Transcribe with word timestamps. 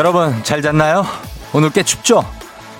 여러분 0.00 0.42
잘 0.44 0.62
잤나요? 0.62 1.04
오늘 1.52 1.68
꽤 1.68 1.82
춥죠? 1.82 2.24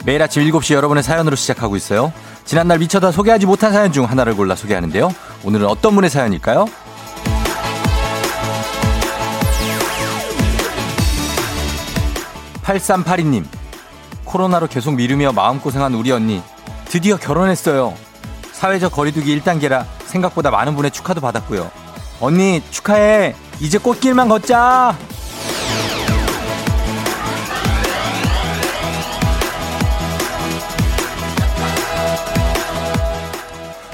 매일 0.06 0.23
아침 0.23 0.42
7시 0.42 0.73
여러분의 0.73 1.02
사연으로 1.02 1.37
시작하고 1.37 1.77
있어요. 1.77 2.15
지난날 2.47 2.78
미쳐다 2.78 3.12
소개하지 3.12 3.45
못한 3.45 3.74
사연 3.74 3.92
중 3.92 4.06
하나를 4.06 4.34
골라 4.34 4.56
소개하는데요. 4.56 5.12
오늘은 5.45 5.66
어떤 5.66 5.95
분의 5.95 6.09
사연일까요? 6.09 6.64
8382님. 12.62 13.45
코로나로 14.25 14.66
계속 14.69 14.95
미루며 14.95 15.33
마음고생한 15.33 15.92
우리 15.92 16.12
언니. 16.12 16.42
드디어 16.87 17.19
결혼했어요. 17.19 17.92
사회적 18.52 18.92
거리두기 18.92 19.39
1단계라 19.39 19.84
생각보다 20.06 20.50
많은 20.50 20.75
분의 20.75 20.91
축하도 20.91 21.20
받았고요. 21.20 21.70
언니 22.23 22.62
축하해. 22.70 23.34
이제 23.61 23.77
꽃길만 23.77 24.30
걷자. 24.30 24.97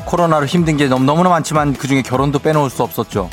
코로나로 0.06 0.46
힘든 0.46 0.76
게 0.76 0.86
너무너무 0.86 1.24
많지만 1.24 1.74
그중에 1.74 2.00
결혼도 2.02 2.38
빼놓을 2.38 2.70
수 2.70 2.82
없었죠. 2.82 3.28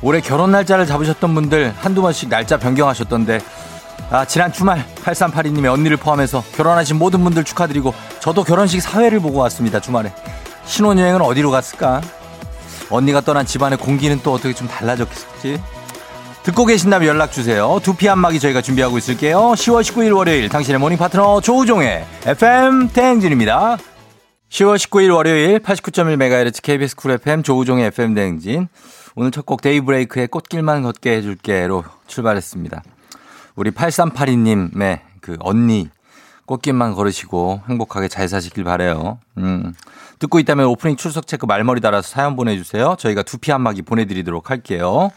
올해 0.00 0.20
결혼 0.20 0.50
날짜를 0.50 0.86
잡으셨던 0.86 1.34
분들 1.34 1.74
한두 1.76 2.00
번씩 2.02 2.28
날짜 2.28 2.56
변경하셨던데 2.56 3.40
아, 4.10 4.24
지난 4.24 4.52
주말 4.52 4.84
8382님의 5.04 5.72
언니를 5.72 5.96
포함해서 5.96 6.42
결혼하신 6.56 6.98
모든 6.98 7.22
분들 7.24 7.44
축하드리고 7.44 7.94
저도 8.20 8.44
결혼식 8.44 8.80
사회를 8.80 9.20
보고 9.20 9.38
왔습니다. 9.38 9.80
주말에. 9.80 10.12
신혼여행은 10.64 11.22
어디로 11.22 11.50
갔을까? 11.50 12.00
언니가 12.90 13.20
떠난 13.20 13.46
집안의 13.46 13.78
공기는 13.78 14.20
또 14.22 14.32
어떻게 14.32 14.52
좀 14.52 14.68
달라졌겠지? 14.68 15.62
듣고 16.42 16.66
계신다면 16.66 17.08
연락 17.08 17.32
주세요. 17.32 17.80
두피 17.82 18.08
안마기 18.08 18.38
저희가 18.40 18.60
준비하고 18.60 18.98
있을게요. 18.98 19.38
10월 19.52 19.80
19일 19.82 20.14
월요일 20.14 20.48
당신의 20.48 20.78
모닝 20.78 20.98
파트너 20.98 21.40
조우종의 21.40 22.04
FM 22.26 22.88
대행진입니다. 22.88 23.78
10월 24.52 24.76
19일 24.76 25.14
월요일 25.14 25.60
89.1MHz 25.60 26.60
KBS 26.60 26.94
쿨 26.94 27.12
FM 27.12 27.42
조우종의 27.42 27.86
FM 27.86 28.12
대행진. 28.12 28.68
오늘 29.14 29.30
첫 29.30 29.46
곡 29.46 29.62
데이브레이크의 29.62 30.28
꽃길만 30.28 30.82
걷게 30.82 31.16
해줄게로 31.16 31.84
출발했습니다. 32.06 32.82
우리 33.56 33.70
8382님의 33.70 35.00
그 35.22 35.38
언니 35.40 35.88
꽃길만 36.44 36.92
걸으시고 36.92 37.62
행복하게 37.66 38.08
잘 38.08 38.28
사시길 38.28 38.64
바래요. 38.64 39.20
음. 39.38 39.72
듣고 40.18 40.38
있다면 40.38 40.66
오프닝 40.66 40.96
출석 40.96 41.26
체크 41.26 41.46
말머리 41.46 41.80
달아서 41.80 42.06
사연 42.06 42.36
보내주세요. 42.36 42.96
저희가 42.98 43.22
두피 43.22 43.52
한마기 43.52 43.80
보내드리도록 43.80 44.50
할게요. 44.50 45.10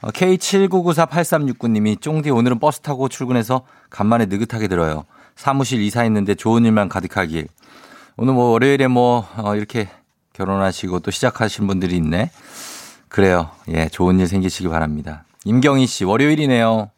어, 0.00 0.08
K79948369님이 0.08 2.00
쫑디 2.00 2.30
오늘은 2.30 2.60
버스 2.60 2.80
타고 2.80 3.10
출근해서 3.10 3.66
간만에 3.90 4.24
느긋하게 4.24 4.68
들어요. 4.68 5.04
사무실 5.36 5.82
이사했는데 5.82 6.36
좋은 6.36 6.64
일만 6.64 6.88
가득하길. 6.88 7.48
오늘 8.16 8.34
뭐 8.34 8.50
월요일에 8.50 8.86
뭐 8.86 9.26
어, 9.36 9.56
이렇게 9.56 9.88
결혼하시고 10.34 11.00
또 11.00 11.10
시작하신 11.10 11.66
분들이 11.66 11.96
있네. 11.96 12.30
그래요. 13.08 13.50
예, 13.68 13.88
좋은 13.88 14.18
일 14.20 14.26
생기시기 14.28 14.68
바랍니다. 14.68 15.24
임경희 15.44 15.86
씨, 15.86 16.04
월요일이네요. 16.04 16.90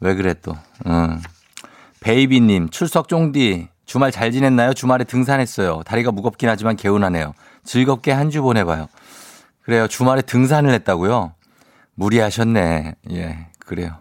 왜 0.00 0.14
그래 0.14 0.34
또. 0.42 0.56
응. 0.86 1.20
베이비님, 2.00 2.70
출석 2.70 3.08
쫑디. 3.08 3.68
주말 3.84 4.10
잘 4.10 4.32
지냈나요? 4.32 4.74
주말에 4.74 5.04
등산했어요. 5.04 5.82
다리가 5.84 6.12
무겁긴 6.12 6.48
하지만 6.48 6.76
개운하네요. 6.76 7.34
즐겁게 7.64 8.10
한 8.12 8.30
주 8.30 8.42
보내봐요. 8.42 8.88
그래요. 9.62 9.86
주말에 9.86 10.22
등산을 10.22 10.72
했다고요? 10.74 11.34
무리하셨네. 11.94 12.94
예, 13.12 13.46
그래요. 13.58 13.96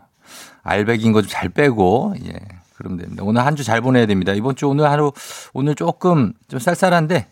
알백인 0.63 1.12
거 1.12 1.22
좀 1.22 1.30
잘 1.30 1.50
빼고, 1.50 2.16
예, 2.25 2.34
그러면 2.81 2.97
됩니다. 3.00 3.24
오늘 3.24 3.46
한 3.46 3.56
주 3.56 3.64
잘 3.64 3.81
보내야 3.81 4.06
됩니다. 4.08 4.34
이번 4.34 4.56
주 4.56 4.68
오늘 4.68 4.90
하루, 4.90 5.12
오늘 5.53 5.75
조금 5.75 6.34
좀 6.47 6.59
쌀쌀한데 6.59 7.28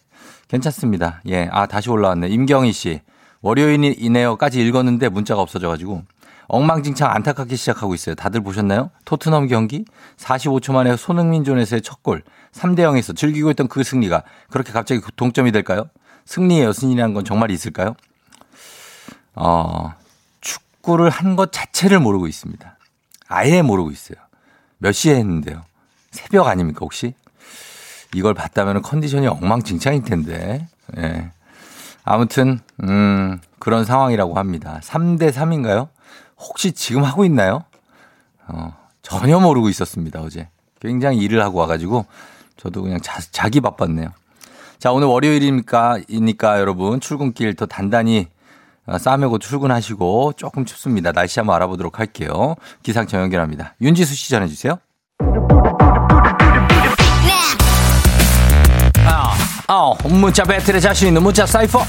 괜찮습니다. 0.47 1.21
예, 1.27 1.49
아, 1.51 1.65
다시 1.65 1.89
올라왔네. 1.89 2.27
임경희 2.29 2.71
씨. 2.71 3.01
월요일이네요까지 3.41 4.61
읽었는데 4.61 5.09
문자가 5.09 5.41
없어져가지고 5.41 6.03
엉망진창 6.49 7.09
안타깝게 7.11 7.55
시작하고 7.55 7.93
있어요. 7.95 8.15
다들 8.15 8.41
보셨나요? 8.41 8.89
토트넘 9.05 9.47
경기 9.47 9.85
45초 10.17 10.73
만에 10.73 10.97
손흥민 10.97 11.43
존에서의 11.43 11.81
첫 11.81 12.03
골. 12.03 12.23
3대 12.51 12.79
0에서 12.79 13.15
즐기고 13.15 13.51
있던 13.51 13.67
그 13.67 13.83
승리가 13.83 14.23
그렇게 14.49 14.71
갑자기 14.73 15.01
동점이 15.15 15.51
될까요? 15.51 15.85
승리의 16.25 16.63
여신이라는 16.65 17.13
건 17.13 17.23
정말 17.23 17.51
있을까요? 17.51 17.95
어, 19.35 19.93
축구를 20.41 21.09
한 21.09 21.35
것 21.35 21.51
자체를 21.51 21.99
모르고 21.99 22.27
있습니다. 22.27 22.77
아예 23.27 23.61
모르고 23.61 23.91
있어요. 23.91 24.17
몇 24.79 24.91
시에 24.93 25.15
했는데요? 25.15 25.63
새벽 26.11 26.47
아닙니까, 26.47 26.79
혹시? 26.81 27.13
이걸 28.15 28.33
봤다면 28.33 28.81
컨디션이 28.81 29.27
엉망진창일 29.27 30.03
텐데. 30.03 30.67
예. 30.97 31.31
아무튼, 32.03 32.59
음, 32.83 33.39
그런 33.59 33.85
상황이라고 33.85 34.35
합니다. 34.35 34.79
3대 34.83 35.31
3인가요? 35.31 35.89
혹시 36.37 36.71
지금 36.71 37.03
하고 37.03 37.25
있나요? 37.25 37.65
어, 38.47 38.75
전혀 39.01 39.39
모르고 39.39 39.69
있었습니다, 39.69 40.21
어제. 40.21 40.47
굉장히 40.79 41.17
일을 41.19 41.43
하고 41.43 41.59
와 41.59 41.67
가지고 41.67 42.05
저도 42.57 42.81
그냥 42.81 42.99
자, 43.01 43.19
자기 43.31 43.59
바빴네요. 43.59 44.11
자, 44.79 44.91
오늘 44.93 45.07
월요일이니까, 45.07 45.99
이니까 46.07 46.59
여러분 46.59 47.01
출근길 47.01 47.53
더 47.55 47.65
단단히 47.65 48.27
어, 48.27 48.38
싸매고 48.97 49.39
출근하시고 49.39 50.33
조금 50.37 50.65
춥습니다. 50.65 51.11
날씨 51.11 51.39
한번 51.39 51.55
알아보도록 51.57 51.99
할게요. 51.99 52.55
기상청 52.81 53.21
연결합니다. 53.21 53.75
윤지수 53.81 54.15
씨 54.15 54.29
전해주세요. 54.29 54.79
아, 59.05 59.33
아, 59.67 59.93
문자 60.05 60.43
배틀에 60.43 60.79
자신 60.79 61.09
있는 61.09 61.21
문자 61.21 61.45
사이퍼. 61.45 61.83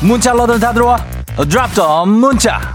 문자 0.00 0.32
러들 0.32 0.58
다 0.58 0.72
들어와. 0.72 0.96
드랍 1.48 1.74
더 1.74 2.04
문자. 2.04 2.74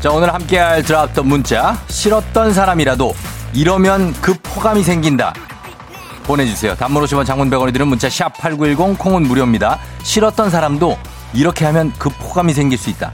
자, 0.00 0.10
오늘 0.10 0.34
함께할 0.34 0.82
드랍 0.82 1.14
더 1.14 1.22
문자. 1.22 1.78
싫었던 1.88 2.52
사람이라도 2.52 3.14
이러면 3.54 4.12
급 4.14 4.36
호감이 4.54 4.82
생긴다. 4.82 5.32
보내주세요. 6.24 6.74
단문 6.74 7.02
오시면 7.04 7.24
장문 7.24 7.50
100원이 7.50 7.72
드는 7.72 7.86
문자 7.88 8.08
샵 8.08 8.36
8910 8.38 8.98
콩은 8.98 9.22
무료입니다. 9.22 9.78
싫었던 10.02 10.50
사람도 10.50 10.98
이렇게 11.32 11.64
하면 11.66 11.92
급호감이 11.98 12.52
생길 12.52 12.78
수 12.78 12.90
있다. 12.90 13.12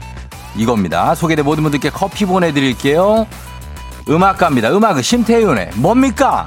이겁니다. 0.55 1.13
소개된 1.15 1.45
모든 1.45 1.63
분들께 1.63 1.89
커피 1.91 2.25
보내드릴게요. 2.25 3.27
음악가입니다. 4.09 4.71
음악은 4.75 5.01
심태윤의 5.01 5.71
뭡니까? 5.75 6.45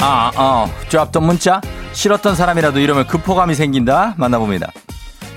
아, 0.00 0.30
어, 0.36 0.70
드랍던 0.88 1.24
문자. 1.24 1.60
싫었던 1.92 2.34
사람이라도 2.36 2.78
이러면 2.80 3.06
급호감이 3.06 3.54
생긴다. 3.54 4.14
만나봅니다. 4.18 4.70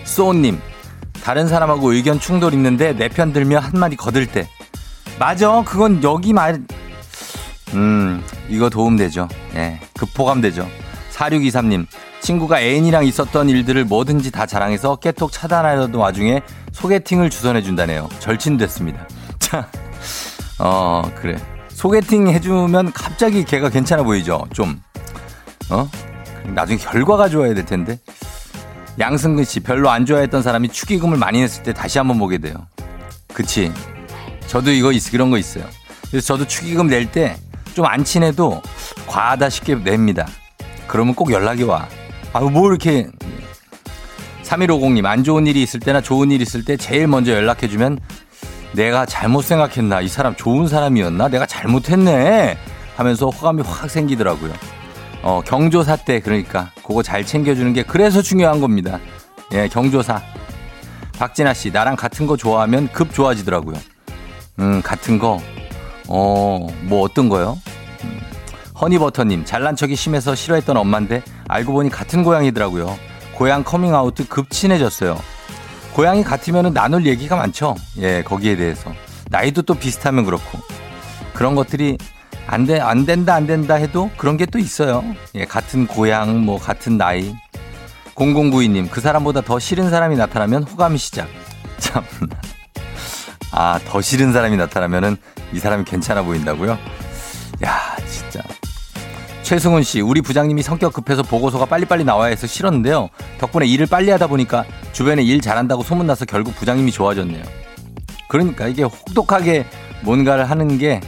소님, 0.03 0.59
다른 1.23 1.47
사람하고 1.47 1.93
의견 1.93 2.19
충돌 2.19 2.53
있는데 2.53 2.93
내 2.93 3.07
편 3.09 3.31
들며 3.33 3.59
한마디 3.59 3.95
거들 3.95 4.27
때. 4.27 4.47
맞아. 5.19 5.61
그건 5.65 6.01
여기 6.01 6.31
말, 6.31 6.61
음, 7.73 8.23
이거 8.47 8.69
도움되죠. 8.69 9.27
예, 9.55 9.79
급호감 9.97 10.39
되죠. 10.41 10.67
4623님, 11.11 11.85
친구가 12.21 12.61
애인이랑 12.61 13.05
있었던 13.05 13.49
일들을 13.49 13.83
뭐든지 13.85 14.31
다 14.31 14.45
자랑해서 14.45 14.95
깨톡 14.95 15.31
차단하려던 15.31 15.95
와중에 15.99 16.41
소개팅을 16.71 17.29
주선해준다네요. 17.29 18.07
절친됐습니다. 18.19 19.07
자, 19.39 19.69
어, 20.57 21.03
그래. 21.15 21.37
소개팅 21.67 22.27
해주면 22.27 22.93
갑자기 22.93 23.43
걔가 23.43 23.69
괜찮아 23.69 24.03
보이죠? 24.03 24.45
좀. 24.53 24.81
어? 25.69 25.89
나중에 26.45 26.77
결과가 26.77 27.29
좋아야 27.29 27.53
될 27.53 27.65
텐데. 27.65 27.99
양승근 28.99 29.43
씨, 29.45 29.59
별로 29.61 29.89
안 29.89 30.05
좋아했던 30.05 30.41
사람이 30.41 30.69
축의금을 30.69 31.17
많이 31.17 31.39
냈을 31.39 31.63
때 31.63 31.73
다시 31.73 31.97
한번 31.97 32.19
보게 32.19 32.37
돼요. 32.37 32.55
그치. 33.33 33.71
저도 34.49 34.71
이거 34.71 34.91
있, 34.91 35.09
그런 35.11 35.29
거 35.29 35.37
있어요. 35.37 35.63
그래서 36.09 36.27
저도 36.27 36.47
축의금 36.47 36.87
낼 36.87 37.05
때 37.11 37.35
좀 37.75 37.85
안 37.85 38.03
친해도 38.03 38.61
과하다 39.07 39.49
싶게 39.49 39.75
냅니다. 39.75 40.27
그러면 40.87 41.13
꼭 41.15 41.31
연락이 41.31 41.63
와. 41.63 41.87
아유, 42.33 42.49
뭐 42.49 42.67
이렇게. 42.69 43.07
3150님, 44.43 45.05
안 45.05 45.23
좋은 45.23 45.45
일이 45.45 45.61
있을 45.61 45.79
때나 45.79 46.01
좋은 46.01 46.31
일이 46.31 46.41
있을 46.41 46.65
때 46.65 46.75
제일 46.75 47.07
먼저 47.07 47.31
연락해주면 47.31 47.99
내가 48.73 49.05
잘못 49.05 49.43
생각했나? 49.43 50.01
이 50.01 50.07
사람 50.07 50.35
좋은 50.35 50.67
사람이었나? 50.67 51.27
내가 51.29 51.45
잘못했네? 51.45 52.57
하면서 52.97 53.27
호감이 53.27 53.61
확 53.61 53.89
생기더라고요. 53.89 54.51
어, 55.21 55.41
경조사 55.45 55.97
때 55.97 56.19
그러니까 56.19 56.71
그거 56.85 57.03
잘 57.03 57.23
챙겨주는 57.25 57.71
게 57.73 57.83
그래서 57.83 58.21
중요한 58.23 58.59
겁니다. 58.59 58.99
예, 59.53 59.67
경조사. 59.67 60.21
박진아 61.19 61.53
씨, 61.53 61.69
나랑 61.71 61.95
같은 61.95 62.25
거 62.25 62.35
좋아하면 62.35 62.89
급 62.91 63.13
좋아지더라고요. 63.13 63.77
음, 64.59 64.81
같은 64.81 65.19
거. 65.19 65.41
어, 66.07 66.67
뭐 66.83 67.01
어떤 67.01 67.29
거요? 67.29 67.57
음, 68.03 68.21
허니버터님, 68.81 69.45
잘난 69.45 69.75
척이 69.75 69.95
심해서 69.95 70.35
싫어했던 70.35 70.75
엄마인데 70.77 71.23
알고 71.47 71.73
보니 71.73 71.89
같은 71.89 72.23
고향이더라고요. 72.23 72.97
고향 73.35 73.63
커밍아웃 73.63 74.15
급 74.27 74.49
친해졌어요. 74.49 75.17
고향이 75.93 76.23
같으면 76.23 76.73
나눌 76.73 77.05
얘기가 77.05 77.35
많죠. 77.35 77.75
예, 77.99 78.21
거기에 78.23 78.55
대해서. 78.55 78.91
나이도 79.29 79.61
또 79.63 79.73
비슷하면 79.75 80.25
그렇고. 80.25 80.59
그런 81.33 81.55
것들이 81.55 81.97
안 82.47 82.65
돼, 82.65 82.79
안 82.79 83.05
된다, 83.05 83.35
안 83.35 83.45
된다 83.45 83.75
해도 83.75 84.09
그런 84.17 84.35
게 84.35 84.45
또 84.45 84.57
있어요. 84.59 85.03
예, 85.35 85.45
같은 85.45 85.85
고향, 85.87 86.43
뭐, 86.43 86.57
같은 86.59 86.97
나이. 86.97 87.33
0092님, 88.15 88.89
그 88.89 88.99
사람보다 88.99 89.41
더 89.41 89.59
싫은 89.59 89.89
사람이 89.89 90.15
나타나면 90.17 90.63
호감이 90.63 90.97
시작. 90.97 91.27
참. 91.77 92.03
아, 93.51 93.79
더 93.87 94.01
싫은 94.01 94.33
사람이 94.33 94.57
나타나면은 94.57 95.17
이 95.53 95.59
사람이 95.59 95.83
괜찮아 95.85 96.21
보인다고요? 96.23 96.77
야, 97.63 97.95
진짜. 98.07 98.41
최승훈 99.43 99.81
씨, 99.83 100.01
우리 100.01 100.21
부장님이 100.21 100.61
성격 100.61 100.93
급해서 100.93 101.23
보고서가 101.23 101.65
빨리빨리 101.65 102.03
나와야 102.03 102.29
해서 102.29 102.45
싫었는데요. 102.45 103.09
덕분에 103.39 103.65
일을 103.65 103.87
빨리 103.87 104.11
하다 104.11 104.27
보니까 104.27 104.63
주변에 104.93 105.23
일 105.23 105.41
잘한다고 105.41 105.81
소문나서 105.83 106.25
결국 106.25 106.55
부장님이 106.55 106.91
좋아졌네요. 106.91 107.43
그러니까 108.27 108.67
이게 108.67 108.83
혹독하게 108.83 109.65
뭔가를 110.03 110.47
하는 110.49 110.77
게 110.77 111.01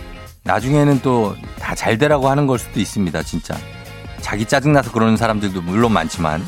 나중에는 0.43 1.01
또 1.01 1.35
다 1.59 1.75
잘 1.75 1.97
되라고 1.99 2.27
하는 2.29 2.47
걸 2.47 2.57
수도 2.57 2.79
있습니다, 2.79 3.21
진짜. 3.23 3.55
자기 4.19 4.45
짜증나서 4.45 4.91
그러는 4.91 5.15
사람들도 5.15 5.61
물론 5.61 5.93
많지만. 5.93 6.43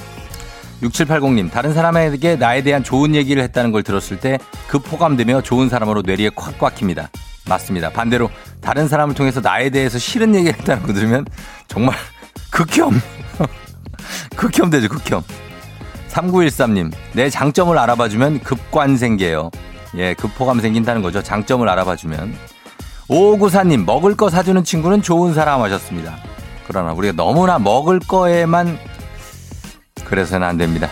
6780님, 0.84 1.50
다른 1.52 1.74
사람에게 1.74 2.36
나에 2.36 2.62
대한 2.62 2.84
좋은 2.84 3.16
얘기를 3.16 3.42
했다는 3.44 3.72
걸 3.72 3.84
들었을 3.84 4.20
때급 4.20 4.92
호감되며 4.92 5.42
좋은 5.42 5.70
사람으로 5.70 6.02
뇌리에 6.02 6.30
콱 6.36 6.58
꽉힙니다. 6.60 7.10
맞습니다. 7.48 7.90
반대로 7.90 8.30
다른 8.62 8.88
사람을 8.88 9.16
통해서 9.16 9.42
나에 9.42 9.70
대해서 9.70 9.98
싫은 9.98 10.36
얘기를 10.36 10.58
했다는 10.60 10.84
거 10.84 10.94
들으면 10.94 11.26
정말 11.68 11.96
극혐. 12.52 12.92
극혐 14.36 14.70
되죠, 14.70 14.90
극혐. 14.90 15.24
3913님, 16.10 16.92
내 17.14 17.30
장점을 17.30 17.76
알아봐주면 17.78 18.42
급관 18.42 18.98
생겨요. 18.98 19.50
예, 19.96 20.14
급호감 20.14 20.60
생긴다는 20.60 21.02
거죠. 21.02 21.22
장점을 21.22 21.68
알아봐주면. 21.68 22.36
5594님, 23.10 23.86
먹을 23.86 24.16
거 24.16 24.30
사주는 24.30 24.64
친구는 24.64 25.02
좋은 25.02 25.34
사람 25.34 25.62
하셨습니다. 25.62 26.18
그러나 26.68 26.94
우리가 26.94 27.14
너무나 27.16 27.60
먹을 27.60 28.00
거에만 28.00 28.78
그래서는 30.06 30.48
안 30.48 30.58
됩니다. 30.58 30.90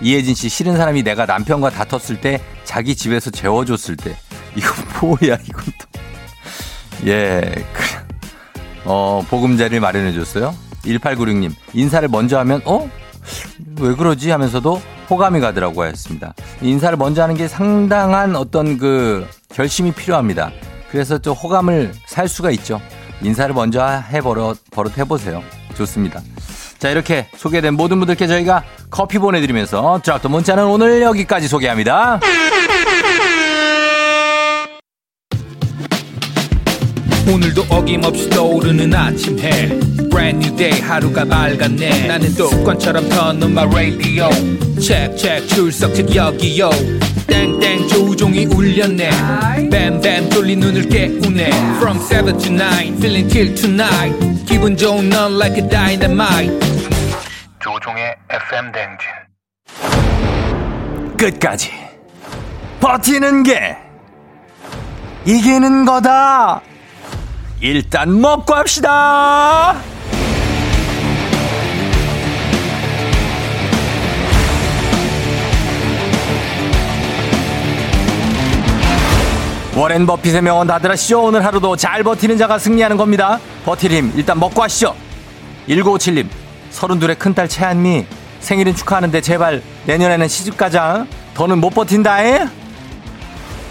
이혜진 0.00 0.34
씨, 0.34 0.48
싫은 0.48 0.76
사람이 0.76 1.02
내가 1.02 1.26
남편과 1.26 1.70
다퉜을 1.70 2.20
때 2.20 2.40
자기 2.64 2.94
집에서 2.94 3.30
재워줬을 3.30 3.96
때. 3.96 4.16
이거 4.54 4.68
뭐야, 5.06 5.38
이건 5.44 5.64
또. 5.78 7.08
예, 7.08 7.40
그래. 7.72 7.86
어, 8.84 9.24
보금자리를 9.28 9.80
마련해줬어요. 9.80 10.54
1896님, 10.84 11.52
인사를 11.74 12.08
먼저 12.08 12.38
하면, 12.38 12.60
어? 12.64 12.88
왜 13.80 13.94
그러지? 13.94 14.30
하면서도 14.30 14.80
호감이 15.10 15.40
가더라고 15.40 15.82
하였습니다. 15.82 16.34
인사를 16.62 16.96
먼저 16.96 17.22
하는 17.22 17.34
게 17.34 17.48
상당한 17.48 18.36
어떤 18.36 18.78
그 18.78 19.26
결심이 19.50 19.92
필요합니다. 19.92 20.52
그래서 20.90 21.18
또 21.18 21.34
호감을 21.34 21.92
살 22.06 22.28
수가 22.28 22.50
있죠. 22.52 22.80
인사를 23.22 23.54
먼저 23.54 23.84
해버릇, 23.86 24.70
버릇 24.70 24.96
해보세요. 24.96 25.42
좋습니다. 25.76 26.20
자, 26.78 26.90
이렇게 26.90 27.26
소개된 27.36 27.74
모든 27.74 27.98
분들께 27.98 28.26
저희가 28.26 28.62
커피 28.90 29.18
보내드리면서 29.18 30.00
드랍도 30.04 30.28
문자는 30.28 30.64
오늘 30.64 31.02
여기까지 31.02 31.48
소개합니다. 31.48 32.20
오늘도 37.30 37.62
어김없이 37.68 38.30
떠오르는 38.30 38.94
아침 38.94 39.38
해 39.40 39.68
Brand 40.18 40.44
new 40.44 40.56
day 40.56 40.80
하루가 40.80 41.24
밝았네. 41.24 42.08
나는 42.08 42.34
똑관처럼 42.34 43.08
터는 43.08 43.54
마 43.54 43.62
radio. 43.62 44.28
체크 44.80 45.46
출석 45.46 45.92
여기요. 46.12 46.70
땡땡 47.28 47.86
조종이 47.86 48.46
울렸네. 48.46 49.10
뱀뱀 49.70 50.28
돌린 50.30 50.58
눈을 50.58 50.88
깨우네. 50.88 51.50
From 51.76 52.00
7 52.00 52.36
to 52.36 52.50
9 52.50 52.96
feeling 52.96 53.28
till 53.32 53.54
tonight. 53.54 54.44
기분 54.44 54.76
좋은 54.76 55.08
넌 55.08 55.36
like 55.38 55.62
a 55.62 55.68
dynamite. 55.68 56.50
조종의 57.60 58.16
FM 58.28 58.72
댕진. 58.72 59.08
끝까지. 61.16 61.70
버티는 62.80 63.44
게 63.44 63.76
이기는 65.24 65.84
거다. 65.84 66.60
일단 67.60 68.20
먹고 68.20 68.52
합시다. 68.52 69.76
워렌 79.78 80.06
버핏의 80.06 80.42
명언 80.42 80.66
다들 80.66 80.90
아시죠? 80.90 81.22
오늘 81.22 81.44
하루도 81.44 81.76
잘 81.76 82.02
버티는 82.02 82.36
자가 82.36 82.58
승리하는 82.58 82.96
겁니다. 82.96 83.38
버틸 83.64 83.92
힘 83.92 84.12
일단 84.16 84.36
먹고 84.40 84.60
하시죠. 84.60 84.92
1957님, 85.68 86.26
32의 86.72 87.16
큰딸 87.16 87.48
채한미 87.48 88.04
생일은 88.40 88.74
축하하는데 88.74 89.20
제발 89.20 89.62
내년에는 89.86 90.26
시집 90.26 90.56
가자. 90.56 91.06
더는 91.34 91.60
못 91.60 91.70
버틴다, 91.70 92.24
에? 92.24 92.48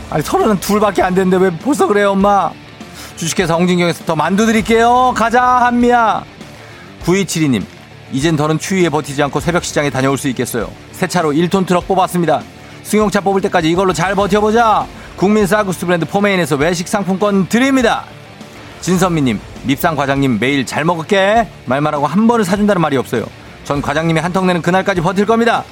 아니, 0.09 0.23
서른은 0.23 0.61
둘밖에 0.61 1.01
안 1.03 1.13
됐는데 1.13 1.43
왜 1.43 1.57
벌써 1.57 1.85
그래요, 1.87 2.11
엄마? 2.11 2.51
주식회사 3.17 3.55
홍진경에서 3.55 4.05
더 4.05 4.15
만두 4.15 4.45
드릴게요. 4.45 5.13
가자, 5.13 5.43
한미야. 5.43 6.23
9272님, 7.03 7.65
이젠 8.13 8.37
더는 8.37 8.59
추위에 8.59 8.87
버티지 8.87 9.21
않고 9.23 9.41
새벽 9.41 9.65
시장에 9.65 9.89
다녀올 9.89 10.17
수 10.17 10.29
있겠어요. 10.29 10.71
새 10.93 11.05
차로 11.05 11.33
1톤 11.33 11.67
트럭 11.67 11.85
뽑았습니다. 11.85 12.43
승용차 12.83 13.19
뽑을 13.19 13.41
때까지 13.41 13.69
이걸로 13.69 13.91
잘 13.91 14.15
버텨보자. 14.15 14.87
국민 15.17 15.47
쌀국수 15.47 15.85
브랜드 15.87 16.05
포메인에서 16.05 16.55
외식 16.57 16.87
상품권 16.87 17.47
드립니다. 17.47 18.03
진선미님, 18.81 19.39
밉상 19.63 19.95
과장님 19.95 20.37
매일 20.39 20.63
잘 20.65 20.85
먹을게. 20.85 21.47
말만 21.65 21.93
하고 21.95 22.05
한 22.05 22.27
번을 22.27 22.45
사준다는 22.45 22.81
말이 22.81 22.95
없어요. 22.97 23.25
전 23.63 23.81
과장님이 23.81 24.19
한턱 24.19 24.45
내는 24.45 24.61
그날까지 24.61 25.01
버틸 25.01 25.25
겁니다. 25.25 25.63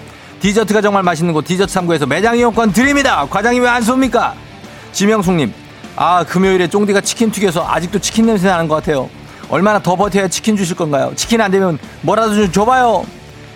디저트가 0.41 0.81
정말 0.81 1.03
맛있는 1.03 1.33
곳 1.33 1.45
디저트 1.45 1.71
3구에서 1.73 2.07
매장 2.07 2.35
이용권 2.37 2.73
드립니다. 2.73 3.25
과장님 3.29 3.63
왜 3.63 3.69
안 3.69 3.83
쏩니까? 3.83 4.33
지명숙님, 4.91 5.53
아 5.95 6.23
금요일에 6.23 6.67
쫑디가 6.67 7.01
치킨 7.01 7.29
튀겨서 7.31 7.67
아직도 7.69 7.99
치킨 7.99 8.25
냄새 8.25 8.47
나는 8.47 8.67
것 8.67 8.75
같아요. 8.75 9.09
얼마나 9.49 9.79
더 9.79 9.95
버텨야 9.95 10.27
치킨 10.27 10.57
주실 10.57 10.75
건가요? 10.75 11.13
치킨 11.15 11.39
안 11.39 11.51
되면 11.51 11.77
뭐라도 12.01 12.33
좀 12.33 12.51
줘봐요. 12.51 13.05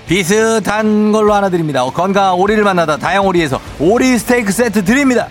비슷한 0.08 1.12
걸로 1.12 1.34
하나 1.34 1.50
드립니다. 1.50 1.84
건강한 1.84 2.34
오리를 2.36 2.64
만나다 2.64 2.98
다양오리에서 2.98 3.60
오리 3.80 4.18
스테이크 4.18 4.52
세트 4.52 4.84
드립니다. 4.86 5.28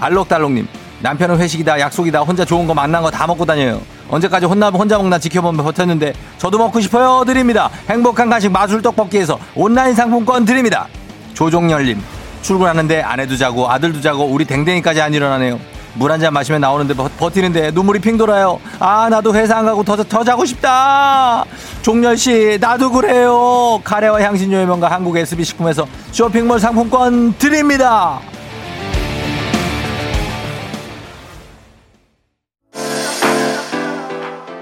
알록달록님 0.00 0.66
남편은 1.00 1.38
회식이다 1.38 1.78
약속이다 1.80 2.20
혼자 2.20 2.44
좋은 2.44 2.66
거 2.66 2.74
만난 2.74 3.02
거 3.02 3.10
다 3.10 3.26
먹고 3.26 3.44
다녀요. 3.44 3.80
언제까지 4.08 4.46
혼나 4.46 4.68
혼자 4.70 4.96
먹나 4.98 5.18
지켜보면 5.18 5.62
버텼는데 5.64 6.12
저도 6.38 6.58
먹고 6.58 6.80
싶어요 6.80 7.24
드립니다. 7.24 7.70
행복한 7.88 8.30
간식 8.30 8.50
마술 8.50 8.80
떡볶이에서 8.82 9.38
온라인 9.54 9.94
상품권 9.94 10.44
드립니다. 10.44 10.86
조종열님 11.34 12.00
출근하는데 12.42 13.02
아내도 13.02 13.36
자고 13.36 13.68
아들도 13.70 14.00
자고 14.00 14.24
우리 14.24 14.44
댕댕이까지 14.44 15.00
안 15.00 15.12
일어나네요. 15.12 15.58
물 15.94 16.10
한 16.12 16.20
잔 16.20 16.32
마시면 16.34 16.60
나오는데 16.60 16.94
버, 16.94 17.08
버티는데 17.18 17.70
눈물이 17.72 18.00
핑 18.00 18.16
돌아요. 18.18 18.60
아 18.78 19.08
나도 19.10 19.34
회사 19.34 19.56
안 19.58 19.64
가고 19.66 19.82
더, 19.82 19.96
더 19.96 20.22
자고 20.24 20.44
싶다. 20.44 21.44
종렬씨 21.82 22.58
나도 22.60 22.90
그래요. 22.90 23.80
카레와 23.82 24.20
향신료의 24.22 24.66
명가 24.66 24.90
한국 24.90 25.16
SB식품에서 25.16 25.86
쇼핑몰 26.12 26.60
상품권 26.60 27.34
드립니다. 27.38 28.20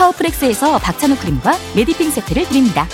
파워프렉스에서 0.00 0.78
박찬호 0.78 1.16
크림과 1.16 1.58
메디핑 1.76 2.10
세트를 2.10 2.48
드립니다. 2.48 2.88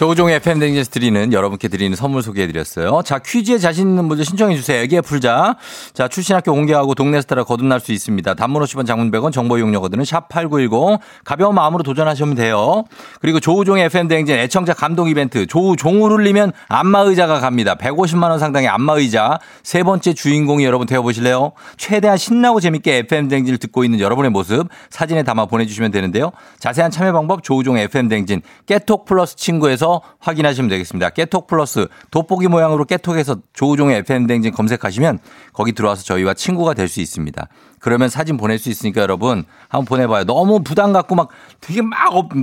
조우종의 0.00 0.36
FM 0.36 0.60
댕진스 0.60 0.88
드리는 0.88 1.30
여러분께 1.30 1.68
드리는 1.68 1.94
선물 1.94 2.22
소개해드렸어요. 2.22 3.02
자, 3.04 3.18
퀴즈에 3.18 3.58
자신 3.58 3.90
있는 3.90 4.08
분들 4.08 4.24
신청해주세요. 4.24 4.80
애기에 4.84 5.02
풀자. 5.02 5.56
자, 5.92 6.08
출신 6.08 6.34
학교 6.34 6.54
공개하고 6.54 6.94
동네 6.94 7.20
스타라 7.20 7.44
거듭날 7.44 7.80
수 7.80 7.92
있습니다. 7.92 8.32
단문 8.32 8.62
50원 8.62 8.86
장문 8.86 9.10
100원 9.10 9.30
정보 9.30 9.58
이용료거든요. 9.58 10.02
샵8910. 10.04 11.00
가벼운 11.22 11.54
마음으로 11.54 11.82
도전하시면 11.82 12.34
돼요. 12.34 12.84
그리고 13.20 13.40
조우종의 13.40 13.84
FM 13.84 14.08
댕진 14.08 14.36
애청자 14.36 14.72
감동 14.72 15.10
이벤트. 15.10 15.46
조우종을 15.46 16.10
울리면 16.12 16.52
안마의자가 16.68 17.38
갑니다. 17.40 17.74
150만원 17.74 18.38
상당의 18.38 18.70
안마의자. 18.70 19.38
세 19.62 19.82
번째 19.82 20.14
주인공이 20.14 20.64
여러분 20.64 20.86
되어보실래요? 20.86 21.52
최대한 21.76 22.16
신나고 22.16 22.60
재밌게 22.60 22.96
FM 23.00 23.28
댕진을 23.28 23.58
듣고 23.58 23.84
있는 23.84 24.00
여러분의 24.00 24.30
모습 24.30 24.66
사진에 24.88 25.24
담아 25.24 25.44
보내주시면 25.44 25.90
되는데요. 25.90 26.32
자세한 26.58 26.90
참여 26.90 27.12
방법 27.12 27.42
조우종의 27.42 27.84
FM 27.84 28.08
댕진 28.08 28.40
깨톡 28.64 29.04
플러스 29.04 29.36
친구에서 29.36 29.89
확인하시면 30.18 30.68
되겠습니다. 30.68 31.10
깨톡 31.10 31.46
플러스 31.46 31.86
돋보기 32.10 32.48
모양으로 32.48 32.84
깨톡에서 32.84 33.36
조우종의 33.52 33.98
FM 33.98 34.26
댕진 34.26 34.52
검색하시면 34.52 35.18
거기 35.52 35.72
들어와서 35.72 36.02
저희와 36.04 36.34
친구가 36.34 36.74
될 36.74 36.90
수 36.90 37.00
있습니다. 37.00 37.46
그러면 37.78 38.08
사진 38.08 38.36
보낼 38.36 38.58
수 38.58 38.68
있으니까 38.68 39.00
여러분 39.00 39.44
한번 39.68 39.84
보내봐요. 39.86 40.24
너무 40.24 40.62
부담 40.62 40.92
갖고 40.92 41.14
막 41.14 41.28
되게 41.60 41.80
막 41.82 41.98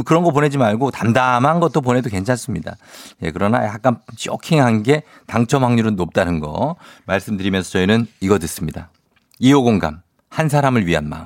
그런 0.06 0.24
거 0.24 0.32
보내지 0.32 0.58
말고 0.58 0.90
담담한 0.92 1.60
것도 1.60 1.82
보내도 1.82 2.10
괜찮습니다. 2.10 2.76
예, 3.22 3.32
그러나 3.32 3.66
약간 3.66 4.00
쇼킹한 4.16 4.84
게 4.84 5.04
당첨 5.28 5.64
확률은 5.64 5.96
높다는 5.96 6.40
거 6.40 6.76
말씀드리면서 7.06 7.70
저희는 7.72 8.08
이거 8.22 8.40
듣습니다. 8.40 8.90
2호 9.42 9.64
공감 9.64 10.02
한 10.30 10.50
사람을 10.50 10.88
위한 10.88 11.08
마음. 11.10 11.26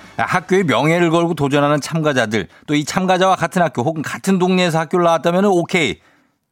학교의 0.17 0.63
명예를 0.65 1.09
걸고 1.09 1.33
도전하는 1.33 1.79
참가자들 1.81 2.47
또 2.67 2.75
이 2.75 2.85
참가자와 2.85 3.35
같은 3.35 3.61
학교 3.61 3.83
혹은 3.83 4.01
같은 4.01 4.39
동네에서 4.39 4.79
학교를 4.79 5.05
나왔다면 5.05 5.45
오케이 5.45 5.97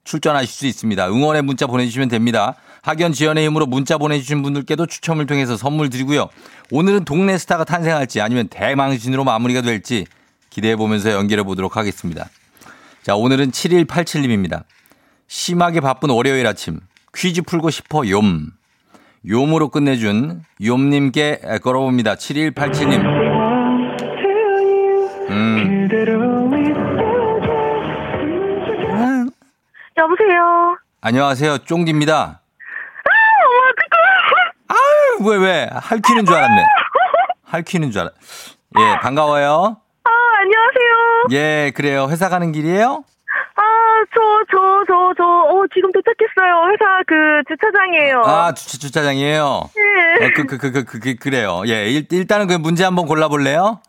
출전하실 0.04 0.48
수 0.50 0.66
있습니다. 0.68 1.08
응원의 1.10 1.44
문자 1.44 1.68
보내주시면 1.68 2.10
됩니다. 2.10 2.56
학연 2.82 3.14
지연의 3.14 3.46
힘으로 3.46 3.66
문자 3.66 3.98
보내주신 3.98 4.42
분들께도 4.42 4.86
추첨을 4.86 5.26
통해서 5.26 5.58
선물 5.58 5.90
드리고요. 5.90 6.30
오늘은 6.72 7.06
동네 7.06 7.38
스타가 7.38 7.64
탄생할지 7.64 8.22
아니면 8.22 8.48
대망신으로 8.48 9.24
마무리가 9.24 9.62
될지 9.62 10.06
기대해 10.50 10.76
보면서 10.76 11.12
연결해 11.12 11.44
보도록 11.44 11.78
하겠습니다. 11.78 12.30
자 13.04 13.16
오늘은 13.16 13.52
7187님입니다. 13.52 14.64
심하게 15.28 15.80
바쁜 15.80 16.10
월요일 16.10 16.48
아침 16.48 16.80
퀴즈 17.16 17.42
풀고 17.44 17.70
싶어 17.70 18.06
욤. 18.06 18.52
욤으로 19.26 19.70
끝내준 19.70 20.44
욤님께 20.62 21.42
걸어봅니다. 21.62 22.16
7187님. 22.16 23.39
여보세요. 30.00 30.78
안녕하세요. 31.02 31.58
쫑디입니다. 31.60 32.40
아유, 34.70 35.30
왜, 35.30 35.38
왜? 35.38 35.70
할퀴는 35.74 36.26
줄 36.26 36.36
알았네. 36.36 36.64
할퀴는 37.46 37.92
줄 37.92 38.02
알았. 38.02 38.12
예, 38.80 39.00
반가워요. 39.02 39.78
아 40.06 40.10
안녕하세요. 40.42 41.26
예, 41.32 41.72
그래요. 41.76 42.08
회사 42.10 42.30
가는 42.30 42.52
길이에요? 42.52 43.04
아 43.56 43.62
저 44.16 44.22
저 44.50 44.86
저 44.88 45.14
저 45.18 45.24
어 45.24 45.66
지금 45.74 45.92
도착했어요. 45.92 46.72
회사 46.72 47.02
그 47.06 47.44
주차장이에요. 47.50 48.22
아, 48.26 48.54
주차, 48.54 48.78
주차장이에요. 48.78 49.70
네. 49.76 50.26
어, 50.26 50.30
그, 50.36 50.46
그, 50.46 50.58
그, 50.58 50.72
그, 50.72 50.86
그, 50.86 51.00
그, 51.00 51.16
그래요. 51.16 51.64
예, 51.68 51.90
일, 51.90 52.08
일단은 52.12 52.48
그 52.48 52.54
문제 52.54 52.86
한번 52.86 53.06
골라볼래요? 53.06 53.82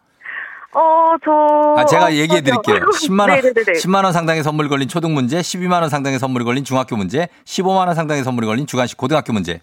어, 0.73 1.17
저. 1.25 1.75
아, 1.77 1.85
제가 1.85 2.07
어, 2.07 2.11
얘기해 2.13 2.43
드릴게요. 2.43 2.79
맞아요. 2.79 2.91
10만원, 2.91 3.27
네네네네. 3.29 3.73
10만원 3.73 4.13
상당의 4.13 4.43
선물 4.43 4.69
걸린 4.69 4.89
초등 4.89 5.15
문제, 5.15 5.39
12만원 5.39 5.89
상당의 5.89 6.19
선물이 6.19 6.45
걸린 6.45 6.65
중학교 6.65 6.97
문제, 6.97 7.29
15만원 7.45 7.95
상당의 7.95 8.23
선물이 8.23 8.47
걸린 8.47 8.67
주간식 8.67 8.97
고등학교 8.97 9.33
문제. 9.33 9.61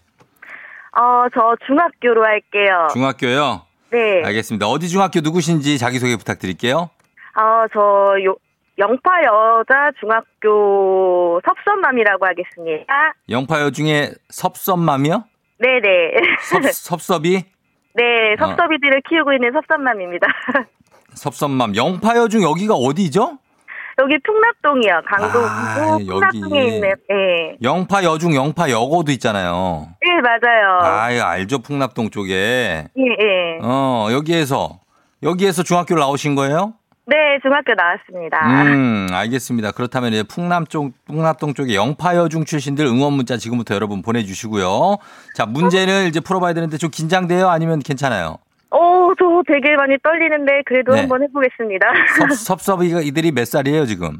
어, 0.99 1.27
저 1.33 1.55
중학교로 1.65 2.23
할게요. 2.25 2.87
중학교요? 2.91 3.61
네. 3.91 4.23
알겠습니다. 4.25 4.67
어디 4.67 4.89
중학교 4.89 5.21
누구신지 5.21 5.77
자기소개 5.77 6.17
부탁드릴게요. 6.17 6.89
아, 7.35 7.67
저, 7.71 7.79
요, 8.25 8.35
영파 8.77 9.23
여자 9.23 9.91
중학교 9.99 11.39
섭섭남이라고 11.45 12.25
하겠습니다. 12.25 13.13
영파 13.29 13.61
여 13.61 13.69
중에 13.71 14.11
섭섭맘이요? 14.29 15.23
네네. 15.59 16.11
섭, 16.41 16.63
섭섭이? 16.99 17.43
네, 17.95 18.35
섭섭이들을 18.37 19.01
키우고 19.09 19.33
있는 19.33 19.51
섭섭남입니다. 19.53 20.27
섭섭맘. 21.17 21.75
영파여 21.75 22.27
중 22.29 22.41
여기가 22.43 22.75
어디죠? 22.75 23.37
여기 23.99 24.15
풍납동이요. 24.23 25.01
강동 25.07 25.43
아, 25.43 25.91
여기. 25.93 26.05
풍납동에 26.07 26.65
있는. 26.67 26.81
네. 27.09 27.57
영파 27.63 28.03
여 28.03 28.17
중 28.19 28.35
영파 28.35 28.69
여고도 28.69 29.11
있잖아요. 29.13 29.87
네, 30.01 30.07
맞아요. 30.21 30.79
아, 30.83 31.29
알죠. 31.31 31.59
풍납동 31.59 32.11
쪽에. 32.11 32.87
예, 32.95 33.01
예. 33.01 33.59
어, 33.63 34.07
여기에서, 34.11 34.79
여기에서 35.23 35.63
중학교를 35.63 35.99
나오신 36.01 36.35
거예요? 36.35 36.73
네, 37.07 37.15
중학교 37.41 37.73
나왔습니다. 37.73 38.37
음, 38.65 39.07
알겠습니다. 39.13 39.71
그렇다면 39.71 40.11
이제 40.13 40.23
풍남 40.23 40.67
쪽, 40.67 40.91
풍납동 41.05 41.53
쪽에 41.55 41.73
영파여중 41.73 42.43
출신들 42.45 42.85
응원 42.85 43.13
문자 43.13 43.37
지금부터 43.37 43.73
여러분 43.73 44.01
보내주시고요. 44.01 44.97
자, 45.33 45.45
문제를 45.47 46.05
이제 46.07 46.19
풀어봐야 46.19 46.53
되는데 46.53 46.77
좀 46.77 46.91
긴장돼요? 46.91 47.47
아니면 47.49 47.79
괜찮아요? 47.79 48.37
오, 48.71 49.13
저 49.17 49.25
되게 49.47 49.75
많이 49.75 49.97
떨리는데 50.03 50.63
그래도 50.65 50.93
네. 50.93 51.01
한번 51.01 51.23
해보겠습니다. 51.23 51.87
섭, 52.17 52.31
섭섭이가 52.59 53.01
이들이 53.01 53.31
몇 53.31 53.45
살이에요, 53.45 53.85
지금? 53.85 54.17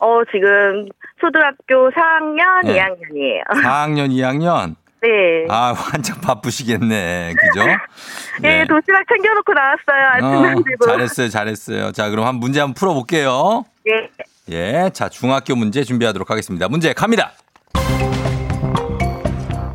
어, 0.00 0.20
지금 0.32 0.88
초등학교 1.20 1.90
4학년 1.90 2.66
네. 2.66 2.80
2학년이에요. 2.80 3.62
4학년, 3.62 4.10
2학년? 4.14 4.74
네. 5.00 5.46
아, 5.50 5.74
한창 5.76 6.18
바쁘시겠네. 6.20 7.34
그죠? 7.38 7.66
예, 8.44 8.64
도시락 8.66 9.04
챙겨놓고 9.06 9.52
나왔어요. 9.52 10.06
아침 10.12 10.26
안 10.26 10.56
어. 10.58 10.86
잘했어요, 10.86 11.28
잘했어요. 11.28 11.92
자, 11.92 12.08
그럼 12.10 12.26
한 12.26 12.36
문제 12.36 12.60
한번 12.60 12.74
풀어볼게요. 12.74 13.64
예. 13.86 14.08
예, 14.50 14.90
자, 14.92 15.08
중학교 15.08 15.54
문제 15.56 15.84
준비하도록 15.84 16.28
하겠습니다. 16.30 16.68
문제 16.68 16.92
갑니다. 16.94 17.32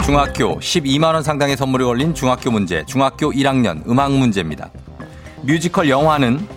중학교 0.10 0.58
12만원 0.58 1.22
상당의 1.22 1.56
선물이 1.56 1.84
걸린 1.84 2.16
중학교 2.16 2.50
문제, 2.50 2.84
중학교 2.88 3.32
1학년 3.32 3.88
음악 3.88 4.12
문제입니다. 4.12 4.72
뮤지컬 5.44 5.88
영화는 5.88 6.48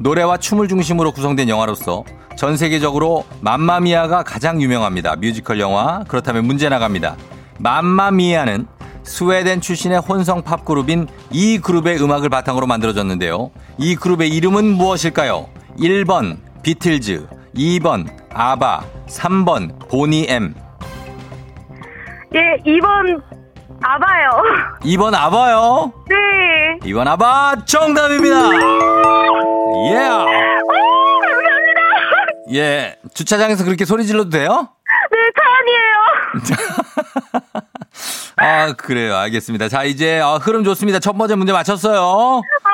노래와 0.00 0.38
춤을 0.38 0.66
중심으로 0.66 1.12
구성된 1.12 1.48
영화로서 1.48 2.04
전 2.34 2.56
세계적으로 2.56 3.24
맘마미아가 3.42 4.24
가장 4.24 4.60
유명합니다. 4.60 5.14
뮤지컬 5.14 5.60
영화. 5.60 6.02
그렇다면 6.08 6.44
문제 6.46 6.68
나갑니다. 6.68 7.16
맘마미아는 7.60 8.66
스웨덴 9.04 9.60
출신의 9.60 10.00
혼성 10.00 10.42
팝 10.42 10.64
그룹인 10.64 11.06
이 11.30 11.58
그룹의 11.58 12.02
음악을 12.02 12.28
바탕으로 12.28 12.66
만들어졌는데요. 12.66 13.52
이 13.78 13.94
그룹의 13.94 14.30
이름은 14.30 14.64
무엇일까요? 14.64 15.48
1번 15.78 16.38
비틀즈, 16.64 17.28
2번 17.54 18.08
아바, 18.32 18.82
3번 19.06 19.88
보니 19.88 20.26
엠. 20.28 20.56
예, 22.34 22.56
2번 22.64 23.20
아바요. 23.82 24.30
2번 24.84 25.14
아바요. 25.14 25.92
네. 26.08 26.78
2번 26.90 27.06
아바 27.08 27.64
정답입니다. 27.66 28.36
예. 28.36 29.96
오, 29.96 31.20
감사합니다. 31.20 31.80
예. 32.54 32.96
주차장에서 33.14 33.64
그렇게 33.64 33.84
소리 33.84 34.04
질러도 34.06 34.30
돼요? 34.30 34.68
네, 35.10 35.18
차안이에요. 35.40 36.99
아, 38.40 38.72
그래요. 38.72 39.16
알겠습니다. 39.16 39.68
자, 39.68 39.84
이제 39.84 40.18
어, 40.20 40.38
흐름 40.40 40.64
좋습니다. 40.64 40.98
첫 40.98 41.12
번째 41.16 41.34
문제 41.34 41.52
맞췄어요. 41.52 42.42
아, 42.64 42.70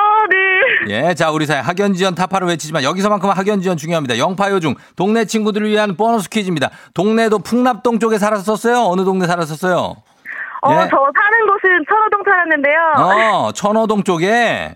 네. 0.87 1.07
예, 1.09 1.13
자, 1.13 1.29
우리 1.31 1.45
사회 1.45 1.59
학연지원 1.59 2.15
타파를 2.15 2.47
외치지만 2.47 2.83
여기서만큼은 2.83 3.35
학연지원 3.35 3.77
중요합니다. 3.77 4.17
영파요 4.17 4.59
중 4.61 4.75
동네 4.95 5.25
친구들을 5.25 5.67
위한 5.69 5.97
보너스 5.97 6.29
퀴즈입니다. 6.29 6.69
동네도 6.93 7.39
풍납동 7.39 7.99
쪽에 7.99 8.17
살았었어요? 8.17 8.83
어느 8.85 9.03
동네 9.03 9.27
살았었어요? 9.27 9.75
어, 10.61 10.71
예. 10.71 10.75
저 10.75 10.81
사는 10.85 11.47
곳은 11.47 11.85
천호동 11.89 12.23
살았는데요. 12.25 12.79
어, 12.97 13.51
천호동 13.51 14.03
쪽에. 14.03 14.25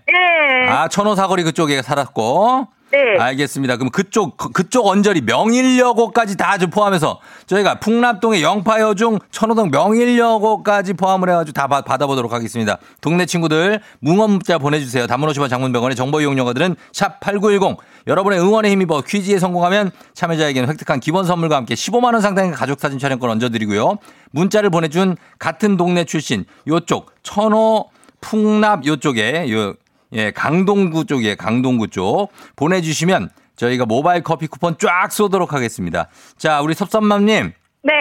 네. 0.06 0.68
아, 0.68 0.88
천호 0.88 1.14
사거리 1.14 1.42
그쪽에 1.42 1.80
살았고. 1.82 2.68
네. 2.92 3.16
알겠습니다. 3.18 3.76
그럼 3.78 3.90
그쪽 3.90 4.36
그- 4.36 4.50
그쪽 4.50 4.86
언저리 4.86 5.22
명일여고까지 5.22 6.36
다좀 6.36 6.68
포함해서 6.70 7.20
저희가 7.46 7.80
풍납동의 7.80 8.42
영파여 8.42 8.94
중 8.94 9.18
천호동 9.30 9.70
명일여고까지 9.70 10.92
포함을 10.94 11.30
해가지고 11.30 11.54
다 11.54 11.68
받- 11.68 11.84
받아보도록 11.86 12.32
하겠습니다. 12.34 12.76
동네 13.00 13.24
친구들 13.24 13.80
뭉원 14.00 14.30
문자 14.32 14.58
보내주세요. 14.58 15.06
단문 15.06 15.30
50원 15.30 15.48
장문병원의 15.48 15.96
정보 15.96 16.20
이용료가들은 16.20 16.76
샵 16.92 17.18
8910 17.20 17.78
여러분의 18.06 18.38
응원에 18.40 18.70
힘입어 18.70 19.00
퀴즈에 19.02 19.38
성공하면 19.38 19.90
참여자에게는 20.12 20.68
획득한 20.68 21.00
기본 21.00 21.24
선물과 21.24 21.56
함께 21.56 21.74
15만 21.74 22.12
원 22.12 22.20
상당의 22.20 22.52
가족 22.52 22.78
사진 22.78 22.98
촬영권 22.98 23.30
얹어드리고요. 23.30 23.96
문자를 24.32 24.68
보내준 24.70 25.16
같은 25.38 25.76
동네 25.78 26.04
출신 26.04 26.44
요쪽 26.66 27.12
천호 27.22 27.86
풍납 28.20 28.84
요쪽에 28.86 29.50
요 29.50 29.74
예, 30.12 30.30
강동구 30.30 31.06
쪽에 31.06 31.34
강동구 31.34 31.88
쪽 31.88 32.30
보내주시면 32.56 33.30
저희가 33.56 33.86
모바일 33.86 34.22
커피 34.22 34.46
쿠폰 34.46 34.76
쫙 34.78 35.10
쏘도록 35.10 35.52
하겠습니다. 35.52 36.08
자, 36.36 36.60
우리 36.60 36.74
섭섭맘님 36.74 37.52
네. 37.84 37.92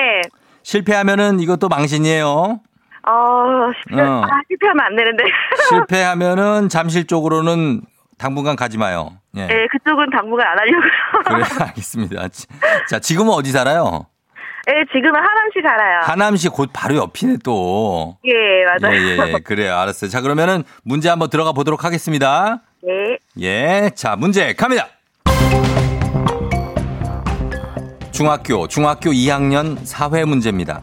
실패하면은 0.63 1.39
이것도 1.39 1.69
망신이에요. 1.69 2.27
어, 3.07 3.71
실패, 3.87 4.01
어. 4.01 4.21
아, 4.23 4.41
실패하면 4.47 4.85
안 4.85 4.95
되는데. 4.95 5.23
실패하면은 5.69 6.69
잠실 6.69 7.07
쪽으로는 7.07 7.81
당분간 8.17 8.55
가지 8.55 8.77
마요. 8.77 9.17
예. 9.35 9.47
네, 9.47 9.67
그쪽은 9.71 10.11
당분간 10.11 10.47
안 10.47 10.59
하려고요. 10.59 10.91
그래 11.25 11.43
알겠습니다. 11.67 12.27
자, 12.89 12.99
지금은 12.99 13.33
어디 13.33 13.51
살아요? 13.51 14.05
네, 14.67 14.73
지금은 14.93 15.15
하남시 15.15 15.59
살아요. 15.63 15.99
하남시 16.03 16.49
곧 16.49 16.69
바로 16.71 16.95
옆이네 16.95 17.37
또. 17.43 18.17
예, 18.25 18.31
맞아요. 18.65 18.95
예, 18.95 19.17
예, 19.17 19.33
예. 19.33 19.39
그래요. 19.39 19.75
알았어요. 19.75 20.09
자, 20.09 20.21
그러면은 20.21 20.63
문제 20.83 21.09
한번 21.09 21.29
들어가 21.29 21.51
보도록 21.51 21.83
하겠습니다. 21.83 22.61
네. 22.83 23.17
예. 23.41 23.91
자, 23.95 24.15
문제 24.15 24.53
갑니다. 24.53 24.87
중학교, 28.11 28.67
중학교 28.67 29.09
2학년 29.11 29.79
사회 29.83 30.25
문제입니다. 30.25 30.81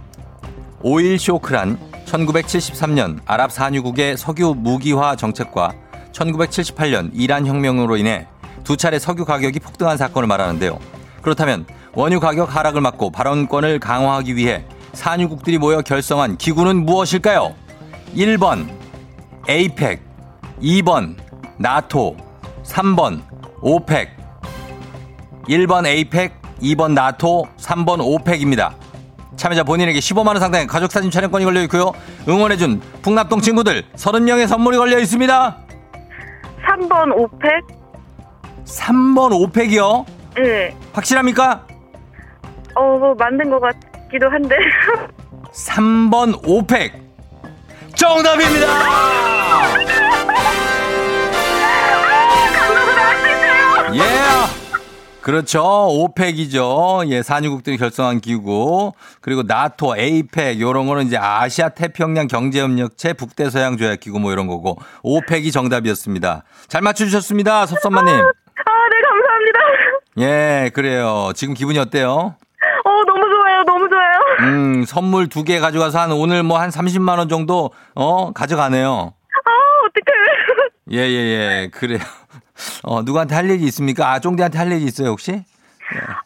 오일 0.82 1.18
쇼크란 1.18 1.78
1973년 2.06 3.20
아랍 3.26 3.52
산유국의 3.52 4.16
석유 4.16 4.54
무기화 4.56 5.14
정책과 5.14 5.72
1978년 6.12 7.10
이란 7.12 7.46
혁명으로 7.46 7.96
인해 7.96 8.26
두 8.64 8.76
차례 8.76 8.98
석유 8.98 9.24
가격이 9.24 9.60
폭등한 9.60 9.96
사건을 9.96 10.26
말하는데요. 10.26 10.97
그렇다면 11.22 11.66
원유 11.94 12.20
가격 12.20 12.54
하락을 12.54 12.80
막고 12.80 13.10
발언권을 13.10 13.80
강화하기 13.80 14.36
위해 14.36 14.64
산유국들이 14.92 15.58
모여 15.58 15.80
결성한 15.82 16.36
기구는 16.36 16.84
무엇일까요? 16.84 17.54
1번 18.14 18.68
에이펙, 19.48 20.02
2번 20.62 21.16
나토, 21.58 22.16
3번 22.64 23.22
오펙. 23.60 24.10
1번 25.48 25.86
에이펙, 25.86 26.34
2번 26.60 26.92
나토, 26.92 27.46
3번 27.58 28.00
오펙입니다. 28.00 28.74
참여자 29.36 29.62
본인에게 29.62 30.00
15만 30.00 30.28
원 30.28 30.40
상당의 30.40 30.66
가족 30.66 30.90
사진 30.90 31.10
촬영권이 31.10 31.44
걸려 31.44 31.62
있고요. 31.62 31.92
응원해 32.28 32.56
준 32.56 32.80
풍납동 33.02 33.40
친구들 33.40 33.84
30명의 33.94 34.48
선물이 34.48 34.76
걸려 34.76 34.98
있습니다. 34.98 35.56
3번 36.66 37.16
오펙? 37.16 37.50
3번 38.64 39.32
오펙이요. 39.32 40.04
네. 40.42 40.74
확실합니까? 40.92 41.66
어, 42.74 42.98
뭐 42.98 43.14
만든 43.14 43.50
것 43.50 43.60
같기도 43.60 44.28
한데. 44.30 44.56
3번 45.52 46.38
오펙. 46.46 46.92
정답입니다. 47.96 48.66
예. 53.94 54.00
그렇죠. 55.20 55.62
오펙이죠. 55.90 57.02
예, 57.08 57.22
산유국들이 57.22 57.76
결성한 57.76 58.20
기구. 58.20 58.92
그리고 59.20 59.42
나토, 59.42 59.96
에이펙, 59.98 60.58
요런 60.60 60.86
거는 60.86 61.06
이제 61.06 61.18
아시아 61.18 61.68
태평양 61.70 62.28
경제협력체 62.28 63.12
북대서양 63.12 63.76
조약 63.76 64.00
기구 64.00 64.20
뭐 64.20 64.32
이런 64.32 64.46
거고. 64.46 64.78
오펙이 65.02 65.52
정답이었습니다. 65.52 66.44
잘 66.68 66.80
맞춰 66.82 67.04
주셨습니다. 67.04 67.66
섭섭마 67.66 68.02
님. 68.02 68.22
아, 70.18 70.24
네. 70.24 70.64
예, 70.64 70.70
그래요. 70.70 71.30
지금 71.34 71.54
기분이 71.54 71.78
어때요? 71.78 72.34
어, 72.84 72.90
너무 73.06 73.20
좋아요. 73.28 73.62
너무 73.64 73.88
좋아요. 73.88 74.18
음, 74.40 74.84
선물 74.84 75.28
두 75.28 75.44
개 75.44 75.58
가져가서 75.60 75.98
한 76.00 76.12
오늘 76.12 76.42
뭐 76.42 76.58
한 76.58 76.70
30만 76.70 77.18
원 77.18 77.28
정도, 77.28 77.70
어, 77.94 78.32
가져가네요. 78.32 79.12
아, 79.44 79.50
어떡해. 79.86 80.70
예, 80.92 80.98
예, 80.98 81.62
예. 81.64 81.70
그래요. 81.72 81.98
어, 82.82 83.02
누구한테 83.02 83.34
할 83.34 83.48
얘기 83.50 83.64
있습니까? 83.66 84.10
아, 84.10 84.18
쫑디한테 84.18 84.58
할 84.58 84.72
얘기 84.72 84.84
있어요, 84.86 85.08
혹시? 85.10 85.44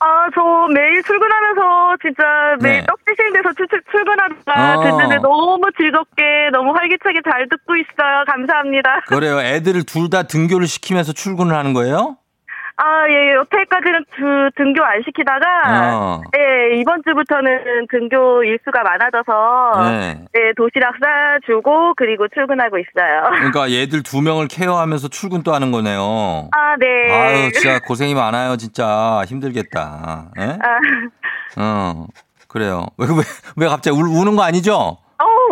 아, 0.00 0.26
저 0.34 0.40
매일 0.74 1.02
출근하면서 1.04 1.96
진짜 2.02 2.22
매일 2.60 2.80
네. 2.80 2.86
떡 2.86 2.98
드시는 3.04 3.32
데서 3.34 3.52
출, 3.56 3.68
출, 3.68 3.80
출근하다가 3.92 4.74
어. 4.74 4.82
듣는데 4.82 5.16
너무 5.18 5.60
즐겁게 5.76 6.22
너무 6.52 6.72
활기차게 6.72 7.20
잘 7.30 7.48
듣고 7.48 7.76
있어요. 7.76 8.24
감사합니다. 8.26 9.02
그래요. 9.06 9.40
애들을 9.40 9.84
둘 9.84 10.10
다 10.10 10.24
등교를 10.24 10.66
시키면서 10.66 11.12
출근을 11.12 11.54
하는 11.54 11.74
거예요? 11.74 12.16
아, 12.76 13.04
예, 13.08 13.34
여태까지는 13.34 14.04
두, 14.16 14.50
등교 14.56 14.82
안 14.82 15.02
시키다가, 15.04 15.46
어. 15.66 16.22
예, 16.36 16.76
이번 16.80 17.02
주부터는 17.06 17.86
등교 17.90 18.44
일수가 18.44 18.82
많아져서, 18.82 19.90
네. 19.90 20.24
예, 20.34 20.52
도시락 20.56 20.94
싸주고, 21.00 21.94
그리고 21.96 22.26
출근하고 22.28 22.78
있어요. 22.78 23.22
그러니까 23.30 23.70
얘들 23.70 24.02
두 24.02 24.22
명을 24.22 24.48
케어하면서 24.48 25.08
출근 25.08 25.42
또 25.42 25.52
하는 25.54 25.70
거네요. 25.70 26.48
아, 26.52 26.76
네. 26.78 27.12
아유, 27.12 27.52
진짜 27.52 27.78
고생이 27.80 28.14
많아요, 28.14 28.56
진짜. 28.56 29.22
힘들겠다. 29.26 30.30
예? 30.38 30.58
아, 30.62 31.60
어, 31.60 32.06
그래요. 32.48 32.86
왜, 32.96 33.06
왜, 33.06 33.22
왜 33.56 33.68
갑자기 33.68 33.96
울, 33.96 34.06
우는 34.08 34.36
거 34.36 34.42
아니죠? 34.42 34.98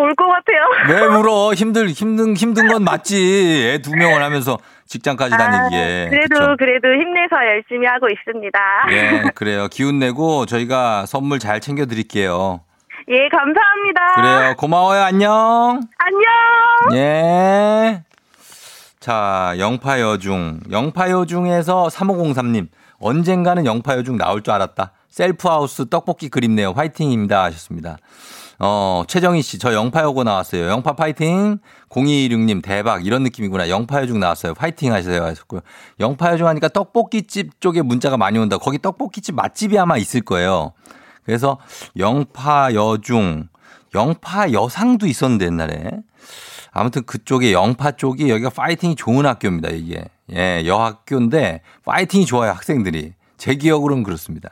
어, 0.00 0.04
울것 0.04 0.26
같아요. 0.28 0.98
왜 1.00 1.06
울어? 1.16 1.52
힘들, 1.54 1.88
힘든, 1.88 2.34
힘든 2.36 2.68
건 2.68 2.84
맞지. 2.84 3.70
애 3.74 3.78
두 3.82 3.94
명을 3.94 4.22
하면서 4.22 4.58
직장까지 4.86 5.30
다니기에. 5.36 6.06
아, 6.06 6.10
그래도, 6.10 6.34
그쵸? 6.40 6.56
그래도 6.58 6.88
힘내서 6.88 7.36
열심히 7.46 7.86
하고 7.86 8.08
있습니다. 8.08 8.58
예, 8.90 9.22
그래요. 9.34 9.68
기운 9.70 9.98
내고 9.98 10.46
저희가 10.46 11.06
선물 11.06 11.38
잘 11.38 11.60
챙겨 11.60 11.86
드릴게요. 11.86 12.60
예, 13.08 13.28
감사합니다. 13.28 14.14
그래요. 14.16 14.54
고마워요. 14.56 15.02
안녕. 15.02 15.80
안녕! 15.98 16.98
예. 16.98 18.02
자, 19.00 19.54
영파여중. 19.58 20.60
영파여중에서 20.70 21.88
3503님. 21.88 22.68
언젠가는 23.00 23.64
영파여중 23.64 24.16
나올 24.18 24.42
줄 24.42 24.52
알았다. 24.52 24.92
셀프하우스 25.08 25.88
떡볶이 25.88 26.28
그립네요. 26.28 26.72
화이팅입니다. 26.72 27.42
하셨습니다. 27.44 27.96
어, 28.62 29.04
최정희 29.08 29.40
씨, 29.40 29.58
저 29.58 29.72
영파여고 29.72 30.22
나왔어요. 30.22 30.68
영파 30.68 30.92
파이팅. 30.92 31.58
0216님, 31.88 32.62
대박. 32.62 33.06
이런 33.06 33.22
느낌이구나. 33.22 33.70
영파여중 33.70 34.20
나왔어요. 34.20 34.52
파이팅 34.52 34.92
하세요. 34.92 35.24
하셨고요. 35.24 35.62
영파여중 35.98 36.46
하니까 36.46 36.68
떡볶이집 36.68 37.60
쪽에 37.62 37.80
문자가 37.80 38.18
많이 38.18 38.38
온다. 38.38 38.58
거기 38.58 38.78
떡볶이집 38.78 39.34
맛집이 39.34 39.78
아마 39.78 39.96
있을 39.96 40.20
거예요. 40.20 40.74
그래서 41.24 41.58
영파여중, 41.96 43.48
영파여상도 43.94 45.06
있었는데 45.06 45.46
옛날에. 45.46 45.90
아무튼 46.70 47.02
그쪽에 47.04 47.52
영파 47.54 47.92
쪽이 47.92 48.28
여기가 48.28 48.50
파이팅이 48.50 48.94
좋은 48.94 49.24
학교입니다, 49.24 49.70
이게. 49.70 50.04
예, 50.34 50.64
여학교인데 50.66 51.62
파이팅이 51.86 52.26
좋아요, 52.26 52.50
학생들이. 52.52 53.14
제 53.38 53.54
기억으로는 53.54 54.02
그렇습니다. 54.02 54.50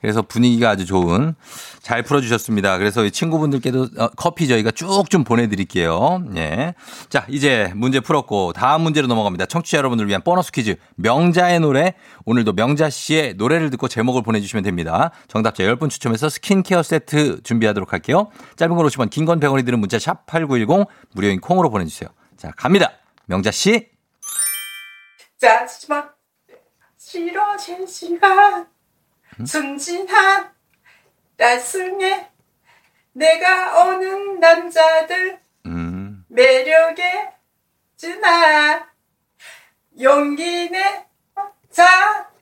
그래서 0.00 0.22
분위기가 0.22 0.70
아주 0.70 0.86
좋은 0.86 1.34
잘 1.80 2.02
풀어주셨습니다. 2.02 2.78
그래서 2.78 3.04
이 3.04 3.10
친구분들께도 3.10 3.88
어, 3.98 4.08
커피 4.16 4.46
저희가 4.46 4.70
쭉 4.70 5.08
좀 5.10 5.24
보내드릴게요. 5.24 6.22
예. 6.36 6.74
자, 7.08 7.24
이제 7.28 7.72
문제 7.74 8.00
풀었고 8.00 8.52
다음 8.52 8.82
문제로 8.82 9.06
넘어갑니다. 9.06 9.46
청취자 9.46 9.78
여러분들 9.78 10.06
위한 10.08 10.22
보너스 10.22 10.52
퀴즈. 10.52 10.76
명자의 10.96 11.60
노래. 11.60 11.94
오늘도 12.24 12.52
명자 12.52 12.90
씨의 12.90 13.34
노래를 13.34 13.70
듣고 13.70 13.88
제목을 13.88 14.22
보내주시면 14.22 14.64
됩니다. 14.64 15.10
정답자 15.28 15.64
10분 15.64 15.88
추첨해서 15.90 16.28
스킨케어 16.28 16.82
세트 16.82 17.42
준비하도록 17.42 17.92
할게요. 17.92 18.30
짧은 18.56 18.76
걸 18.76 18.86
50원, 18.86 19.10
긴건 19.10 19.40
100원이 19.40 19.64
드는 19.64 19.78
문자 19.78 19.98
샵 19.98 20.26
8910 20.26 20.86
무료인 21.14 21.40
콩으로 21.40 21.70
보내주세요. 21.70 22.10
자, 22.36 22.52
갑니다. 22.56 22.92
명자 23.26 23.50
씨. 23.50 23.88
짜지마 25.38 26.04
싫어진 26.96 27.86
시간 27.86 28.66
순진한 29.46 30.50
나중에 31.36 32.28
내가 33.12 33.84
오는 33.86 34.40
남자들 34.40 35.38
음. 35.66 36.24
매력에 36.28 37.30
주나 37.96 38.86
용기 40.00 40.70
내 40.70 41.08
자 41.70 41.84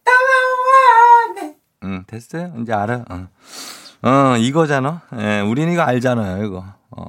다와와네 0.03 1.57
응, 1.85 2.05
됐어요. 2.07 2.55
이제 2.63 2.73
알아. 2.73 3.05
어, 3.11 3.29
어 4.03 4.37
이거잖아. 4.39 5.03
예, 5.19 5.41
우리는 5.41 5.71
이거 5.73 5.83
알잖아요, 5.83 6.45
이거. 6.47 6.65
어. 6.91 7.05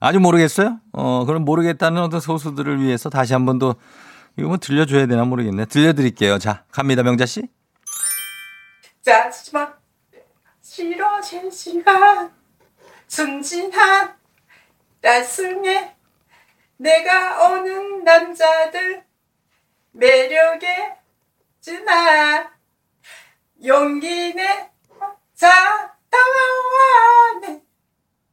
아직 0.00 0.18
모르겠어요? 0.18 0.80
어, 0.92 1.24
그럼 1.26 1.44
모르겠다는 1.44 2.00
어떤 2.02 2.20
소수들을 2.20 2.80
위해서 2.80 3.10
다시 3.10 3.34
한번 3.34 3.58
더, 3.58 3.74
이거 4.38 4.48
뭐 4.48 4.56
들려줘야 4.56 5.06
되나 5.06 5.24
모르겠네. 5.24 5.66
들려드릴게요. 5.66 6.38
자, 6.38 6.64
갑니다, 6.72 7.02
명자 7.02 7.26
씨. 7.26 7.42
짜지마 9.02 9.74
싫어진 10.60 11.50
시간 11.50 12.32
순진한 13.06 14.16
나중에 15.00 15.94
내가 16.76 17.50
오는 17.52 18.04
남자들 18.04 19.04
매력에 19.92 20.96
주나 21.60 22.50
용기 23.64 24.34
내 24.34 24.72
자 25.42 25.50
다와와네 26.08 27.62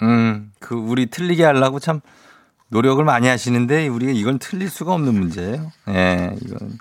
음, 0.04 0.54
그, 0.60 0.76
우리 0.76 1.08
틀리게 1.08 1.44
하려고 1.44 1.80
참 1.80 2.02
노력을 2.68 3.04
많이 3.04 3.28
하시는데, 3.28 3.88
우리가 3.88 4.12
이건 4.12 4.38
틀릴 4.38 4.70
수가 4.70 4.94
없는 4.94 5.16
문제예요. 5.16 5.72
예, 5.90 6.36
이건. 6.40 6.78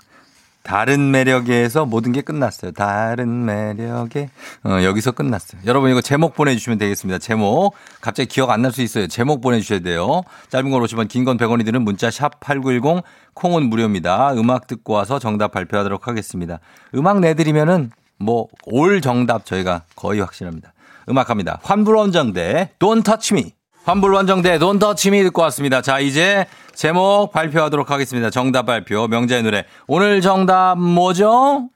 다른 0.63 1.09
매력에서 1.11 1.85
모든 1.85 2.11
게 2.11 2.21
끝났어요. 2.21 2.71
다른 2.71 3.45
매력에. 3.45 4.29
어, 4.63 4.83
여기서 4.83 5.11
끝났어요. 5.11 5.61
여러분 5.65 5.89
이거 5.89 6.01
제목 6.01 6.35
보내주시면 6.35 6.77
되겠습니다. 6.77 7.17
제목. 7.17 7.73
갑자기 8.01 8.27
기억 8.27 8.49
안 8.51 8.61
날 8.61 8.71
수 8.71 8.81
있어요. 8.81 9.07
제목 9.07 9.41
보내주셔야 9.41 9.79
돼요. 9.79 10.21
짧은 10.49 10.69
걸 10.69 10.81
오시면 10.83 11.07
긴 11.07 11.23
건 11.25 11.37
100원이 11.37 11.65
드는 11.65 11.81
문자 11.83 12.11
샵 12.11 12.39
8910 12.41 13.03
콩은 13.33 13.69
무료입니다. 13.69 14.33
음악 14.33 14.67
듣고 14.67 14.93
와서 14.93 15.17
정답 15.17 15.51
발표하도록 15.51 16.07
하겠습니다. 16.07 16.59
음악 16.93 17.19
내드리면은 17.21 17.91
뭐 18.19 18.47
올 18.65 19.01
정답 19.01 19.45
저희가 19.45 19.83
거의 19.95 20.19
확실합니다. 20.19 20.73
음악 21.07 21.29
합니다. 21.29 21.59
환불원정대 21.63 22.71
Don't 22.79 23.03
Touch 23.05 23.33
Me. 23.33 23.53
환불원정대 23.85 24.59
Don't 24.59 24.79
Touch 24.79 25.07
Me 25.09 25.23
듣고 25.23 25.41
왔습니다. 25.43 25.81
자 25.81 25.99
이제 25.99 26.45
제목 26.79 27.33
발표하도록 27.33 27.91
하겠습니다. 27.91 28.29
정답 28.29 28.65
발표 28.65 29.05
명자의 29.09 29.43
노래. 29.43 29.65
오늘 29.85 30.21
정답 30.21 30.77
뭐죠? 30.77 31.67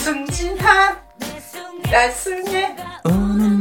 순진한 0.00 0.96
나중에 1.92 2.74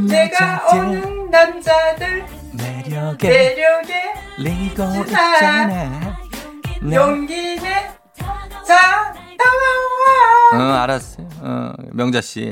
내가 0.08 0.66
오는 0.74 1.30
남자들 1.30 2.26
매력에 2.58 3.28
매력에 3.28 4.14
리고 4.40 4.84
있잖아. 5.04 5.68
네. 6.82 6.96
용기 6.96 7.58
내 7.58 7.96
자 8.66 9.14
응, 10.54 10.58
다와와 10.58 10.84
알았어요. 10.84 11.28
어, 11.42 11.74
명자 11.92 12.22
씨. 12.22 12.52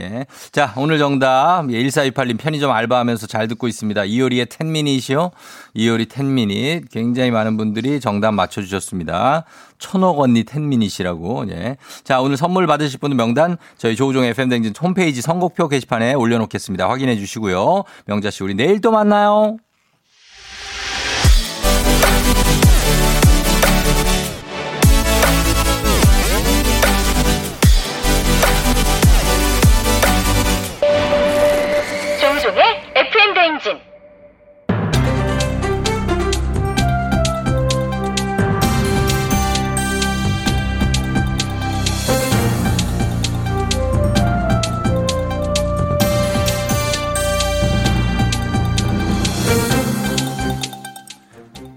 자, 0.52 0.74
오늘 0.78 0.98
정답. 0.98 1.66
예, 1.70 1.84
1428님 1.84 2.38
편의점 2.38 2.72
알바하면서 2.72 3.28
잘 3.28 3.48
듣고 3.48 3.68
있습니다. 3.68 4.04
이효리의 4.06 4.48
10미닛이요. 4.48 5.32
이효리 5.74 6.06
10미닛. 6.06 6.92
굉장히 6.92 7.32
많은 7.32 7.58
분들이 7.58 8.00
정답 8.00 8.32
맞춰주셨습니다. 8.34 9.46
천억 9.80 10.20
언니 10.20 10.44
10미닛이라고. 10.44 11.50
예. 11.52 11.78
자, 12.04 12.22
오늘 12.22 12.38
선물 12.38 12.68
받으실 12.68 13.00
분은 13.00 13.16
명단 13.18 13.58
저희 13.78 13.96
조우종 13.96 14.24
FM댕진 14.24 14.74
홈페이지 14.82 15.22
선곡표 15.22 15.68
게시판에 15.68 16.14
올려놓겠습니다. 16.14 16.90
확인해 16.90 17.16
주시고요. 17.18 17.84
명자 18.06 18.30
씨, 18.32 18.44
우리 18.44 18.54
내일 18.56 18.82
또 18.82 18.92
만나요. 18.92 19.58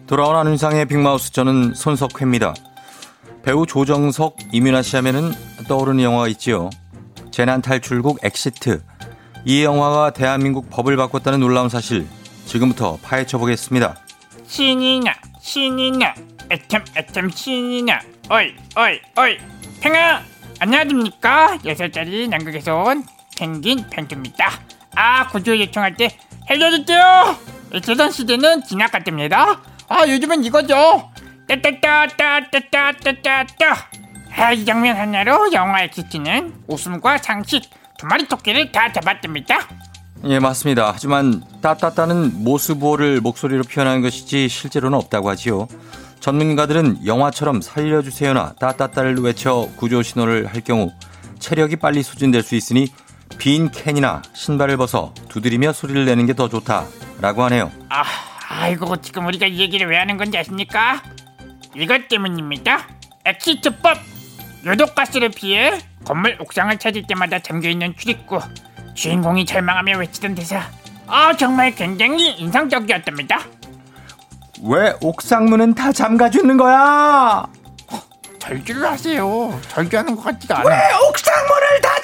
돌아온 0.07 0.37
안윤상의 0.37 0.87
빅마우스 0.87 1.33
저는 1.33 1.75
손석회입니다. 1.75 2.55
배우 3.42 3.66
조정석, 3.66 4.37
임윤아 4.53 4.83
씨 4.83 4.95
하면은 4.97 5.33
떠오르는 5.66 6.03
영화가 6.05 6.29
있지요. 6.29 6.71
재난 7.33 7.61
탈출극 7.61 8.21
엑시트. 8.23 8.83
이 9.45 9.64
영화가 9.64 10.12
대한민국 10.12 10.71
법을 10.71 10.97
바꿨다는 10.97 11.40
놀라운 11.40 11.69
사실 11.69 12.07
지금부터 12.47 12.99
파헤쳐 13.03 13.38
보겠습니다. 13.38 13.97
신이나 14.47 15.12
신이나 15.40 16.14
애템 16.51 16.85
애템 16.97 17.29
신이나 17.29 18.01
어이 18.29 18.55
어이 18.77 19.01
어이 19.16 19.38
펭하 19.81 20.23
안녕하십니까 20.61 21.59
여섯 21.64 21.79
살짜리 21.79 22.29
남극에서 22.29 22.77
온 22.77 23.05
펭귄 23.37 23.85
펭귄입니다 23.90 24.51
아 24.95 25.27
구조 25.29 25.59
요청할 25.59 25.97
때 25.97 26.16
살려주세요 26.49 27.37
조선 27.83 28.11
시대는 28.11 28.62
지나갔답니다 28.62 29.61
아 29.88 30.07
요즘은 30.09 30.44
이거죠 30.44 31.11
따따따따따따따따 31.49 33.44
아, 34.38 34.53
이 34.53 34.64
장면 34.66 34.96
하나로 34.96 35.51
영화 35.53 35.83
엑시트는 35.85 36.53
웃음과 36.66 37.18
상식 37.18 37.70
두 37.99 38.07
마리 38.07 38.27
토끼를 38.29 38.70
다 38.72 38.92
잡았답니다 38.92 39.59
예, 40.25 40.38
맞습니다. 40.40 40.90
하지만 40.92 41.42
따따따는 41.61 42.42
모스부호를 42.42 43.20
목소리로 43.20 43.62
표현하는 43.64 44.01
것이지 44.03 44.49
실제로는 44.49 44.96
없다고 44.99 45.29
하지요. 45.31 45.68
전문가들은 46.20 47.07
영화처럼 47.07 47.61
살려주세요나 47.61 48.55
따따따를 48.59 49.16
외쳐 49.18 49.68
구조 49.77 50.03
신호를 50.03 50.46
할 50.46 50.62
경우 50.62 50.90
체력이 51.38 51.77
빨리 51.77 52.03
소진될 52.03 52.42
수 52.42 52.55
있으니 52.57 52.88
빈 53.38 53.70
캔이나 53.70 54.22
신발을 54.35 54.79
벗어 54.79 55.12
두드리며 55.29 55.72
소리를 55.75 56.05
내는 56.07 56.27
게 56.27 56.33
더 56.33 56.49
좋다라고 56.49 57.44
하네요. 57.44 57.70
아, 57.90 58.03
아이고 58.49 58.97
지금 59.01 59.27
우리가 59.27 59.47
이 59.47 59.59
얘기를 59.59 59.89
왜 59.89 59.99
하는 59.99 60.17
건지 60.17 60.39
아십니까? 60.39 61.03
이것 61.75 62.09
때문입니다. 62.09 62.87
엑시트법. 63.25 63.99
유독가스를 64.64 65.31
피해 65.31 65.79
건물 66.05 66.37
옥상을 66.41 66.77
찾을 66.79 67.05
때마다 67.07 67.39
잠겨있는 67.39 67.97
출입구. 67.97 68.41
주인공이 68.95 69.45
절망하며 69.47 69.99
외치던 69.99 70.35
대사. 70.35 70.63
아 71.07 71.37
정말 71.37 71.75
굉장히 71.75 72.31
인상적이었답니다. 72.33 73.41
왜 74.65 74.95
옥상문은 75.01 75.75
다 75.75 75.93
잠가두는 75.92 76.57
거야? 76.57 77.47
절규를 78.39 78.85
하세요. 78.89 79.61
절규하는 79.69 80.17
것 80.17 80.23
같지가 80.23 80.61
않아. 80.61 81.01
옥상문을 81.09 81.81
다. 81.83 81.91
아 81.91 82.01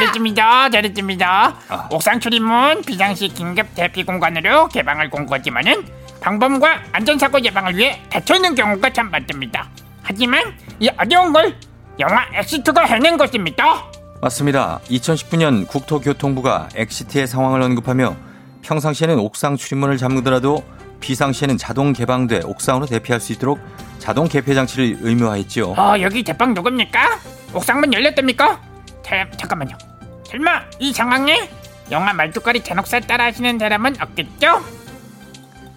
잘했습니다. 0.00 0.70
잘했습니다. 0.70 1.54
아. 1.68 1.88
옥상 1.90 2.20
출입문 2.20 2.82
비상시 2.82 3.28
긴급 3.28 3.74
대피 3.74 4.02
공간으로 4.04 4.68
개방을 4.68 5.10
권고하지만은 5.10 5.84
방범과 6.20 6.80
안전사고 6.92 7.42
예방을 7.42 7.76
위해 7.76 8.00
닫혀있는 8.10 8.54
경우가 8.54 8.92
참 8.92 9.10
많답니다. 9.10 9.68
하지만 10.02 10.42
이 10.78 10.88
어려운 10.96 11.32
걸 11.32 11.56
영화 11.98 12.26
엑시트가 12.34 12.84
해낸 12.84 13.16
것입니다. 13.16 13.84
맞습니다. 14.22 14.80
2019년 14.88 15.66
국토교통부가 15.66 16.68
엑시트의 16.74 17.26
상황을 17.26 17.62
언급하며 17.62 18.16
평상시에는 18.62 19.18
옥상 19.18 19.56
출입문을 19.56 19.96
잠그더라도 19.96 20.62
비상시에는 21.00 21.56
자동 21.56 21.92
개방돼 21.94 22.42
옥상으로 22.44 22.86
대피할 22.86 23.20
수 23.20 23.32
있도록 23.32 23.58
자동 23.98 24.28
개폐 24.28 24.54
장치를 24.54 24.98
의무화했지요. 25.00 25.74
어 25.76 25.94
여기 26.00 26.22
대빵 26.22 26.52
누굽니까? 26.52 27.20
옥상문 27.54 27.92
열렸답니까? 27.92 28.60
자, 29.02 29.26
잠깐만요. 29.36 29.89
설마 30.30 30.62
이 30.78 30.92
상황에 30.92 31.48
영화 31.90 32.12
말뚝거리 32.12 32.62
잔혹살 32.62 33.02
따라 33.02 33.24
하시는 33.24 33.58
사람은 33.58 34.00
없겠죠? 34.00 34.64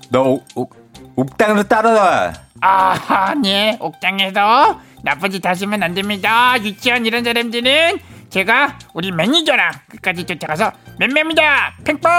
너 0.09 0.21
옥, 0.21 0.45
옥, 0.55 0.75
옥당으로 1.15 1.63
따라와. 1.63 2.33
아, 2.61 3.33
네. 3.41 3.77
옥장에서 3.79 4.79
나쁜 5.03 5.31
짓 5.31 5.45
하시면 5.45 5.81
안 5.81 5.93
됩니다. 5.95 6.55
유치한 6.63 7.05
이런 7.05 7.23
사람들은 7.23 7.99
제가 8.29 8.77
우리 8.93 9.11
매니저랑 9.11 9.71
끝까지 9.89 10.25
쫓아가서 10.25 10.71
맴매입니다. 10.99 11.73
팽뽕! 11.83 12.11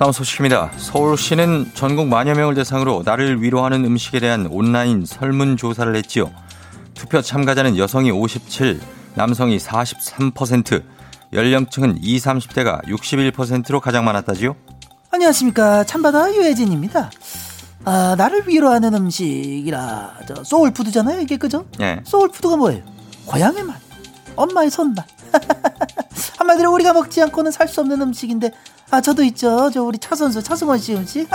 다음 0.00 0.12
소식입니다. 0.12 0.70
서울시는 0.78 1.72
전국 1.74 2.08
만여 2.08 2.32
명을 2.34 2.54
대상으로 2.54 3.02
나를 3.04 3.42
위로하는 3.42 3.84
음식에 3.84 4.18
대한 4.18 4.46
온라인 4.46 5.04
설문조사를 5.04 5.94
했지요. 5.94 6.32
투표 6.94 7.20
참가자는 7.20 7.76
여성이 7.76 8.10
57, 8.10 8.80
남성이 9.14 9.58
43%, 9.58 10.82
연령층은 11.34 11.98
20, 12.00 12.24
30대가 12.24 12.82
61%로 12.86 13.78
가장 13.80 14.06
많았다지요. 14.06 14.56
안녕하십니까 15.10 15.84
참바다 15.84 16.34
유혜진입니다. 16.34 17.10
아 17.84 18.14
나를 18.16 18.44
위로하는 18.48 18.94
음식이라 18.94 20.14
저 20.28 20.44
소울푸드잖아요 20.44 21.20
이게 21.20 21.36
그죠? 21.36 21.66
예. 21.80 22.00
소울푸드가 22.04 22.56
뭐예요? 22.56 22.82
고향의 23.26 23.64
맛, 23.64 23.76
엄마의 24.34 24.70
손맛. 24.70 25.04
한마디로 26.38 26.72
우리가 26.72 26.94
먹지 26.94 27.20
않고는 27.20 27.50
살 27.50 27.68
수 27.68 27.80
없는 27.82 28.00
음식인데 28.00 28.50
아 28.92 29.00
저도 29.00 29.22
있죠 29.24 29.70
저 29.72 29.82
우리 29.82 29.98
차 29.98 30.14
선수 30.16 30.42
차승원 30.42 30.78
씨 30.78 30.94
음식 30.94 31.28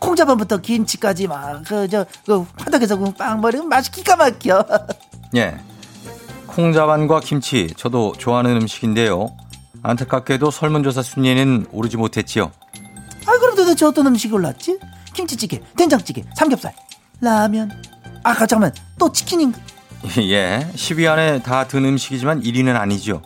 콩자반부터 0.00 0.58
김치까지 0.58 1.26
막 1.28 1.62
그 1.64 1.88
저 1.88 2.04
그 2.26 2.46
화덕에서 2.58 2.96
그빵 2.98 3.40
머리면 3.40 3.68
맛이 3.68 3.90
기가 3.90 4.16
막혀. 4.16 4.64
예. 5.36 5.56
콩자반과 6.46 7.20
김치, 7.20 7.72
저도 7.76 8.12
좋아하는 8.18 8.56
음식인데요. 8.56 9.34
안타깝게도 9.82 10.50
설문조사 10.50 11.02
순위에는 11.02 11.66
오르지 11.72 11.96
못했지요. 11.96 12.52
아 13.26 13.32
그럼 13.38 13.56
도대체 13.56 13.84
어떤 13.86 14.06
음식이 14.06 14.32
올랐지? 14.34 14.78
김치찌개, 15.14 15.60
된장찌개, 15.76 16.22
삼겹살, 16.36 16.74
라면. 17.20 17.70
아 18.22 18.34
잠깐만 18.34 18.72
또 18.98 19.10
치킨인가? 19.10 19.58
예, 20.20 20.68
10위 20.74 21.10
안에 21.10 21.42
다 21.42 21.66
든 21.66 21.84
음식이지만 21.84 22.42
1위는 22.42 22.76
아니죠. 22.76 23.20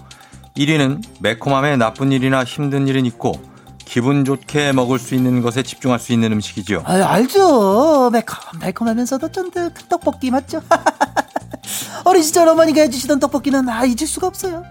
1위는 0.56 1.02
매콤함에 1.20 1.76
나쁜 1.76 2.12
일이나 2.12 2.44
힘든 2.44 2.88
일은 2.88 3.04
있고 3.06 3.32
기분 3.88 4.26
좋게 4.26 4.72
먹을 4.72 4.98
수 4.98 5.14
있는 5.14 5.40
것에 5.40 5.62
집중할 5.62 5.98
수 5.98 6.12
있는 6.12 6.30
음식이죠. 6.32 6.82
아 6.84 6.92
알죠 6.92 8.10
매콤 8.10 8.60
매콤하면서도 8.60 9.32
쫀득한 9.32 9.88
떡볶이 9.88 10.30
맞죠? 10.30 10.60
어린 12.04 12.22
시절 12.22 12.46
어머니가 12.48 12.82
해주시던 12.82 13.18
떡볶이는 13.18 13.66
아 13.70 13.86
잊을 13.86 14.06
수가 14.06 14.26
없어요. 14.26 14.62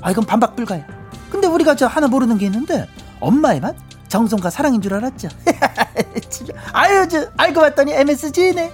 아 0.00 0.10
이건 0.10 0.24
반박 0.24 0.56
불가야. 0.56 0.84
근데 1.30 1.46
우리가 1.46 1.76
저 1.76 1.86
하나 1.86 2.08
모르는 2.08 2.36
게 2.36 2.46
있는데 2.46 2.88
엄마의 3.20 3.60
맛 3.60 3.76
정성과 4.08 4.50
사랑인 4.50 4.82
줄 4.82 4.92
알았죠. 4.94 5.28
아유 6.72 7.06
저 7.08 7.28
알고 7.36 7.60
봤더니 7.60 7.92
MSG네. 7.92 8.72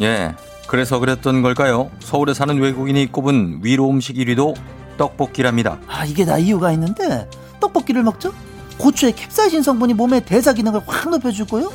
예, 0.00 0.34
그래서 0.66 0.98
그랬던 0.98 1.42
걸까요? 1.42 1.92
서울에 2.00 2.34
사는 2.34 2.58
외국인이 2.58 3.12
꼽은 3.12 3.60
위로 3.62 3.88
음식 3.90 4.16
1위도 4.16 4.56
떡볶이랍니다. 4.98 5.78
아 5.86 6.04
이게 6.04 6.24
다 6.24 6.36
이유가 6.36 6.72
있는데 6.72 7.30
떡볶이를 7.60 8.02
먹죠? 8.02 8.32
고추의 8.78 9.12
캡사이신 9.14 9.62
성분이 9.62 9.94
몸의 9.94 10.24
대사 10.24 10.52
기능을 10.52 10.80
확 10.86 11.08
높여주고요. 11.10 11.72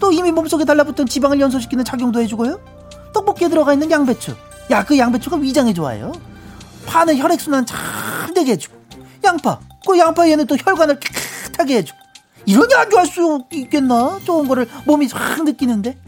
또 0.00 0.12
이미 0.12 0.32
몸속에 0.32 0.64
달라붙은 0.64 1.06
지방을 1.06 1.40
연소시키는 1.40 1.84
작용도 1.84 2.20
해주고요. 2.20 2.60
떡볶이에 3.12 3.48
들어가 3.48 3.72
있는 3.72 3.90
양배추. 3.90 4.34
야 4.70 4.84
그 4.84 4.96
양배추가 4.96 5.36
위장에 5.36 5.72
좋아요. 5.74 6.12
파는 6.86 7.18
혈액순환 7.18 7.66
잘 7.66 7.78
되게 8.34 8.52
해주고. 8.52 8.76
양파. 9.24 9.58
그 9.86 9.98
양파 9.98 10.28
얘는 10.28 10.46
또 10.46 10.56
혈관을 10.56 10.98
깨끗하게 11.00 11.76
해주고. 11.78 11.98
이러니 12.46 12.74
안 12.74 12.88
좋아할 12.90 13.06
수 13.06 13.44
있겠나? 13.52 14.18
좋은 14.24 14.48
거를 14.48 14.66
몸이 14.86 15.08
확 15.12 15.44
느끼는데. 15.44 15.98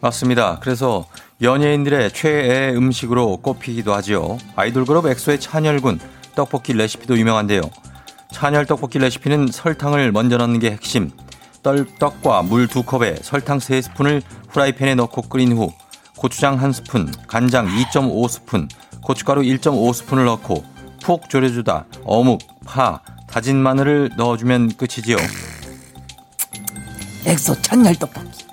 맞습니다. 0.00 0.58
그래서 0.60 1.06
연예인들의 1.40 2.12
최애 2.12 2.74
음식으로 2.76 3.38
꼽히기도 3.38 3.94
하지요. 3.94 4.38
아이돌 4.56 4.84
그룹 4.84 5.06
엑소의 5.06 5.40
찬열군 5.40 5.98
떡볶이 6.34 6.72
레시피도 6.72 7.16
유명한데요. 7.18 7.62
찬열 8.38 8.66
떡볶이 8.66 9.00
레시피는 9.00 9.48
설탕을 9.50 10.12
먼저 10.12 10.36
넣는 10.36 10.60
게 10.60 10.70
핵심. 10.70 11.10
떡과 11.98 12.42
물 12.44 12.68
두 12.68 12.84
컵에 12.84 13.16
설탕 13.20 13.58
세 13.58 13.82
스푼을 13.82 14.22
후라이팬에 14.50 14.94
넣고 14.94 15.22
끓인 15.22 15.56
후 15.56 15.72
고추장 16.16 16.62
한 16.62 16.72
스푼, 16.72 17.12
간장 17.26 17.66
2.5 17.66 18.28
스푼, 18.28 18.68
고춧가루 19.02 19.42
1.5 19.42 19.92
스푼을 19.92 20.24
넣고 20.24 20.64
푹 21.02 21.28
졸여주다 21.28 21.86
어묵, 22.04 22.38
파, 22.64 23.00
다진 23.26 23.56
마늘을 23.56 24.12
넣어주면 24.16 24.76
끝이지요. 24.76 25.16
엑소 27.26 27.60
찬열 27.60 27.96
떡볶이. 27.96 28.46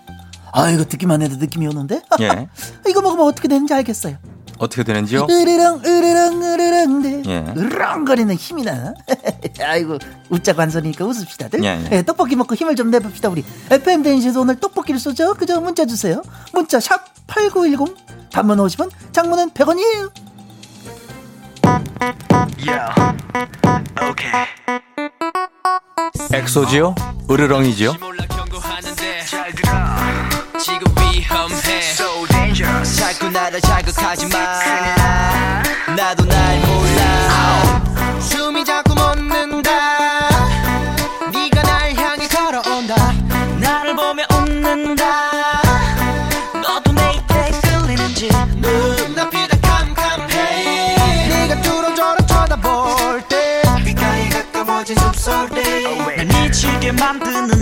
아 0.51 0.71
이거 0.71 0.83
듣기만 0.83 1.21
해도 1.21 1.35
느낌이 1.35 1.67
오는데? 1.67 2.01
예. 2.21 2.47
이거 2.89 3.01
먹으면 3.01 3.27
어떻게 3.27 3.47
되는지 3.47 3.73
알겠어요. 3.73 4.17
어떻게 4.57 4.83
되는지요? 4.83 5.27
으르렁 5.29 5.81
으르렁 5.85 6.43
으르렁 6.43 7.01
네. 7.01 7.23
예. 7.25 7.53
으르렁거리는 7.57 8.33
힘이 8.35 8.63
나. 8.63 8.93
아이고 9.61 9.97
웃자 10.29 10.53
관선이니까 10.53 11.05
웃읍시다들. 11.05 11.63
예, 11.63 11.67
예. 11.91 11.97
예, 11.97 12.03
떡볶이 12.03 12.35
먹고 12.35 12.55
힘을 12.55 12.75
좀 12.75 12.89
내봅시다 12.91 13.29
우리. 13.29 13.43
FM 13.69 14.03
대인시에서 14.03 14.41
오늘 14.41 14.59
떡볶이를 14.59 14.99
쏘죠. 14.99 15.33
그저 15.33 15.59
문자 15.59 15.85
주세요. 15.85 16.21
문자 16.53 16.79
샵 16.79 17.13
#8910 17.27 17.95
단문 18.31 18.57
50원, 18.57 18.89
장문은 19.13 19.51
100원이에요. 19.51 20.11
엑소지요? 26.33 26.95
으르렁이지요? 27.29 27.93
자꾸 33.13 33.29
나를 33.29 33.61
자극하지 33.61 34.25
마. 34.29 34.59
나도 35.95 36.25
날 36.25 36.59
몰라. 36.61 37.83
숨이 38.19 38.65
자꾸 38.65 38.95
멎는다. 38.95 39.69
네가 41.31 41.61
날 41.61 41.93
향해 41.95 42.27
걸어온다. 42.27 42.95
나를 43.59 43.95
보며 43.95 44.23
웃는다. 44.33 45.05
너도 46.55 46.91
내 46.93 47.13
입에 47.13 47.51
끌리는지 47.61 48.29
눈앞이 48.55 49.49
다 49.49 49.57
캄캄해. 49.61 51.27
네가 51.29 51.61
뚫어져라 51.61 52.25
쳐다볼 52.25 53.21
때 53.29 53.61
귓가에 53.85 54.29
가까워진 54.29 54.95
숨소리 54.97 55.83
날 56.17 56.25
미치게 56.25 56.91
만드는 56.93 57.54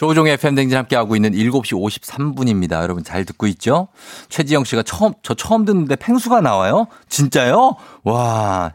조종의 0.00 0.32
FM댕진 0.32 0.78
함께하고 0.78 1.14
있는 1.14 1.32
7시 1.32 1.74
53분입니다. 1.74 2.80
여러분 2.80 3.04
잘 3.04 3.26
듣고 3.26 3.46
있죠? 3.48 3.88
최지영 4.30 4.64
씨가 4.64 4.82
처음, 4.82 5.12
저 5.22 5.34
처음 5.34 5.66
듣는데 5.66 5.94
팽수가 5.96 6.40
나와요? 6.40 6.86
진짜요? 7.10 7.76
와. 8.04 8.72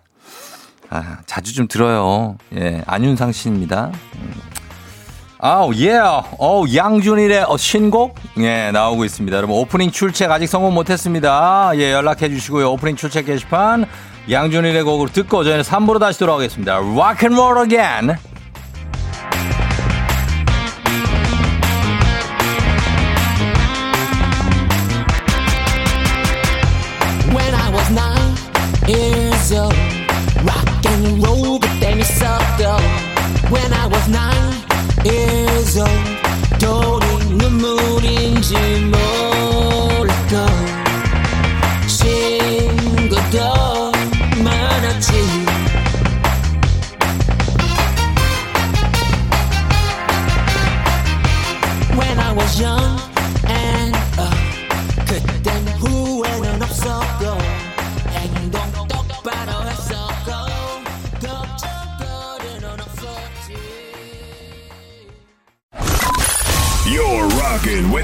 아, 0.91 1.17
자주 1.25 1.55
좀 1.55 1.67
들어요. 1.67 2.37
예, 2.55 2.83
안윤상 2.85 3.31
씨입니다. 3.31 3.91
음. 4.17 4.33
아우, 5.39 5.73
예. 5.73 5.97
어우, 6.37 6.67
양준일의 6.71 7.45
어, 7.47 7.57
신곡? 7.57 8.19
예, 8.37 8.69
나오고 8.69 9.03
있습니다. 9.03 9.35
여러분, 9.35 9.55
오프닝 9.57 9.89
출첵 9.89 10.29
아직 10.29 10.45
성공 10.45 10.75
못했습니다. 10.75 11.71
예, 11.77 11.91
연락해 11.91 12.29
주시고요. 12.29 12.71
오프닝 12.73 12.97
출첵 12.97 13.25
게시판 13.25 13.87
양준일의 14.29 14.83
곡으로 14.83 15.09
듣고 15.09 15.43
저희는 15.43 15.63
3부로 15.63 15.99
다시 15.99 16.19
돌아오겠습니다. 16.19 16.75
Rock 16.75 17.27
and 17.27 17.35
roll 17.35 17.63
again. 17.63 18.15
Rock 30.85 30.93
and 30.93 31.25
roll 31.25 31.59
그때 31.59 31.91
있었던. 31.99 32.79
When 33.49 33.73
I 33.73 33.87
was 33.87 34.07
nine 34.09 34.53
years 35.03 35.77
old, 35.77 35.89
돈이 36.59 37.35
눈물인 37.37 38.41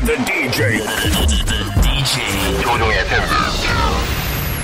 rocking 0.01 0.07
with 0.07 0.07
the 0.07 0.15
DJ. 0.25 0.81
DJ. 1.81 2.61
조종의 2.61 2.99
FM. 2.99 3.23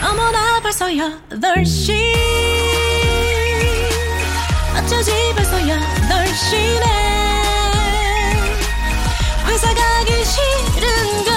어머나 0.03 0.59
벌써 0.61 0.85
8시 0.87 2.13
어쩌지 4.77 5.11
벌써 5.35 5.57
8시네 5.57 6.85
회사 9.47 9.73
가기 9.73 10.25
싫은걸 10.25 11.33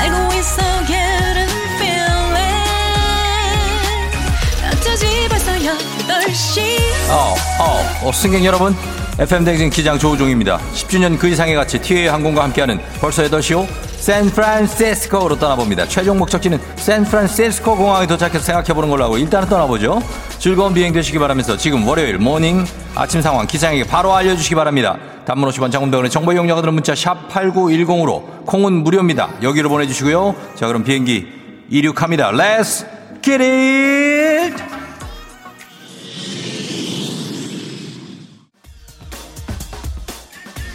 알고 0.00 0.34
있어 0.34 0.62
getting 0.86 1.52
feeling 1.76 2.34
어쩌지 4.72 5.28
벌써 5.28 5.52
8시 5.52 6.78
어, 7.10 7.34
어, 7.60 8.08
어, 8.08 8.12
승객 8.12 8.44
여러분. 8.44 8.97
FM 9.18 9.44
대행진 9.44 9.68
기장 9.68 9.98
조우종입니다. 9.98 10.60
10주년 10.72 11.18
그 11.18 11.26
이상의 11.26 11.56
가치 11.56 11.80
티웨이 11.80 12.06
항공과 12.06 12.44
함께하는 12.44 12.78
벌써 13.00 13.24
8시요. 13.24 13.66
샌프란시스코로 13.96 15.36
떠나봅니다. 15.36 15.88
최종 15.88 16.18
목적지는 16.18 16.60
샌프란시스코 16.76 17.76
공항에 17.76 18.06
도착해서 18.06 18.38
생각해보는 18.38 18.88
걸로 18.88 19.02
하고 19.02 19.18
일단은 19.18 19.48
떠나보죠. 19.48 20.00
즐거운 20.38 20.72
비행 20.72 20.92
되시기 20.92 21.18
바라면서 21.18 21.56
지금 21.56 21.84
월요일 21.84 22.18
morning 22.18 22.64
아침 22.94 23.20
상황 23.20 23.44
기장에게 23.44 23.82
바로 23.82 24.14
알려주시기 24.14 24.54
바랍니다. 24.54 24.96
단문 25.24 25.50
50원 25.50 25.72
장문 25.72 25.90
100원의 25.90 26.12
정보 26.12 26.32
이용료가 26.32 26.60
드는 26.60 26.74
문자 26.74 26.94
샵 26.94 27.28
8910으로 27.28 28.46
콩은 28.46 28.72
무료입니다. 28.72 29.30
여기로 29.42 29.68
보내주시고요. 29.68 30.36
자 30.54 30.68
그럼 30.68 30.84
비행기 30.84 31.26
이륙합니다. 31.70 32.30
Let's 32.30 32.86
get 33.20 33.42
it! 33.42 34.77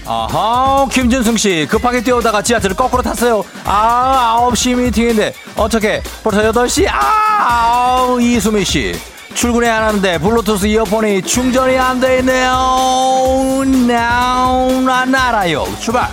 아하, 0.06 0.86
김준승 0.92 1.38
씨 1.38 1.68
급하게 1.70 2.02
뛰어오다가 2.02 2.42
지하철을 2.42 2.76
거꾸로 2.76 3.02
탔어요. 3.02 3.44
아, 3.63 4.38
9시 4.52 4.76
미팅인데 4.76 5.34
어떻게 5.56 6.02
벌써 6.24 6.42
8시? 6.52 6.88
아, 6.89 7.98
아우, 8.00 8.20
이수미 8.22 8.66
씨 8.66 8.94
출근해야 9.34 9.88
하는데 9.88 10.18
블루투스 10.20 10.68
이어폰이 10.68 11.22
충전이 11.24 11.78
안 11.78 12.00
돼 12.00 12.20
있네요. 12.20 13.63
나, 13.88 15.06
나, 15.06 15.28
알아요. 15.30 15.66
출발. 15.80 16.08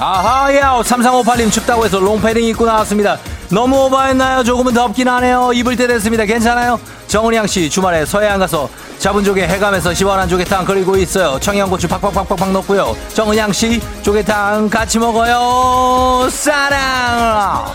아하야 0.00 0.80
3358님 0.82 1.52
춥다고 1.52 1.84
해서 1.84 2.00
롱패딩 2.00 2.42
입고 2.44 2.64
나왔습니다. 2.64 3.18
너무 3.50 3.84
오버했나요? 3.84 4.42
조금은 4.44 4.72
덥긴 4.72 5.08
하네요. 5.08 5.52
입을 5.52 5.76
때 5.76 5.86
됐습니다. 5.86 6.24
괜찮아요? 6.24 6.80
정은양씨 7.06 7.68
주말에 7.68 8.06
서해안 8.06 8.38
가서 8.38 8.70
잡은 8.98 9.22
조개 9.22 9.42
해감해서 9.42 9.92
시원한 9.92 10.28
조개탕 10.28 10.64
끓이고 10.64 10.96
있어요. 10.96 11.38
청양고추 11.40 11.86
팍팍팍팍팍 11.88 12.50
넣고요. 12.52 12.96
정은양씨 13.12 13.80
조개탕 14.02 14.70
같이 14.70 14.98
먹어요. 14.98 16.28
사랑 16.30 17.66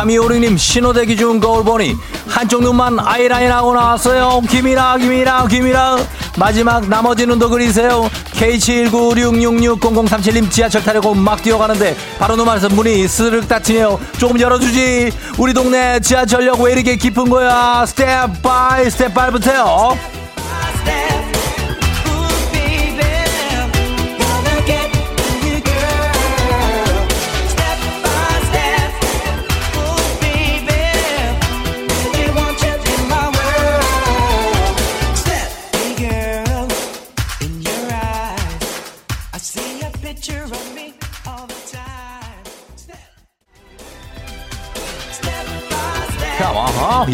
3256님 0.00 0.56
신호대기 0.56 1.16
중 1.16 1.40
거울 1.40 1.64
보니 1.64 1.96
한쪽 2.26 2.62
눈만 2.62 3.00
아이라인 3.00 3.52
하고 3.52 3.74
나왔어요. 3.74 4.40
김이라, 4.48 4.96
김이라, 4.98 5.48
김이라. 5.48 5.96
마지막 6.38 6.88
나머지 6.88 7.26
눈도 7.26 7.50
그리세요. 7.50 8.08
K79666037님 8.32 10.48
지하철 10.50 10.82
타려고 10.82 11.14
막 11.14 11.42
뛰어가는데 11.42 11.94
바로 12.18 12.36
눈 12.36 12.48
안에서 12.48 12.70
문이 12.70 13.06
스르륵 13.08 13.46
닫히네요. 13.48 14.00
조금 14.18 14.40
열어주지. 14.40 15.12
우리 15.38 15.52
동네 15.52 16.00
지하철역 16.00 16.60
왜 16.60 16.72
이렇게 16.72 16.96
깊은 16.96 17.28
거야? 17.28 17.84
step 17.86 18.40
by 18.42 18.90
step 18.90 19.12
밟으세요. 19.12 19.98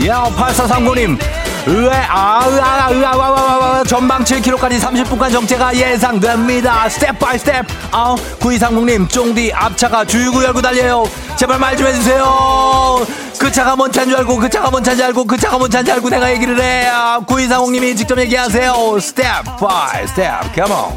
야, 0.07 0.25
8439님. 0.37 1.19
으에, 1.69 1.91
아, 2.09 2.45
으아, 2.47 2.91
으아, 2.93 3.17
와, 3.17 3.31
와, 3.31 3.43
와, 3.43 3.57
와, 3.59 3.85
전방 3.85 4.23
7km까지 4.25 4.81
30분간 4.81 5.33
정체가 5.33 5.75
예상됩니다. 5.75 6.89
step 6.89 7.19
by 7.19 7.39
step. 7.39 7.67
아, 7.91 8.15
구이삼구님, 8.41 9.09
쫑디 9.09 9.53
앞차가 9.53 10.05
주유구 10.05 10.45
열고 10.45 10.63
달려요. 10.63 11.05
제발 11.37 11.59
말 11.59 11.77
좀 11.77 11.87
해주세요. 11.89 13.05
그 13.39 13.51
차가 13.53 13.75
뭔 13.77 13.91
차인 13.91 14.09
줄 14.09 14.19
알고, 14.19 14.37
그 14.39 14.49
차가 14.49 14.71
뭔 14.71 14.83
차인 14.83 14.97
줄 14.97 15.07
알고, 15.07 15.25
그 15.25 15.37
차가 15.37 15.59
뭔 15.59 15.71
차인 15.71 15.85
줄 15.85 15.95
알고 15.95 16.09
내가 16.09 16.31
얘기를 16.31 16.61
해. 16.61 16.87
아, 16.89 17.19
구이삼구님이 17.27 17.97
직접 17.97 18.19
얘기하세요. 18.19 18.99
step 19.01 19.59
by 19.59 20.07
step. 20.07 20.55
Come 20.55 20.73
on. 20.73 20.97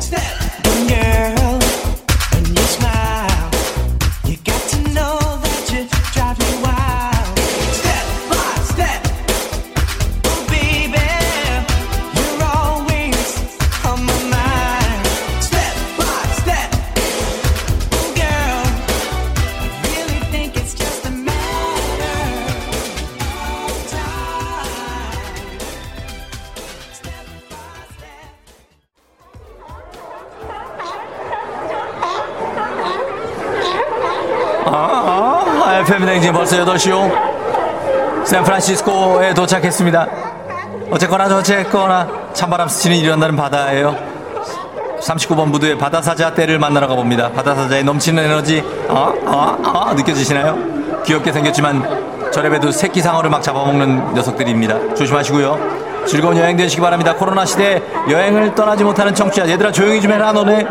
FM 35.90 36.06
댕진 36.06 36.32
벌써 36.32 36.56
8시요. 36.64 38.24
샌프란시스코에 38.24 39.34
도착했습니다. 39.34 40.08
어쨌거나 40.92 41.28
저쨌거나 41.28 42.08
찬바람 42.32 42.68
스치는 42.68 42.98
일어나는 42.98 43.36
바다예요. 43.36 43.98
39번 45.02 45.52
부두의 45.52 45.80
바다사자 45.80 46.36
떼를 46.36 46.60
만나러 46.60 46.88
가봅니다. 46.88 47.32
바다사자의 47.32 47.84
넘치는 47.86 48.24
에너지, 48.24 48.64
아, 48.88 49.12
아, 49.26 49.58
아, 49.64 49.94
느껴지시나요? 49.96 51.02
귀엽게 51.06 51.32
생겼지만 51.32 51.82
저랩에도 52.32 52.72
새끼 52.72 53.02
상어를 53.02 53.32
막 53.32 53.42
잡아먹는 53.42 54.14
녀석들입니다. 54.14 54.94
조심하시고요. 54.94 56.06
즐거운 56.06 56.38
여행 56.38 56.56
되시기 56.56 56.84
바랍니다. 56.84 57.16
코로나 57.16 57.46
시대에 57.46 57.82
여행을 58.08 58.54
떠나지 58.54 58.84
못하는 58.84 59.16
청취자, 59.16 59.50
얘들아 59.50 59.72
조용히 59.72 60.00
좀 60.04 60.12
해라, 60.12 60.34
너네. 60.34 60.68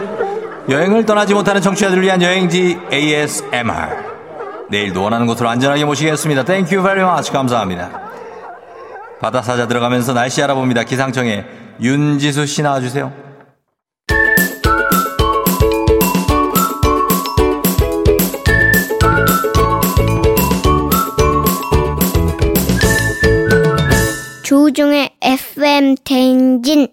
여행을 0.68 1.04
떠나지 1.06 1.34
못하는 1.34 1.60
청취자들을 1.60 2.04
위한 2.04 2.22
여행지 2.22 2.78
ASMR. 2.92 4.07
내일도 4.70 5.02
원하는 5.02 5.26
곳으로 5.26 5.48
안전하게 5.48 5.84
모시겠습니다. 5.84 6.44
Thank 6.44 6.76
you 6.76 6.86
very 6.86 7.08
much. 7.08 7.32
감사합니다. 7.32 8.08
바다사자 9.20 9.66
들어가면서 9.66 10.12
날씨 10.12 10.42
알아봅니다. 10.42 10.84
기상청에 10.84 11.44
윤지수 11.80 12.46
씨 12.46 12.62
나와주세요. 12.62 13.28
조종의 24.44 25.10
FM 25.20 25.96
대행진 26.04 26.88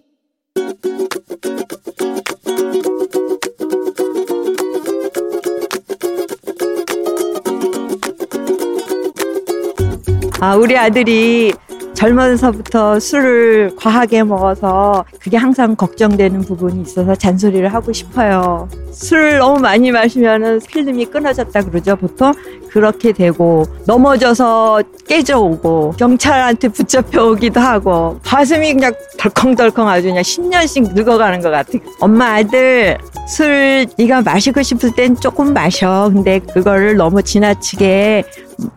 아, 10.39 10.55
우리 10.55 10.77
아들이 10.77 11.53
젊어서부터 11.93 12.99
술을 12.99 13.71
과하게 13.77 14.23
먹어서 14.23 15.05
그게 15.19 15.37
항상 15.37 15.75
걱정되는 15.75 16.41
부분이 16.41 16.81
있어서 16.81 17.15
잔소리를 17.15 17.73
하고 17.73 17.93
싶어요. 17.93 18.67
술을 18.91 19.37
너무 19.39 19.59
많이 19.61 19.91
마시면은 19.91 20.59
필름이 20.67 21.05
끊어졌다 21.05 21.61
그러죠, 21.61 21.95
보통. 21.95 22.33
그렇게 22.69 23.13
되고, 23.13 23.63
넘어져서 23.87 24.83
깨져오고, 25.07 25.93
경찰한테 25.97 26.67
붙잡혀 26.67 27.23
오기도 27.23 27.61
하고, 27.61 28.19
가슴이 28.23 28.73
그냥 28.73 28.93
덜컹덜컹 29.17 29.87
아주 29.87 30.07
그냥 30.07 30.21
10년씩 30.21 30.93
늙어가는 30.93 31.39
것 31.39 31.49
같아요. 31.49 31.81
엄마 32.01 32.35
아들, 32.35 32.97
술 33.27 33.87
네가 33.97 34.21
마시고 34.21 34.61
싶을 34.61 34.93
땐 34.95 35.15
조금 35.15 35.53
마셔. 35.53 36.11
근데 36.13 36.39
그거를 36.39 36.95
너무 36.95 37.23
지나치게 37.23 38.23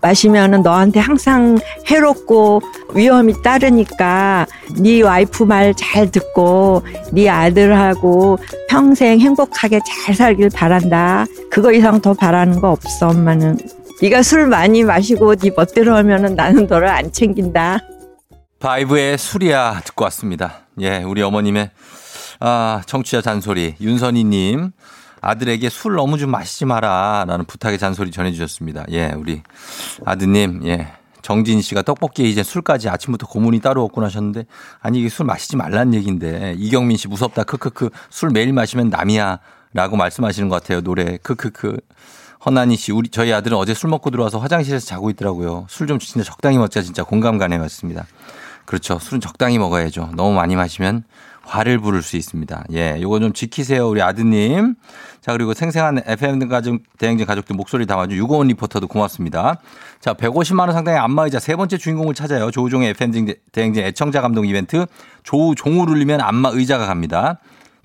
마시면은 0.00 0.62
너한테 0.62 1.00
항상 1.00 1.58
해롭고 1.88 2.62
위험이 2.94 3.34
따르니까 3.42 4.46
네 4.80 5.02
와이프 5.02 5.44
말 5.44 5.74
잘 5.74 6.10
듣고 6.10 6.82
네 7.12 7.28
아들하고 7.28 8.38
평생 8.68 9.20
행복하게 9.20 9.80
잘 9.86 10.14
살길 10.14 10.50
바란다. 10.54 11.26
그거 11.50 11.72
이상 11.72 12.00
더 12.00 12.14
바라는 12.14 12.60
거 12.60 12.70
없어 12.70 13.08
엄마는. 13.08 13.58
네가 14.00 14.22
술 14.22 14.46
많이 14.46 14.82
마시고 14.82 15.36
네 15.36 15.50
멋대로 15.54 15.94
하면은 15.96 16.34
나는 16.34 16.66
너를 16.66 16.88
안 16.88 17.12
챙긴다. 17.12 17.80
바이브의 18.60 19.18
술이야 19.18 19.82
듣고 19.84 20.04
왔습니다. 20.04 20.60
예, 20.80 21.02
우리 21.02 21.22
어머님의 21.22 21.70
아, 22.40 22.82
청취자 22.86 23.20
잔소리. 23.20 23.74
윤선희님 23.80 24.70
아들에게 25.20 25.68
술 25.68 25.94
너무 25.94 26.18
좀 26.18 26.30
마시지 26.30 26.64
마라. 26.64 27.24
라는 27.26 27.44
부탁의 27.44 27.78
잔소리 27.78 28.10
전해주셨습니다. 28.10 28.86
예, 28.90 29.12
우리 29.16 29.42
아드님 30.04 30.62
예. 30.66 30.92
정진 31.22 31.60
씨가 31.60 31.82
떡볶이에 31.82 32.26
이제 32.26 32.42
술까지 32.42 32.88
아침부터 32.88 33.26
고문이 33.26 33.60
따로 33.60 33.82
없군 33.84 34.04
하셨는데 34.04 34.46
아니 34.80 35.00
이게 35.00 35.08
술 35.08 35.26
마시지 35.26 35.56
말란 35.56 35.92
얘기인데. 35.94 36.54
이경민 36.58 36.96
씨 36.96 37.08
무섭다. 37.08 37.44
크크크. 37.44 37.90
술 38.08 38.30
매일 38.30 38.52
마시면 38.52 38.88
남이야. 38.90 39.40
라고 39.74 39.96
말씀하시는 39.96 40.48
것 40.48 40.62
같아요 40.62 40.80
노래. 40.80 41.18
크크크. 41.18 41.76
허나니 42.46 42.76
씨 42.76 42.92
우리 42.92 43.08
저희 43.08 43.32
아들은 43.32 43.56
어제 43.58 43.74
술 43.74 43.90
먹고 43.90 44.10
들어와서 44.10 44.38
화장실에서 44.38 44.86
자고 44.86 45.10
있더라고요. 45.10 45.66
술 45.68 45.88
좀 45.88 45.98
진짜 45.98 46.24
적당히 46.24 46.56
먹자. 46.56 46.82
진짜 46.82 47.02
공감 47.02 47.36
가네 47.36 47.58
맞습니다. 47.58 48.06
그렇죠. 48.64 48.98
술은 49.00 49.20
적당히 49.20 49.58
먹어야죠. 49.58 50.10
너무 50.14 50.32
많이 50.34 50.54
마시면 50.54 51.02
화를 51.48 51.78
부를 51.78 52.02
수 52.02 52.16
있습니다. 52.16 52.64
예, 52.72 52.98
요거 53.00 53.20
좀 53.20 53.32
지키세요, 53.32 53.88
우리 53.88 54.02
아드님. 54.02 54.74
자, 55.20 55.32
그리고 55.32 55.54
생생한 55.54 56.02
FM 56.06 56.48
가족, 56.48 56.82
대행진 56.98 57.26
가족들 57.26 57.56
목소리 57.56 57.86
담아준 57.86 58.16
유고원 58.16 58.48
리포터도 58.48 58.86
고맙습니다. 58.86 59.58
자, 59.98 60.14
150만원 60.14 60.72
상당의 60.72 61.00
안마의자 61.00 61.38
세 61.38 61.56
번째 61.56 61.78
주인공을 61.78 62.14
찾아요. 62.14 62.50
조우종의 62.50 62.90
FM 62.90 63.34
대행진 63.50 63.84
애청자 63.84 64.20
감동 64.20 64.46
이벤트. 64.46 64.86
조우종을 65.24 65.88
울리면 65.88 66.20
안마의자가 66.20 66.86
갑니다. 66.86 67.38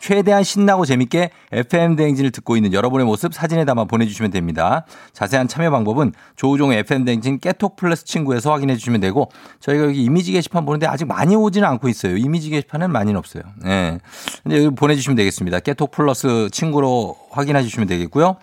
최대한 0.04 0.44
신나고 0.44 0.84
재밌게 0.84 1.30
FM 1.54 1.96
대행진을 1.96 2.32
듣고 2.32 2.58
있는 2.58 2.74
여러분의 2.74 3.06
모습 3.06 3.34
사진에 3.34 3.64
담아 3.64 3.86
보내주시면 3.86 4.32
됩니다. 4.32 4.86
자세한 5.14 5.48
참여 5.48 5.72
방법은 5.72 6.12
조우종의 6.36 6.80
FM 6.80 7.06
대행진 7.06 7.40
깨톡 7.40 7.78
플러스 7.78 8.04
친구에서 8.04 8.52
확인해 8.52 8.76
주시면 8.76 9.00
되고 9.00 9.32
저희가 9.62 9.86
여기 9.86 10.04
이미지 10.04 10.34
게시판 10.34 10.66
보는데 10.66 10.88
아직 10.88 11.06
많이 11.06 11.38
오지는 11.38 11.66
않고 11.70 11.88
있어요. 11.88 12.18
이미지 12.18 12.50
게시판은 12.50 12.92
많이는 12.92 13.18
없어요. 13.18 13.44
예. 13.64 14.00
네. 14.44 14.58
여기 14.58 14.76
보내주시면 14.76 15.16
되겠습니다. 15.16 15.62
깨톡 15.62 15.92
플러스 15.92 16.50
친구로 16.52 17.16
확인해 17.32 17.64
주시면 17.64 17.88
되겠고요. 17.88 18.36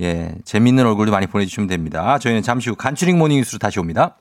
예. 0.00 0.34
재밌는 0.46 0.86
얼굴도 0.86 1.12
많이 1.12 1.26
보내주시면 1.26 1.68
됩니다. 1.68 2.18
저희는 2.18 2.40
잠시 2.40 2.70
후 2.70 2.76
간추린 2.76 3.18
morning 3.18 3.36
뉴스로 3.36 3.58
다시 3.58 3.78
옵니다. 3.78 4.16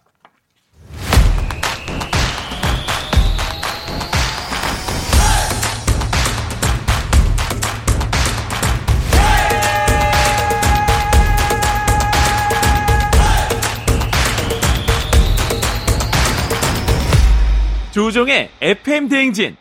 조종의 17.94 18.50
FM 18.60 19.08
대행진. 19.08 19.56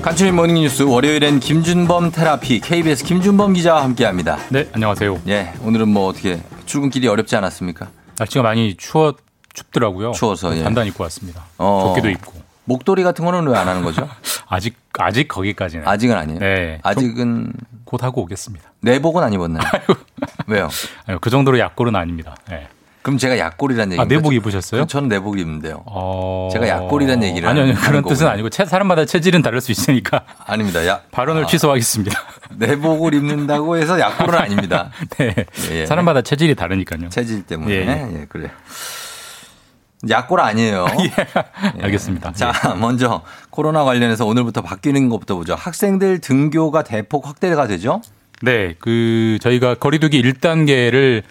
간추린 0.00 0.36
모닝뉴스 0.36 0.84
월요일엔 0.84 1.40
김준범 1.40 2.12
테라피 2.12 2.60
KBS 2.60 3.04
김준범 3.04 3.54
기자와 3.54 3.82
함께합니다. 3.82 4.38
네, 4.50 4.68
안녕하세요. 4.72 5.22
예, 5.26 5.52
오늘은 5.64 5.88
뭐 5.88 6.06
어떻게 6.06 6.38
출근길이 6.66 7.08
어렵지 7.08 7.34
않았습니까? 7.34 7.88
날씨가 8.16 8.44
많이 8.44 8.76
추워 8.76 9.16
춥더라고요. 9.52 10.12
추워서 10.12 10.56
예. 10.56 10.62
단단 10.62 10.86
입고 10.86 11.02
왔습니다. 11.02 11.46
어, 11.58 11.94
조끼도 11.96 12.10
입고. 12.10 12.45
목도리 12.66 13.02
같은 13.02 13.24
거는 13.24 13.46
왜 13.48 13.56
안 13.56 13.66
하는 13.68 13.82
거죠? 13.82 14.08
아직 14.48 14.76
아직 14.98 15.28
거기까지는. 15.28 15.86
아직은 15.88 16.16
아니에요. 16.16 16.38
네, 16.40 16.78
아직은 16.82 17.52
곧 17.84 18.02
하고 18.02 18.22
오겠습니다. 18.22 18.70
내복은 18.80 19.22
안 19.22 19.32
입었나요? 19.32 19.62
왜요? 20.46 20.68
아유, 21.06 21.18
그 21.20 21.30
정도로 21.30 21.58
약골은 21.58 21.96
아닙니다. 21.96 22.36
네. 22.50 22.68
그럼 23.02 23.18
제가 23.18 23.38
약골이라는 23.38 23.92
얘기. 23.92 24.00
아, 24.02 24.04
내복 24.04 24.34
입으셨어요? 24.34 24.86
저는 24.86 25.08
내복 25.08 25.38
입는데요. 25.38 25.84
어... 25.86 26.48
제가 26.52 26.66
약골이라는 26.66 27.22
얘기를 27.28 27.48
아니요, 27.48 27.62
아니요. 27.62 27.76
그런 27.76 28.02
뜻은 28.02 28.14
거군요. 28.24 28.30
아니고 28.30 28.50
체- 28.50 28.64
사람마다 28.64 29.04
체질은 29.04 29.42
다를 29.42 29.60
수 29.60 29.70
있으니까 29.70 30.22
아닙니다. 30.44 30.84
야, 30.88 31.02
발언을 31.12 31.44
아. 31.44 31.46
취소하겠습니다. 31.46 32.20
내복을 32.56 33.14
입는다고 33.14 33.76
해서 33.76 34.00
약골은 34.00 34.36
아닙니다. 34.36 34.90
네. 35.18 35.34
예. 35.70 35.86
사람마다 35.86 36.22
체질이 36.22 36.56
다르니까요. 36.56 37.08
체질 37.10 37.44
때문에. 37.46 37.72
예, 37.72 37.78
예, 37.86 38.20
예. 38.22 38.26
그래. 38.28 38.50
약골 40.08 40.40
아니에요. 40.40 40.86
예. 41.00 41.82
알겠습니다. 41.82 42.32
자, 42.32 42.52
먼저 42.78 43.22
코로나 43.50 43.84
관련해서 43.84 44.26
오늘부터 44.26 44.62
바뀌는 44.62 45.08
것부터 45.08 45.36
보죠. 45.36 45.54
학생들 45.54 46.20
등교가 46.20 46.82
대폭 46.82 47.26
확대가 47.26 47.66
되죠? 47.66 48.02
네, 48.42 48.74
그 48.78 49.38
저희가 49.40 49.74
거리두기 49.74 50.20
1단계를 50.22 51.22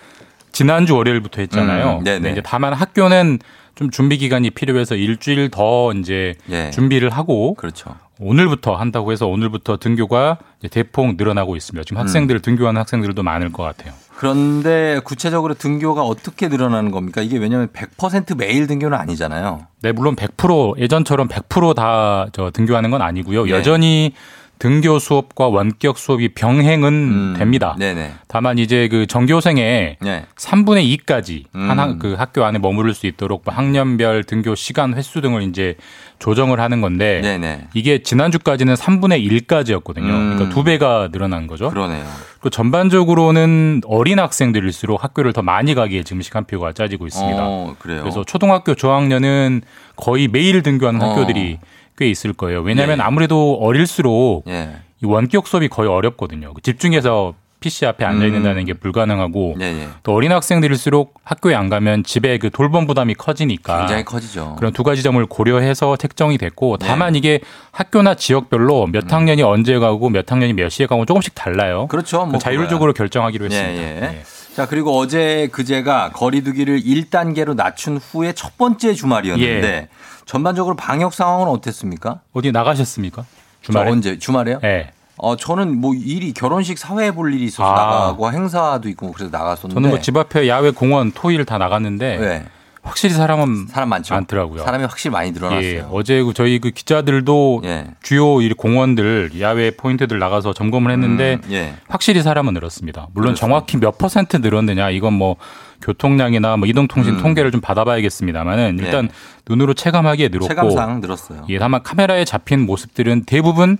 지난주 0.51 0.95
월요일부터 0.95 1.41
했잖아요. 1.41 1.99
음, 1.99 2.03
네네. 2.03 2.19
네, 2.19 2.31
이제 2.31 2.41
다만 2.43 2.73
학교는 2.73 3.39
좀 3.75 3.89
준비 3.91 4.17
기간이 4.17 4.51
필요해서 4.51 4.95
일주일 4.95 5.49
더 5.49 5.91
이제 5.93 6.33
예. 6.49 6.71
준비를 6.71 7.09
하고 7.09 7.55
그렇죠. 7.55 7.95
오늘부터 8.19 8.75
한다고 8.75 9.11
해서 9.11 9.27
오늘부터 9.27 9.77
등교가 9.77 10.37
대폭 10.71 11.17
늘어나고 11.17 11.57
있습니다. 11.57 11.83
지금 11.83 11.97
학생들 12.01 12.39
등교하는 12.39 12.79
학생들도 12.79 13.21
많을 13.21 13.51
것 13.51 13.63
같아요. 13.63 13.93
그런데 14.15 15.01
구체적으로 15.03 15.53
등교가 15.53 16.03
어떻게 16.03 16.47
늘어나는 16.47 16.91
겁니까? 16.91 17.21
이게 17.21 17.37
왜냐하면 17.37 17.67
100% 17.67 18.37
매일 18.37 18.65
등교는 18.65 18.97
아니잖아요. 18.97 19.67
네, 19.81 19.91
물론 19.91 20.15
100% 20.15 20.79
예전처럼 20.79 21.27
100%다 21.27 22.27
저 22.31 22.49
등교하는 22.51 22.91
건 22.91 23.01
아니고요. 23.01 23.47
예. 23.47 23.51
여전히 23.51 24.13
등교 24.59 24.99
수업과 24.99 25.47
원격 25.47 25.97
수업이 25.97 26.29
병행은 26.33 27.35
됩니다. 27.37 27.73
음. 27.77 27.79
네네. 27.79 28.11
다만 28.27 28.57
이제 28.57 28.87
그 28.87 29.05
전교생의 29.05 29.97
네. 29.99 30.25
3분의 30.37 30.97
2까지 31.05 31.43
음. 31.55 31.69
한 31.69 31.77
학- 31.79 31.99
그 31.99 32.13
학교 32.13 32.43
안에 32.45 32.59
머무를 32.59 32.93
수 32.93 33.05
있도록 33.07 33.41
뭐 33.45 33.53
학년별 33.53 34.23
등교 34.23 34.55
시간 34.55 34.93
횟수 34.93 35.21
등을 35.21 35.43
이제 35.43 35.75
조정을 36.19 36.59
하는 36.61 36.79
건데 36.81 37.19
네네. 37.21 37.67
이게 37.73 38.01
지난주까지는 38.01 38.75
3분의 38.75 39.29
1까지였거든요. 39.43 40.09
음. 40.09 40.33
그러니까 40.35 40.49
두 40.55 40.63
배가 40.63 41.09
늘어난 41.11 41.47
거죠. 41.47 41.69
그러네요. 41.69 42.05
또 42.41 42.49
전반적으로는 42.49 43.81
어린 43.85 44.19
학생들일수록 44.19 45.03
학교를 45.03 45.33
더 45.33 45.41
많이 45.41 45.75
가기에 45.75 46.03
지금 46.03 46.21
시간표가 46.21 46.71
짜지고 46.73 47.07
있습니다. 47.07 47.39
어. 47.41 47.75
그래서 47.79 48.23
초등학교 48.23 48.75
저학년은 48.75 49.61
거의 49.95 50.27
매일 50.27 50.61
등교하는 50.63 51.01
어. 51.01 51.09
학교들이 51.09 51.57
꽤 51.97 52.09
있을 52.09 52.33
거예요. 52.33 52.61
왜냐하면 52.61 52.99
예. 52.99 53.03
아무래도 53.03 53.57
어릴수록 53.61 54.45
예. 54.47 54.77
이 55.01 55.05
원격 55.05 55.47
수업이 55.47 55.67
거의 55.67 55.89
어렵거든요. 55.89 56.53
집중해서 56.61 57.33
PC 57.61 57.85
앞에 57.87 58.05
앉아 58.05 58.25
있는다는 58.25 58.63
음. 58.63 58.65
게 58.65 58.73
불가능하고 58.73 59.55
예, 59.59 59.65
예. 59.65 59.87
또 60.03 60.13
어린 60.13 60.31
학생들일수록 60.31 61.15
학교에 61.23 61.55
안 61.55 61.69
가면 61.69 62.03
집에 62.03 62.37
그 62.37 62.51
돌봄 62.51 62.85
부담이 62.85 63.15
커지니까 63.15 63.79
굉장히 63.79 64.05
커지죠. 64.05 64.55
그런 64.59 64.71
두 64.71 64.83
가지 64.83 65.01
점을 65.01 65.25
고려해서 65.25 65.97
책정이 65.97 66.37
됐고 66.37 66.77
네. 66.77 66.87
다만 66.87 67.15
이게 67.15 67.39
학교나 67.71 68.15
지역별로 68.15 68.87
몇 68.87 69.11
학년이 69.11 69.41
언제 69.41 69.79
가고 69.79 70.09
몇 70.09 70.31
학년이 70.31 70.53
몇 70.53 70.69
시에 70.69 70.85
가고 70.85 71.05
조금씩 71.05 71.33
달라요. 71.33 71.83
음. 71.83 71.87
그렇죠. 71.87 72.25
뭐 72.25 72.39
자율적으로 72.39 72.93
결정하기로 72.93 73.45
예, 73.45 73.49
했습니다. 73.49 73.83
예. 73.83 73.99
네. 73.99 74.23
자, 74.55 74.67
그리고 74.67 74.97
어제 74.97 75.49
그제가 75.51 76.11
거리두기를 76.11 76.81
1단계로 76.81 77.55
낮춘 77.55 77.97
후에 77.97 78.31
첫 78.33 78.57
번째 78.57 78.93
주말이었는데 78.93 79.67
예. 79.67 79.89
전반적으로 80.25 80.75
방역 80.75 81.13
상황은 81.13 81.47
어땠습니까? 81.47 82.21
어디 82.33 82.51
나가셨습니까? 82.51 83.25
주말에? 83.61 83.85
저 83.85 83.91
언제? 83.91 84.17
주말에요? 84.19 84.59
네. 84.59 84.91
어, 85.17 85.35
저는 85.37 85.79
뭐 85.79 85.93
일이 85.93 86.33
결혼식 86.33 86.77
사회 86.77 87.11
볼 87.11 87.33
일이 87.33 87.45
있어서 87.45 87.63
아. 87.71 87.75
나가고 87.75 88.31
행사도 88.31 88.89
있고 88.89 89.11
그래서 89.13 89.31
나갔었는데 89.31 89.73
저는 89.73 89.89
뭐 89.89 89.99
집 89.99 90.17
앞에 90.17 90.47
야외 90.49 90.71
공원 90.71 91.11
토일 91.13 91.45
다 91.45 91.57
나갔는데 91.57 92.17
네. 92.17 92.45
확실히 92.85 93.15
사람은 93.15 93.67
사람 93.67 93.89
많죠. 93.89 94.13
많더라고요. 94.13 94.63
사람이 94.63 94.85
확실히 94.85 95.11
많이 95.11 95.31
늘어났어요. 95.31 95.63
예, 95.63 95.85
어제 95.91 96.21
그 96.23 96.33
저희 96.33 96.59
그 96.59 96.69
기자들도 96.69 97.63
예. 97.65 97.87
주요 98.03 98.41
이 98.41 98.53
공원들 98.53 99.31
야외 99.41 99.71
포인트들 99.71 100.17
나가서 100.19 100.53
점검을 100.53 100.91
했는데 100.91 101.39
음, 101.43 101.51
예. 101.51 101.73
확실히 101.87 102.21
사람은 102.21 102.53
늘었습니다. 102.53 103.07
물론 103.13 103.33
그렇습니다. 103.33 103.39
정확히 103.39 103.77
몇 103.77 103.97
퍼센트 103.97 104.37
늘었느냐 104.37 104.91
이건 104.91 105.13
뭐 105.13 105.35
교통량이나 105.81 106.57
뭐 106.57 106.67
이동통신 106.67 107.15
음. 107.15 107.21
통계를 107.21 107.51
좀 107.51 107.59
받아봐야겠습니다만은 107.59 108.77
일단 108.79 109.05
예. 109.05 109.09
눈으로 109.49 109.73
체감하기에 109.73 110.29
늘었고 110.29 110.47
체감상 110.47 111.01
늘었어요. 111.01 111.45
예, 111.49 111.57
다만 111.57 111.83
카메라에 111.83 112.23
잡힌 112.23 112.65
모습들은 112.65 113.25
대부분 113.25 113.77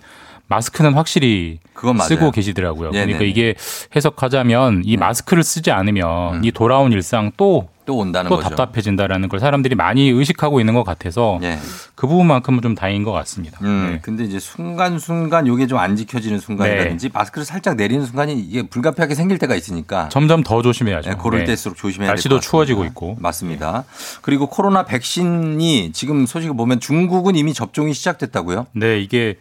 마스크는 0.48 0.94
확실히. 0.94 1.60
쓰고 2.08 2.32
계시더라고요. 2.32 2.92
네네네. 2.92 3.14
그러니까 3.18 3.30
이게 3.30 3.54
해석하자면 3.96 4.84
이 4.86 4.96
마스크를 4.98 5.44
쓰지 5.44 5.72
않으면 5.72 6.44
이 6.44 6.52
돌아온 6.52 6.92
일상 6.94 7.32
또또 7.36 7.98
온다는 7.98 8.30
또 8.30 8.38
거죠. 8.38 8.50
답답해진다라는 8.50 9.28
걸 9.28 9.40
사람들이 9.42 9.76
많이 9.76 10.08
의식하고 10.10 10.60
있는 10.62 10.74
것 10.74 10.84
같아서 10.84 11.38
예. 11.44 11.60
그 11.94 12.08
부분만큼은 12.08 12.62
좀 12.62 12.76
다행인 12.76 13.04
것 13.04 13.12
같습니다. 13.12 13.60
음, 13.62 13.90
네. 13.92 14.00
근데 14.02 14.24
이제 14.24 14.40
순간순간 14.40 15.48
요게 15.48 15.68
좀 15.68 15.76
안 15.80 15.96
지켜지는 15.98 16.40
순간이라든지 16.40 17.10
마스크를 17.14 17.44
살짝 17.46 17.76
내리는 17.76 18.06
순간이 18.06 18.34
이게 18.40 18.64
불가피하게 18.64 19.14
생길 19.14 19.38
때가 19.38 19.56
있으니까 19.56 20.08
점점 20.10 20.42
더 20.42 20.62
조심해야죠. 20.62 21.10
네, 21.10 21.16
그럴 21.22 21.40
네. 21.42 21.46
때일수록 21.48 21.78
조심해야 21.78 22.08
될것 22.08 22.14
날씨도. 22.16 22.40
추워지고 22.40 22.86
있고. 22.86 23.18
맞습니다. 23.20 23.84
그리고 24.22 24.48
코로나 24.48 24.84
백신이 24.86 25.92
지금 25.92 26.26
소식을 26.26 26.56
보면 26.56 26.80
중국은 26.80 27.36
이미 27.36 27.54
접종이 27.54 27.94
시작됐다고요? 27.94 28.68
네, 28.72 29.00
이게 29.02 29.36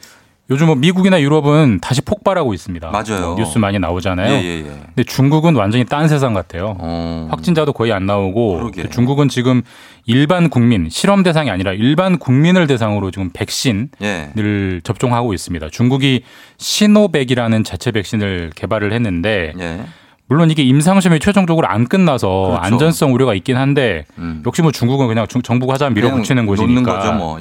요즘 0.50 0.66
뭐 0.66 0.74
미국이나 0.74 1.20
유럽은 1.22 1.78
다시 1.80 2.02
폭발하고 2.02 2.52
있습니다. 2.52 2.90
맞아요. 2.90 3.28
뭐 3.28 3.36
뉴스 3.36 3.56
많이 3.56 3.78
나오잖아요. 3.78 4.30
예, 4.30 4.42
예, 4.44 4.58
예. 4.58 4.62
근데 4.62 5.02
중국은 5.04 5.56
완전히 5.56 5.86
딴 5.86 6.06
세상 6.06 6.34
같아요. 6.34 6.76
어, 6.80 7.28
확진자도 7.30 7.72
거의 7.72 7.92
안 7.94 8.04
나오고 8.04 8.58
그러게. 8.58 8.90
중국은 8.90 9.30
지금 9.30 9.62
일반 10.04 10.50
국민 10.50 10.90
실험 10.90 11.22
대상이 11.22 11.50
아니라 11.50 11.72
일반 11.72 12.18
국민을 12.18 12.66
대상으로 12.66 13.10
지금 13.10 13.30
백신을 13.32 13.88
예. 14.02 14.80
접종하고 14.84 15.32
있습니다. 15.32 15.70
중국이 15.70 16.24
시노백이라는 16.58 17.64
자체 17.64 17.90
백신을 17.90 18.50
개발을 18.54 18.92
했는데 18.92 19.54
예. 19.58 19.80
물론 20.26 20.50
이게 20.50 20.62
임상시험이 20.62 21.20
최종적으로 21.20 21.66
안 21.68 21.86
끝나서 21.86 22.48
그렇죠. 22.48 22.62
안전성 22.62 23.14
우려가 23.14 23.34
있긴 23.34 23.56
한데 23.56 24.04
음. 24.18 24.42
역시 24.46 24.60
뭐 24.60 24.72
중국은 24.72 25.06
그냥 25.06 25.26
중- 25.26 25.40
정부가 25.42 25.74
하자면 25.74 25.94
밀어붙이는 25.94 26.44
곳이니까 26.46 27.12
뭐. 27.12 27.38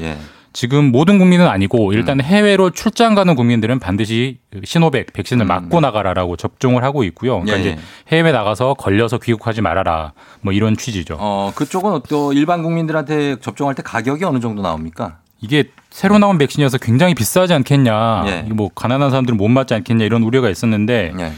예. 0.53 0.63
지금 0.63 0.91
모든 0.91 1.19
국민은 1.19 1.47
아니고 1.47 1.93
일단 1.93 2.19
음. 2.19 2.23
해외로 2.23 2.69
출장 2.69 3.15
가는 3.15 3.35
국민들은 3.35 3.79
반드시 3.79 4.37
시노백 4.63 5.13
백신을 5.13 5.45
맞고 5.45 5.79
나가라라고 5.81 6.37
접종을 6.37 6.83
하고 6.83 7.03
있고요. 7.03 7.41
그러니까 7.41 7.57
음. 7.57 7.57
예, 7.57 7.61
이제 7.61 7.81
해외 8.09 8.31
나가서 8.31 8.75
걸려서 8.75 9.17
귀국하지 9.17 9.61
말아라 9.61 10.13
뭐 10.41 10.53
이런 10.53 10.77
취지죠. 10.77 11.17
어, 11.19 11.51
그쪽은 11.55 12.01
또 12.07 12.33
일반 12.33 12.63
국민들한테 12.63 13.37
접종할 13.39 13.75
때 13.75 13.81
가격이 13.83 14.23
어느 14.23 14.39
정도 14.39 14.61
나옵니까? 14.61 15.17
이게 15.41 15.65
새로 15.89 16.17
나온 16.19 16.37
백신이어서 16.37 16.77
굉장히 16.77 17.15
비싸지 17.15 17.53
않겠냐. 17.53 18.23
예. 18.27 18.41
뭐 18.53 18.69
가난한 18.73 19.09
사람들은 19.09 19.37
못 19.37 19.49
맞지 19.49 19.73
않겠냐 19.73 20.05
이런 20.05 20.23
우려가 20.23 20.49
있었는데 20.49 21.13
예. 21.19 21.31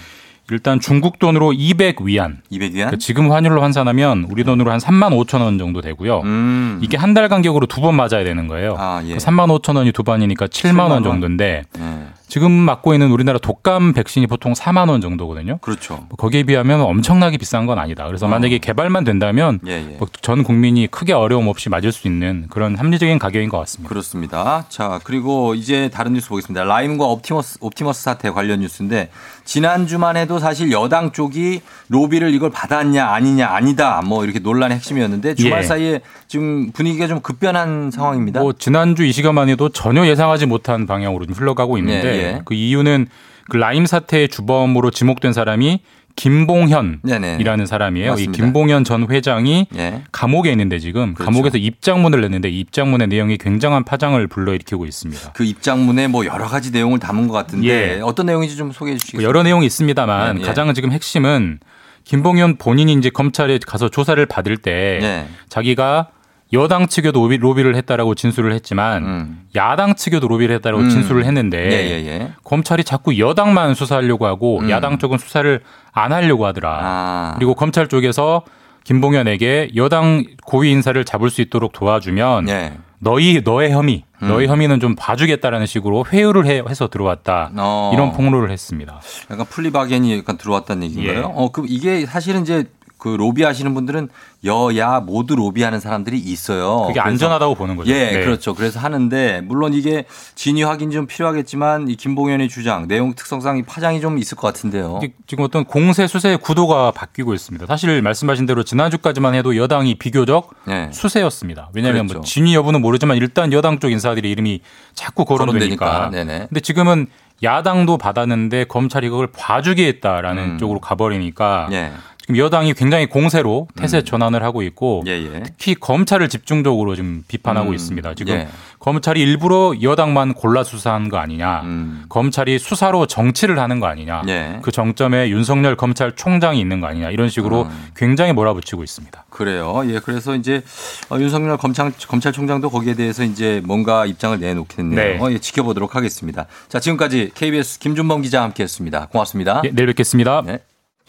일단 0.52 0.80
중국 0.80 1.18
돈으로 1.18 1.54
200 1.54 2.02
위안. 2.02 2.38
200위안? 2.52 2.74
그러니까 2.74 2.98
지금 2.98 3.32
환율로 3.32 3.62
환산하면 3.64 4.28
우리 4.30 4.44
돈으로 4.44 4.72
한 4.72 4.78
3만 4.80 5.10
5천 5.26 5.42
원 5.42 5.58
정도 5.58 5.82
되고요. 5.82 6.22
음. 6.22 6.80
이게 6.84 6.98
한 6.98 7.16
달 7.16 7.30
간격으로 7.30 7.66
두 7.66 7.82
번 7.82 7.96
맞아야 7.96 8.24
되는 8.24 8.48
거예요. 8.48 8.76
아, 8.78 9.02
예. 9.06 9.16
3만 9.18 9.48
5천 9.62 9.76
원이 9.78 9.92
두 9.92 10.04
번이니까 10.04 10.48
7만 10.48 10.72
7만 10.76 10.80
원 10.80 10.92
원. 10.92 11.04
정도인데 11.04 11.64
예. 11.80 11.82
지금 12.28 12.52
맞고 12.52 12.94
있는 12.94 13.12
우리나라 13.12 13.38
독감 13.40 13.94
백신이 13.94 14.28
보통 14.28 14.54
4만 14.54 14.90
원 14.90 15.02
정도거든요. 15.02 15.60
그렇죠. 15.60 16.06
뭐 16.10 16.18
거기에 16.18 16.44
비하면 16.44 16.82
엄청나게 16.82 17.38
비싼 17.38 17.66
건 17.66 17.80
아니다. 17.80 18.06
그래서 18.08 18.28
만약에 18.28 18.58
개발만 18.58 19.04
된다면 19.04 19.60
어. 19.64 19.68
예, 19.68 19.74
예. 19.74 19.98
뭐전 19.98 20.44
국민이 20.44 20.88
크게 20.88 21.14
어려움 21.14 21.48
없이 21.48 21.70
맞을 21.70 21.92
수 21.92 22.08
있는 22.08 22.48
그런 22.50 22.76
합리적인 22.76 23.20
가격인 23.20 23.50
것 23.50 23.60
같습니다. 23.60 23.90
그렇습니다. 23.90 24.66
자, 24.70 25.00
그리고 25.04 25.56
이제 25.56 25.90
다른 25.94 26.14
뉴스 26.14 26.30
보겠습니다. 26.30 26.64
라임과 26.64 27.06
옵티머스, 27.06 27.60
옵티머스 27.62 28.04
사태 28.04 28.30
관련 28.32 28.62
뉴스인데, 28.62 29.10
지난주만 29.46 30.18
해도 30.18 30.40
사실 30.40 30.72
여당 30.72 31.12
쪽이 31.12 31.62
로비를 31.90 32.34
이걸 32.34 32.50
받았냐, 32.50 33.06
아니냐, 33.06 33.48
아니다, 33.48 34.02
뭐 34.04 34.24
이렇게 34.24 34.40
논란의 34.40 34.78
핵심이었는데, 34.78 35.36
주말 35.36 35.60
예. 35.60 35.64
사이에 35.64 36.02
지금 36.28 36.72
분위기가 36.72 37.08
좀 37.08 37.22
급변한 37.22 37.92
상황입니다. 37.92 38.42
뭐 38.42 38.54
지난주 38.54 39.06
이 39.06 39.12
시간만 39.12 39.50
해도 39.50 39.70
전혀 39.70 40.06
예상하지 40.08 40.48
못한 40.48 40.86
방향으로 40.88 41.26
좀 41.26 41.36
흘러가고 41.36 41.78
있는데 41.78 42.25
예, 42.26 42.34
예. 42.36 42.42
그 42.46 42.54
이유는 42.54 43.08
그 43.50 43.58
라임 43.58 43.86
사태의 43.86 44.30
주범으로 44.30 44.92
지목된 44.92 45.34
사람이 45.34 45.82
김봉현이라는. 46.16 47.66
사람이에요. 47.66 48.12
맞습니다. 48.12 48.32
이 48.32 48.36
김봉현 48.36 48.86
전 48.86 49.12
회장이 49.12 49.68
예. 49.76 50.02
감옥에 50.14 50.50
있는데 50.52 50.80
지금 50.80 51.14
그렇죠. 51.14 51.30
감옥에서 51.30 51.58
입장문을 51.58 52.22
냈는데 52.22 52.50
이 52.50 52.62
입장문의 52.62 53.08
내용이 53.08 53.38
굉장한 53.38 53.84
파장을 53.84 54.26
불러일으키고 54.28 54.86
있습니다. 54.86 55.34
그 55.34 55.44
입장문에 55.44 56.08
뭐 56.08 56.26
여러 56.26 56.48
가지 56.48 56.72
내용을 56.72 57.00
담은 57.00 57.28
것 57.28 57.34
같은데, 57.34 57.98
예. 57.98 58.02
어떤 58.02 58.28
내용인지 58.28 58.56
좀 58.56 58.72
소개해 58.72 58.94
뭐 58.94 59.00
주시겠어요? 59.00 59.28
여러 59.28 59.44
내용이 59.44 59.66
있습니다만 59.66 60.38
예, 60.38 60.42
예. 60.42 60.46
가장 60.46 60.74
지금 60.74 60.94
핵심은 60.94 61.60
김봉현 62.06 62.58
본인이 62.58 62.94
이제 62.94 63.10
검찰에 63.10 63.60
가서 63.66 63.90
조사를 63.90 64.26
받을 64.28 64.56
때 64.56 65.00
예. 65.02 65.26
자기가 65.50 66.08
여당 66.56 66.88
측에도 66.88 67.22
로비, 67.22 67.38
로비 67.38 67.62
를 67.62 67.76
했다라고 67.76 68.16
진술을 68.16 68.54
했지만 68.54 69.04
음. 69.04 69.42
야당 69.56 69.96
측에도 69.96 70.28
로비를 70.28 70.56
했다라고 70.56 70.84
음. 70.84 70.90
진술을 70.90 71.26
했는데 71.26 71.58
예, 71.58 71.90
예, 71.90 72.08
예. 72.08 72.32
검찰이 72.44 72.84
자꾸 72.84 73.20
여당만 73.20 73.76
수사하려고 73.76 74.26
하고 74.26 74.60
음. 74.60 74.70
야당 74.70 74.98
쪽은 74.98 75.18
수사를 75.20 75.62
안 75.92 76.12
하려고 76.12 76.46
하더라. 76.48 76.80
아. 76.82 77.34
그리고 77.36 77.54
검찰 77.54 77.88
쪽에서 77.88 78.44
김봉현에게 78.86 79.72
여당 79.76 80.26
고위 80.46 80.72
인사를 80.72 81.04
잡을 81.06 81.30
수 81.30 81.42
있도록 81.42 81.74
도와주면 81.74 82.50
예. 82.50 82.74
너희 83.00 83.42
너의 83.44 83.72
혐의, 83.72 84.04
음. 84.22 84.28
너의 84.30 84.48
혐의는 84.48 84.80
좀 84.80 84.96
봐주겠다라는 84.96 85.66
식으로 85.66 86.06
회유를 86.12 86.46
해, 86.48 86.64
서 86.74 86.88
들어왔다. 86.88 87.52
어. 87.58 87.92
이런 87.94 88.12
폭로를 88.14 88.52
했습니다. 88.52 89.00
약간 89.30 89.46
플리바겐이 89.48 90.20
약간 90.20 90.38
들어왔다는 90.38 90.84
얘기인가요? 90.84 91.18
예. 91.18 91.24
어, 91.24 91.52
그 91.52 91.66
이게 91.68 92.06
사실은 92.06 92.42
이제 92.42 92.66
그 93.06 93.10
로비 93.10 93.44
하시는 93.44 93.72
분들은 93.76 94.10
여야 94.46 95.00
모두 95.00 95.36
로비하는 95.36 95.80
사람들이 95.80 96.18
있어요. 96.18 96.86
그게 96.88 97.00
안전하다고 97.00 97.54
보는 97.54 97.76
거죠. 97.76 97.92
예, 97.92 98.14
네. 98.14 98.26
그렇죠. 98.26 98.56
그래서 98.56 98.80
하는데 98.80 99.42
물론 99.46 99.76
이게 99.76 100.06
진위 100.34 100.64
확인 100.64 100.90
좀 100.90 101.06
필요하겠지만 101.06 101.88
이 101.88 101.98
김봉현의 101.98 102.50
주장 102.50 102.88
내용 102.88 103.14
특성상 103.14 103.58
이 103.58 103.62
파장이 103.62 104.02
좀 104.02 104.18
있을 104.18 104.36
것 104.36 104.48
같은데요. 104.48 105.02
지금 105.28 105.44
어떤 105.44 105.66
공세 105.66 106.08
수세의 106.08 106.40
구도가 106.40 106.90
바뀌고 106.94 107.36
있습니다. 107.36 107.68
사실 107.68 108.02
말씀하신 108.02 108.48
대로 108.48 108.64
지난주까지만 108.64 109.36
해도 109.36 109.56
여당이 109.56 110.00
비교적 110.00 110.50
네. 110.66 110.90
수세였습니다. 110.92 111.70
왜냐하면 111.76 112.08
뭐 112.08 112.16
그랬죠. 112.16 112.28
진위 112.28 112.56
여부는 112.56 112.82
모르지만 112.82 113.18
일단 113.18 113.54
여당 113.54 113.78
쪽 113.78 113.92
인사들의 113.92 114.32
이름이 114.32 114.62
자꾸 114.96 115.26
거론되니까. 115.26 116.10
근데 116.10 116.60
지금은 116.60 117.06
야당도 117.44 117.98
받았는데 117.98 118.66
검찰이 118.66 119.10
그걸 119.10 119.28
봐주게 119.28 119.88
했다라는 119.88 120.44
음. 120.44 120.58
쪽으로 120.58 120.80
가버리니까 120.80 121.68
예. 121.72 121.92
지금 122.26 122.38
여당이 122.38 122.74
굉장히 122.74 123.06
공세로 123.06 123.68
태세 123.76 124.04
전환을 124.04 124.42
하고 124.42 124.64
있고 124.64 125.04
예, 125.06 125.12
예. 125.12 125.44
특히 125.44 125.76
검찰을 125.76 126.28
집중적으로 126.28 126.96
지금 126.96 127.24
비판하고 127.28 127.70
음. 127.70 127.76
있습니다. 127.76 128.16
지금 128.16 128.34
예. 128.34 128.48
검찰이 128.80 129.22
일부러 129.22 129.76
여당만 129.84 130.34
골라 130.34 130.64
수사한 130.64 131.10
거 131.10 131.18
아니냐. 131.18 131.62
음. 131.62 132.06
검찰이 132.10 132.58
수사로 132.58 133.06
정치를 133.06 133.60
하는 133.60 133.80
거 133.80 133.86
아니냐. 133.86 134.24
예. 134.28 134.60
그 134.64 134.72
정점에 134.72 135.30
윤석열 135.30 135.76
검찰총장이 135.76 136.60
있는 136.60 136.82
거 136.82 136.88
아니냐. 136.88 137.12
이런 137.12 137.30
식으로 137.30 137.64
음. 137.64 137.90
굉장히 137.96 138.34
몰아붙이고 138.34 138.84
있습니다. 138.84 139.26
그래요. 139.30 139.84
예, 139.86 140.00
그래서 140.00 140.36
이제 140.36 140.64
어, 141.12 141.20
윤석열 141.20 141.58
검찰, 141.58 141.92
검찰총장도 142.08 142.72
거기에 142.72 142.96
대해서 142.96 143.24
이제 143.24 143.62
뭔가 143.66 144.08
입장을 144.08 144.40
내놓겠네요. 144.40 144.96
네. 144.96 145.20
어, 145.20 145.32
예, 145.32 145.38
지켜보도록 145.38 145.96
하겠습니다. 145.96 146.48
자, 146.70 146.80
지금까지 146.80 147.32
KBS 147.36 147.78
김준범 147.78 148.24
기자와 148.24 148.46
함께했습니다. 148.46 149.10
고맙습니다. 149.12 149.62
예, 149.66 149.70
내일 149.70 149.86
뵙겠습니다. 149.88 150.42
네. 150.44 150.60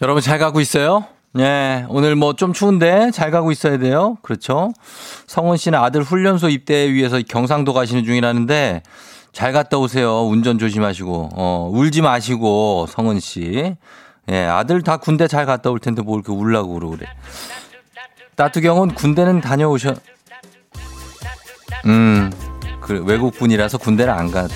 여러분 0.01 0.21
잘 0.21 0.37
가고 0.39 0.59
있어요? 0.61 1.05
네, 1.33 1.85
오늘 1.89 2.15
뭐 2.15 2.33
좀 2.33 2.53
추운데 2.53 3.11
잘 3.11 3.31
가고 3.31 3.51
있어야 3.51 3.77
돼요. 3.77 4.17
그렇죠? 4.21 4.71
성원 5.27 5.57
씨는 5.57 5.77
아들 5.79 6.01
훈련소 6.03 6.49
입대 6.49 6.91
위해서 6.93 7.19
경상도 7.27 7.73
가시는 7.73 8.03
중이라는데 8.03 8.83
잘 9.33 9.51
갔다 9.53 9.77
오세요. 9.77 10.23
운전 10.25 10.57
조심하시고, 10.57 11.29
어, 11.35 11.69
울지 11.71 12.01
마시고, 12.01 12.87
성은 12.89 13.19
씨. 13.19 13.75
예, 14.29 14.45
아들 14.45 14.81
다 14.81 14.97
군대 14.97 15.27
잘 15.27 15.45
갔다 15.45 15.69
올 15.69 15.79
텐데 15.79 16.01
뭘 16.01 16.19
이렇게 16.19 16.31
울라고 16.31 16.73
그러고 16.73 16.97
그래. 16.97 17.07
따뚜경은 18.35 18.95
군대는 18.95 19.41
다녀오셔. 19.41 19.93
음, 21.85 22.31
그 22.81 23.03
외국 23.05 23.35
분이라서 23.37 23.77
군대를 23.77 24.11
안 24.11 24.31
가. 24.31 24.47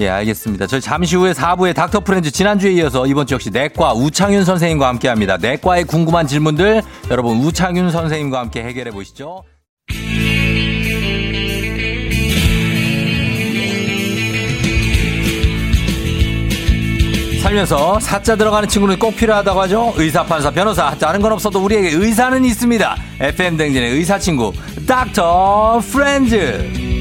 예, 0.00 0.08
알겠습니다. 0.08 0.66
저희 0.66 0.80
잠시 0.80 1.16
후에 1.16 1.32
4부의 1.32 1.74
닥터 1.74 2.00
프렌즈 2.00 2.30
지난주에 2.30 2.72
이어서 2.72 3.06
이번 3.06 3.26
주 3.26 3.34
역시 3.34 3.50
내과 3.50 3.92
우창윤 3.92 4.44
선생님과 4.44 4.88
함께 4.88 5.08
합니다. 5.08 5.36
내과에 5.36 5.84
궁금한 5.84 6.26
질문들 6.26 6.82
여러분 7.10 7.38
우창윤 7.38 7.90
선생님과 7.90 8.40
함께 8.40 8.64
해결해 8.64 8.90
보시죠. 8.90 9.44
살면서 17.42 18.00
사자 18.00 18.36
들어가는 18.36 18.66
친구는 18.68 18.98
꼭 18.98 19.14
필요하다고 19.16 19.60
하죠. 19.62 19.92
의사, 19.96 20.24
판사, 20.24 20.50
변호사. 20.50 20.96
다른 20.96 21.20
건 21.20 21.30
없어도 21.32 21.62
우리에게 21.62 21.90
의사는 21.90 22.42
있습니다. 22.42 22.96
FM 23.20 23.58
댕진의 23.58 23.90
의사 23.92 24.18
친구 24.18 24.52
닥터 24.86 25.80
프렌즈. 25.92 26.93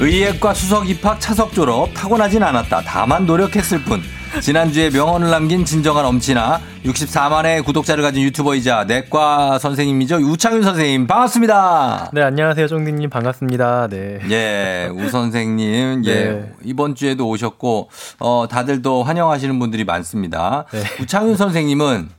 의예과 0.00 0.54
수석 0.54 0.88
입학 0.88 1.20
차석 1.20 1.52
졸업 1.52 1.92
타고나진 1.92 2.42
않았다. 2.42 2.82
다만 2.86 3.26
노력했을 3.26 3.82
뿐. 3.82 4.00
지난주에 4.40 4.90
명언을 4.90 5.30
남긴 5.30 5.64
진정한 5.64 6.04
엄친아 6.04 6.60
64만의 6.84 7.64
구독자를 7.64 8.02
가진 8.04 8.22
유튜버이자 8.22 8.84
내과 8.84 9.58
선생님이죠. 9.58 10.16
우창윤 10.16 10.62
선생님 10.62 11.06
반갑습니다. 11.06 12.10
네, 12.12 12.22
안녕하세요. 12.22 12.68
쫑디님 12.68 13.10
반갑습니다. 13.10 13.88
네. 13.88 14.18
예, 14.30 14.88
우 14.92 15.08
선생님. 15.08 16.04
예. 16.06 16.14
네. 16.14 16.52
이번 16.62 16.94
주에도 16.94 17.26
오셨고 17.28 17.88
어 18.20 18.46
다들도 18.48 19.02
환영하시는 19.02 19.58
분들이 19.58 19.84
많습니다. 19.84 20.66
네. 20.72 20.82
우창윤 21.02 21.36
선생님은 21.36 22.10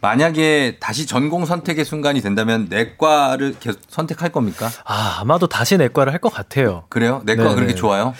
만약에 0.00 0.76
다시 0.80 1.06
전공 1.06 1.44
선택의 1.44 1.84
순간이 1.84 2.20
된다면 2.20 2.66
내과를 2.70 3.56
계속 3.58 3.80
선택할 3.88 4.30
겁니까? 4.30 4.68
아, 4.84 5.18
아마도 5.20 5.48
다시 5.48 5.76
내과를 5.76 6.12
할 6.12 6.18
것 6.20 6.32
같아요. 6.32 6.84
그래요? 6.88 7.22
내과가 7.24 7.50
네네. 7.50 7.54
그렇게 7.54 7.74
좋아요? 7.76 8.12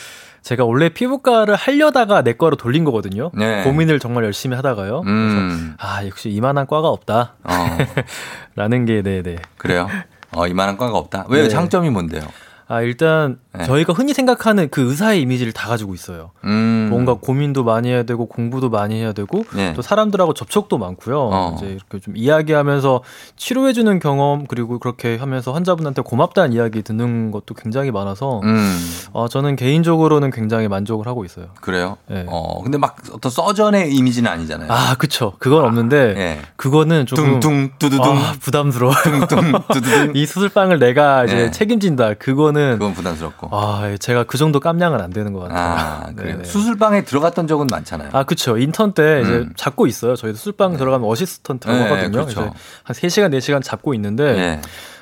제가 0.42 0.64
원래 0.64 0.88
피부과를 0.88 1.56
하려다가 1.56 2.22
내과로 2.22 2.54
돌린 2.56 2.84
거거든요. 2.84 3.30
네. 3.34 3.64
고민을 3.64 3.98
정말 3.98 4.24
열심히 4.24 4.54
하다가요. 4.56 5.02
음. 5.06 5.74
아, 5.78 6.06
역시 6.06 6.30
이만한 6.30 6.66
과가 6.68 6.88
없다. 6.88 7.34
어, 7.42 7.52
라는 8.54 8.84
게, 8.84 9.02
네네. 9.02 9.36
그래요? 9.56 9.88
어, 10.32 10.46
이만한 10.46 10.76
과가 10.76 10.96
없다. 10.96 11.26
왜요? 11.28 11.44
네. 11.44 11.48
장점이 11.48 11.90
뭔데요? 11.90 12.22
아, 12.70 12.82
일단 12.82 13.38
네. 13.56 13.64
저희가 13.64 13.94
흔히 13.94 14.12
생각하는 14.12 14.68
그 14.68 14.90
의사의 14.90 15.22
이미지를 15.22 15.54
다 15.54 15.68
가지고 15.68 15.94
있어요. 15.94 16.32
음. 16.44 16.88
뭔가 16.90 17.14
고민도 17.14 17.64
많이 17.64 17.88
해야 17.88 18.02
되고 18.02 18.26
공부도 18.26 18.68
많이 18.68 19.00
해야 19.00 19.12
되고 19.12 19.44
네. 19.54 19.72
또 19.72 19.80
사람들하고 19.80 20.34
접촉도 20.34 20.76
많고요. 20.76 21.18
어. 21.18 21.54
이제 21.56 21.66
이렇게 21.66 21.98
좀 21.98 22.14
이야기하면서 22.14 23.02
치료해 23.36 23.72
주는 23.72 23.98
경험 23.98 24.46
그리고 24.46 24.78
그렇게 24.78 25.16
하면서 25.16 25.52
환자분한테 25.52 26.02
고맙다는 26.02 26.52
이야기 26.52 26.82
듣는 26.82 27.30
것도 27.30 27.54
굉장히 27.54 27.90
많아서 27.90 28.40
음. 28.44 28.78
어, 29.12 29.28
저는 29.28 29.56
개인적으로는 29.56 30.30
굉장히 30.30 30.68
만족을 30.68 31.06
하고 31.06 31.24
있어요. 31.24 31.46
그래요? 31.62 31.96
네. 32.06 32.26
어, 32.28 32.62
근데 32.62 32.76
막 32.76 32.98
어떤 33.12 33.32
서전의 33.32 33.94
이미지는 33.94 34.30
아니잖아요. 34.30 34.70
아, 34.70 34.94
그쵸. 34.98 35.32
그건 35.38 35.64
없는데 35.64 36.14
예. 36.18 36.38
그거는 36.56 37.06
조금 37.06 37.40
둥둥 37.40 37.70
두두둥 37.78 38.18
아, 38.18 38.34
부담스러워. 38.40 38.92
둥둥 38.92 39.52
두두둥 39.72 40.12
이 40.16 40.26
수술방을 40.26 40.78
내가 40.78 41.24
이제 41.24 41.34
네. 41.34 41.50
책임진다. 41.50 42.14
그거는 42.14 42.57
그건 42.72 42.94
부담스럽고. 42.94 43.48
아, 43.50 43.96
제가 43.98 44.24
그 44.24 44.38
정도 44.38 44.60
깜냥은 44.60 45.00
안 45.00 45.10
되는 45.10 45.32
것 45.32 45.40
같아요. 45.40 45.58
아, 45.58 46.12
그래요. 46.14 46.36
네네. 46.36 46.44
수술방에 46.44 47.04
들어갔던 47.04 47.46
적은 47.46 47.66
많잖아요. 47.70 48.10
아, 48.12 48.24
그쵸. 48.24 48.58
인턴 48.58 48.92
때 48.92 49.22
이제 49.22 49.32
음. 49.32 49.52
잡고 49.56 49.86
있어요. 49.86 50.16
저희도 50.16 50.38
술방 50.38 50.76
들어가면 50.76 51.08
어시스턴트라고 51.08 51.78
네, 51.78 51.84
하거든요. 51.84 52.10
그렇죠. 52.10 52.40
한 52.82 52.96
3시간, 52.96 53.34
4시간 53.36 53.62
잡고 53.62 53.94
있는데, 53.94 54.32
네. 54.32 54.60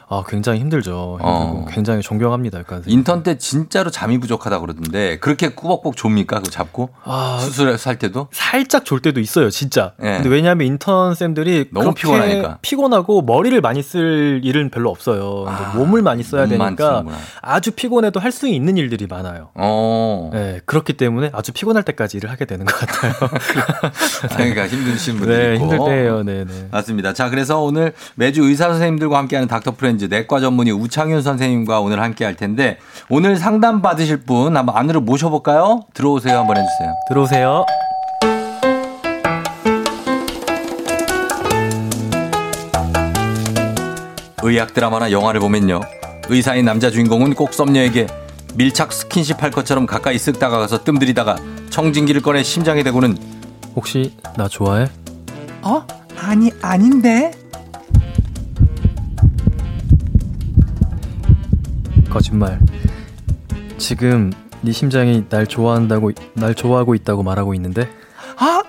아, 0.09 0.23
굉장히 0.29 0.61
힘들죠. 0.61 1.19
어. 1.21 1.67
굉장히 1.69 2.01
존경합니다. 2.01 2.61
약간. 2.61 2.83
인턴 2.87 3.25
때 3.25 3.39
진짜로 3.39 3.91
잠이 3.91 4.19
부족하다 4.19 4.61
그러던데 4.61 5.19
그렇게 5.19 5.49
꾸벅꾸벅 5.49 5.97
좁니까? 5.97 6.37
그거 6.39 6.49
잡고 6.51 6.91
아, 7.03 7.39
수술할 7.41 7.99
때도? 7.99 8.29
살짝 8.31 8.85
졸 8.85 9.03
때도 9.03 9.19
있어요, 9.19 9.51
진짜. 9.51 9.95
네. 9.99 10.15
근데 10.15 10.29
왜냐하면 10.29 10.69
인턴 10.69 11.15
쌤들이 11.17 11.71
너무 11.73 11.93
피곤하니까. 11.93 12.59
피곤하고 12.63 13.23
머리를 13.23 13.61
많이 13.61 13.83
쓸 13.83 14.41
일은 14.45 14.71
별로 14.71 14.91
없어요. 14.91 15.45
아, 15.49 15.73
몸을 15.75 16.03
많이 16.03 16.23
써야 16.23 16.47
되니까 16.47 16.77
쓰는구나. 16.77 17.17
아주 17.43 17.73
피곤해도 17.73 18.21
할 18.21 18.37
수 18.37 18.47
있는 18.49 18.77
일들이 18.77 19.07
많아요. 19.07 19.49
어. 19.55 20.29
네, 20.31 20.61
그렇기 20.67 20.93
때문에 20.93 21.31
아주 21.33 21.53
피곤할 21.55 21.85
때까지 21.85 22.19
일을 22.19 22.31
하게 22.31 22.45
되는 22.45 22.67
것 22.67 22.77
같아요. 22.77 23.15
그러니까 24.37 24.67
힘드신 24.69 25.17
분들 25.17 25.37
네, 25.49 25.55
있고. 25.55 25.65
힘들 25.65 25.79
때예요. 25.87 26.23
네, 26.23 26.45
네. 26.45 26.69
맞습니다. 26.71 27.15
자, 27.15 27.31
그래서 27.31 27.61
오늘 27.63 27.95
매주 28.15 28.43
의사 28.45 28.69
선생님들과 28.69 29.17
함께하는 29.17 29.49
닥터 29.49 29.71
프렌즈 29.77 29.96
내과 30.05 30.41
전문의 30.41 30.73
우창윤 30.75 31.23
선생님과 31.23 31.81
오늘 31.81 32.03
함께 32.03 32.25
할 32.25 32.37
텐데 32.37 32.79
오늘 33.09 33.37
상담 33.37 33.81
받으실 33.83 34.19
분 34.19 34.57
한번 34.57 34.77
안으로 34.77 35.01
모셔볼까요? 35.01 35.81
들어오세요 35.95 36.39
한번 36.39 36.59
해주세요. 36.59 36.95
들어오세요. 37.09 37.65
의학 44.43 44.75
드라마나 44.75 45.11
영화를 45.11 45.41
보면요. 45.41 45.81
의사인 46.29 46.65
남자 46.65 46.91
주인공은 46.91 47.35
꼭 47.35 47.53
썸녀에게 47.53 48.07
밀착 48.55 48.93
스킨십 48.93 49.43
할 49.43 49.51
것처럼 49.51 49.87
가까이 49.87 50.17
쓱 50.17 50.39
다가가서 50.39 50.85
뜸들이다가 50.85 51.37
청진기를 51.71 52.23
꺼내 52.23 52.43
심장에 52.43 52.83
대고는 52.83 53.17
혹시 53.75 54.15
나 54.37 54.49
좋아해? 54.49 54.87
어? 55.63 55.85
아니, 56.19 56.51
아닌데? 56.63 57.33
거짓말. 62.17 62.59
지금 63.77 64.33
네 64.63 64.73
심장이 64.73 65.29
날 65.29 65.47
좋아한다고 65.47 66.13
날 66.33 66.55
좋아하고 66.55 66.95
있다고 66.95 67.23
말하고 67.23 67.53
있는데 67.53 67.91
아, 68.39 68.63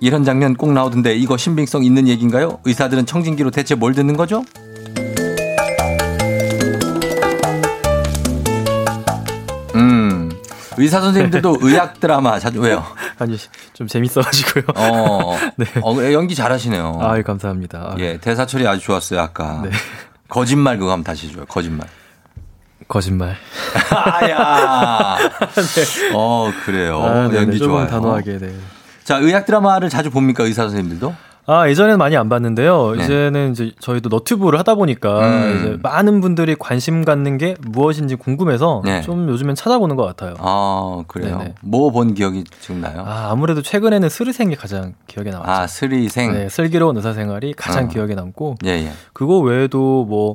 이런 0.00 0.24
장면 0.24 0.54
꼭 0.54 0.72
나오던데 0.72 1.14
이거 1.14 1.36
신빙성 1.36 1.84
있는 1.84 2.08
얘기인가요? 2.08 2.58
의사들은 2.64 3.04
청진기로 3.04 3.50
대체 3.50 3.74
뭘 3.74 3.92
듣는 3.92 4.16
거죠? 4.16 4.44
음, 9.74 10.30
의사 10.78 11.02
선생님들도 11.02 11.58
의학 11.60 12.00
드라마 12.00 12.38
자주 12.38 12.60
왜요? 12.62 12.82
아니 13.18 13.36
좀 13.74 13.86
재밌어가지고요. 13.86 14.64
어, 14.74 15.36
네. 15.56 15.66
어, 15.82 16.12
연기 16.14 16.34
잘하시네요. 16.34 16.98
아, 16.98 17.18
예, 17.18 17.22
감사합니다. 17.22 17.92
아, 17.92 17.96
예, 17.98 18.16
대사 18.16 18.46
처리 18.46 18.66
아주 18.66 18.80
좋았어요 18.80 19.20
아까. 19.20 19.60
네. 19.62 19.70
거짓말 20.28 20.78
그거 20.78 20.92
한번 20.92 21.04
다시 21.04 21.30
줘요. 21.30 21.44
거짓말. 21.44 21.86
거짓말. 22.88 23.36
아야. 23.94 25.16
어 26.14 26.50
그래요. 26.64 27.00
아, 27.02 27.28
네네, 27.28 27.36
연기 27.36 27.58
조금 27.58 27.74
좋아요. 27.74 27.86
단호하게. 27.88 28.38
네. 28.38 28.54
자 29.04 29.18
의학 29.18 29.46
드라마를 29.46 29.88
자주 29.88 30.10
봅니까 30.10 30.44
의사 30.44 30.62
선생님들도? 30.62 31.14
아, 31.44 31.68
예전에는 31.68 31.98
많이 31.98 32.16
안 32.16 32.28
봤는데요. 32.28 32.94
네. 32.96 33.02
이제는 33.02 33.50
이제 33.50 33.72
저희도 33.80 34.08
너튜브를 34.10 34.60
하다 34.60 34.76
보니까 34.76 35.18
음. 35.26 35.56
이제 35.58 35.78
많은 35.82 36.20
분들이 36.20 36.54
관심 36.56 37.04
갖는 37.04 37.36
게 37.36 37.56
무엇인지 37.62 38.14
궁금해서 38.14 38.82
네. 38.84 39.02
좀 39.02 39.28
요즘엔 39.28 39.56
찾아보는 39.56 39.96
것 39.96 40.04
같아요. 40.06 40.34
아 40.38 41.02
그래요. 41.08 41.38
네네. 41.38 41.54
뭐본 41.62 42.14
기억이 42.14 42.44
지금 42.60 42.80
나요? 42.80 43.02
아, 43.04 43.30
아무래도 43.32 43.60
최근에는 43.60 44.08
슬의생이 44.08 44.54
가장 44.54 44.94
기억에 45.08 45.30
남았죠. 45.30 45.50
아 45.50 45.66
슬의생. 45.66 46.32
네, 46.32 46.48
슬기로운 46.48 46.96
의사생활이 46.96 47.54
가장 47.54 47.86
어. 47.86 47.88
기억에 47.88 48.14
남고 48.14 48.58
예 48.64 48.70
예. 48.70 48.92
그거 49.12 49.38
외에도 49.38 50.04
뭐 50.04 50.34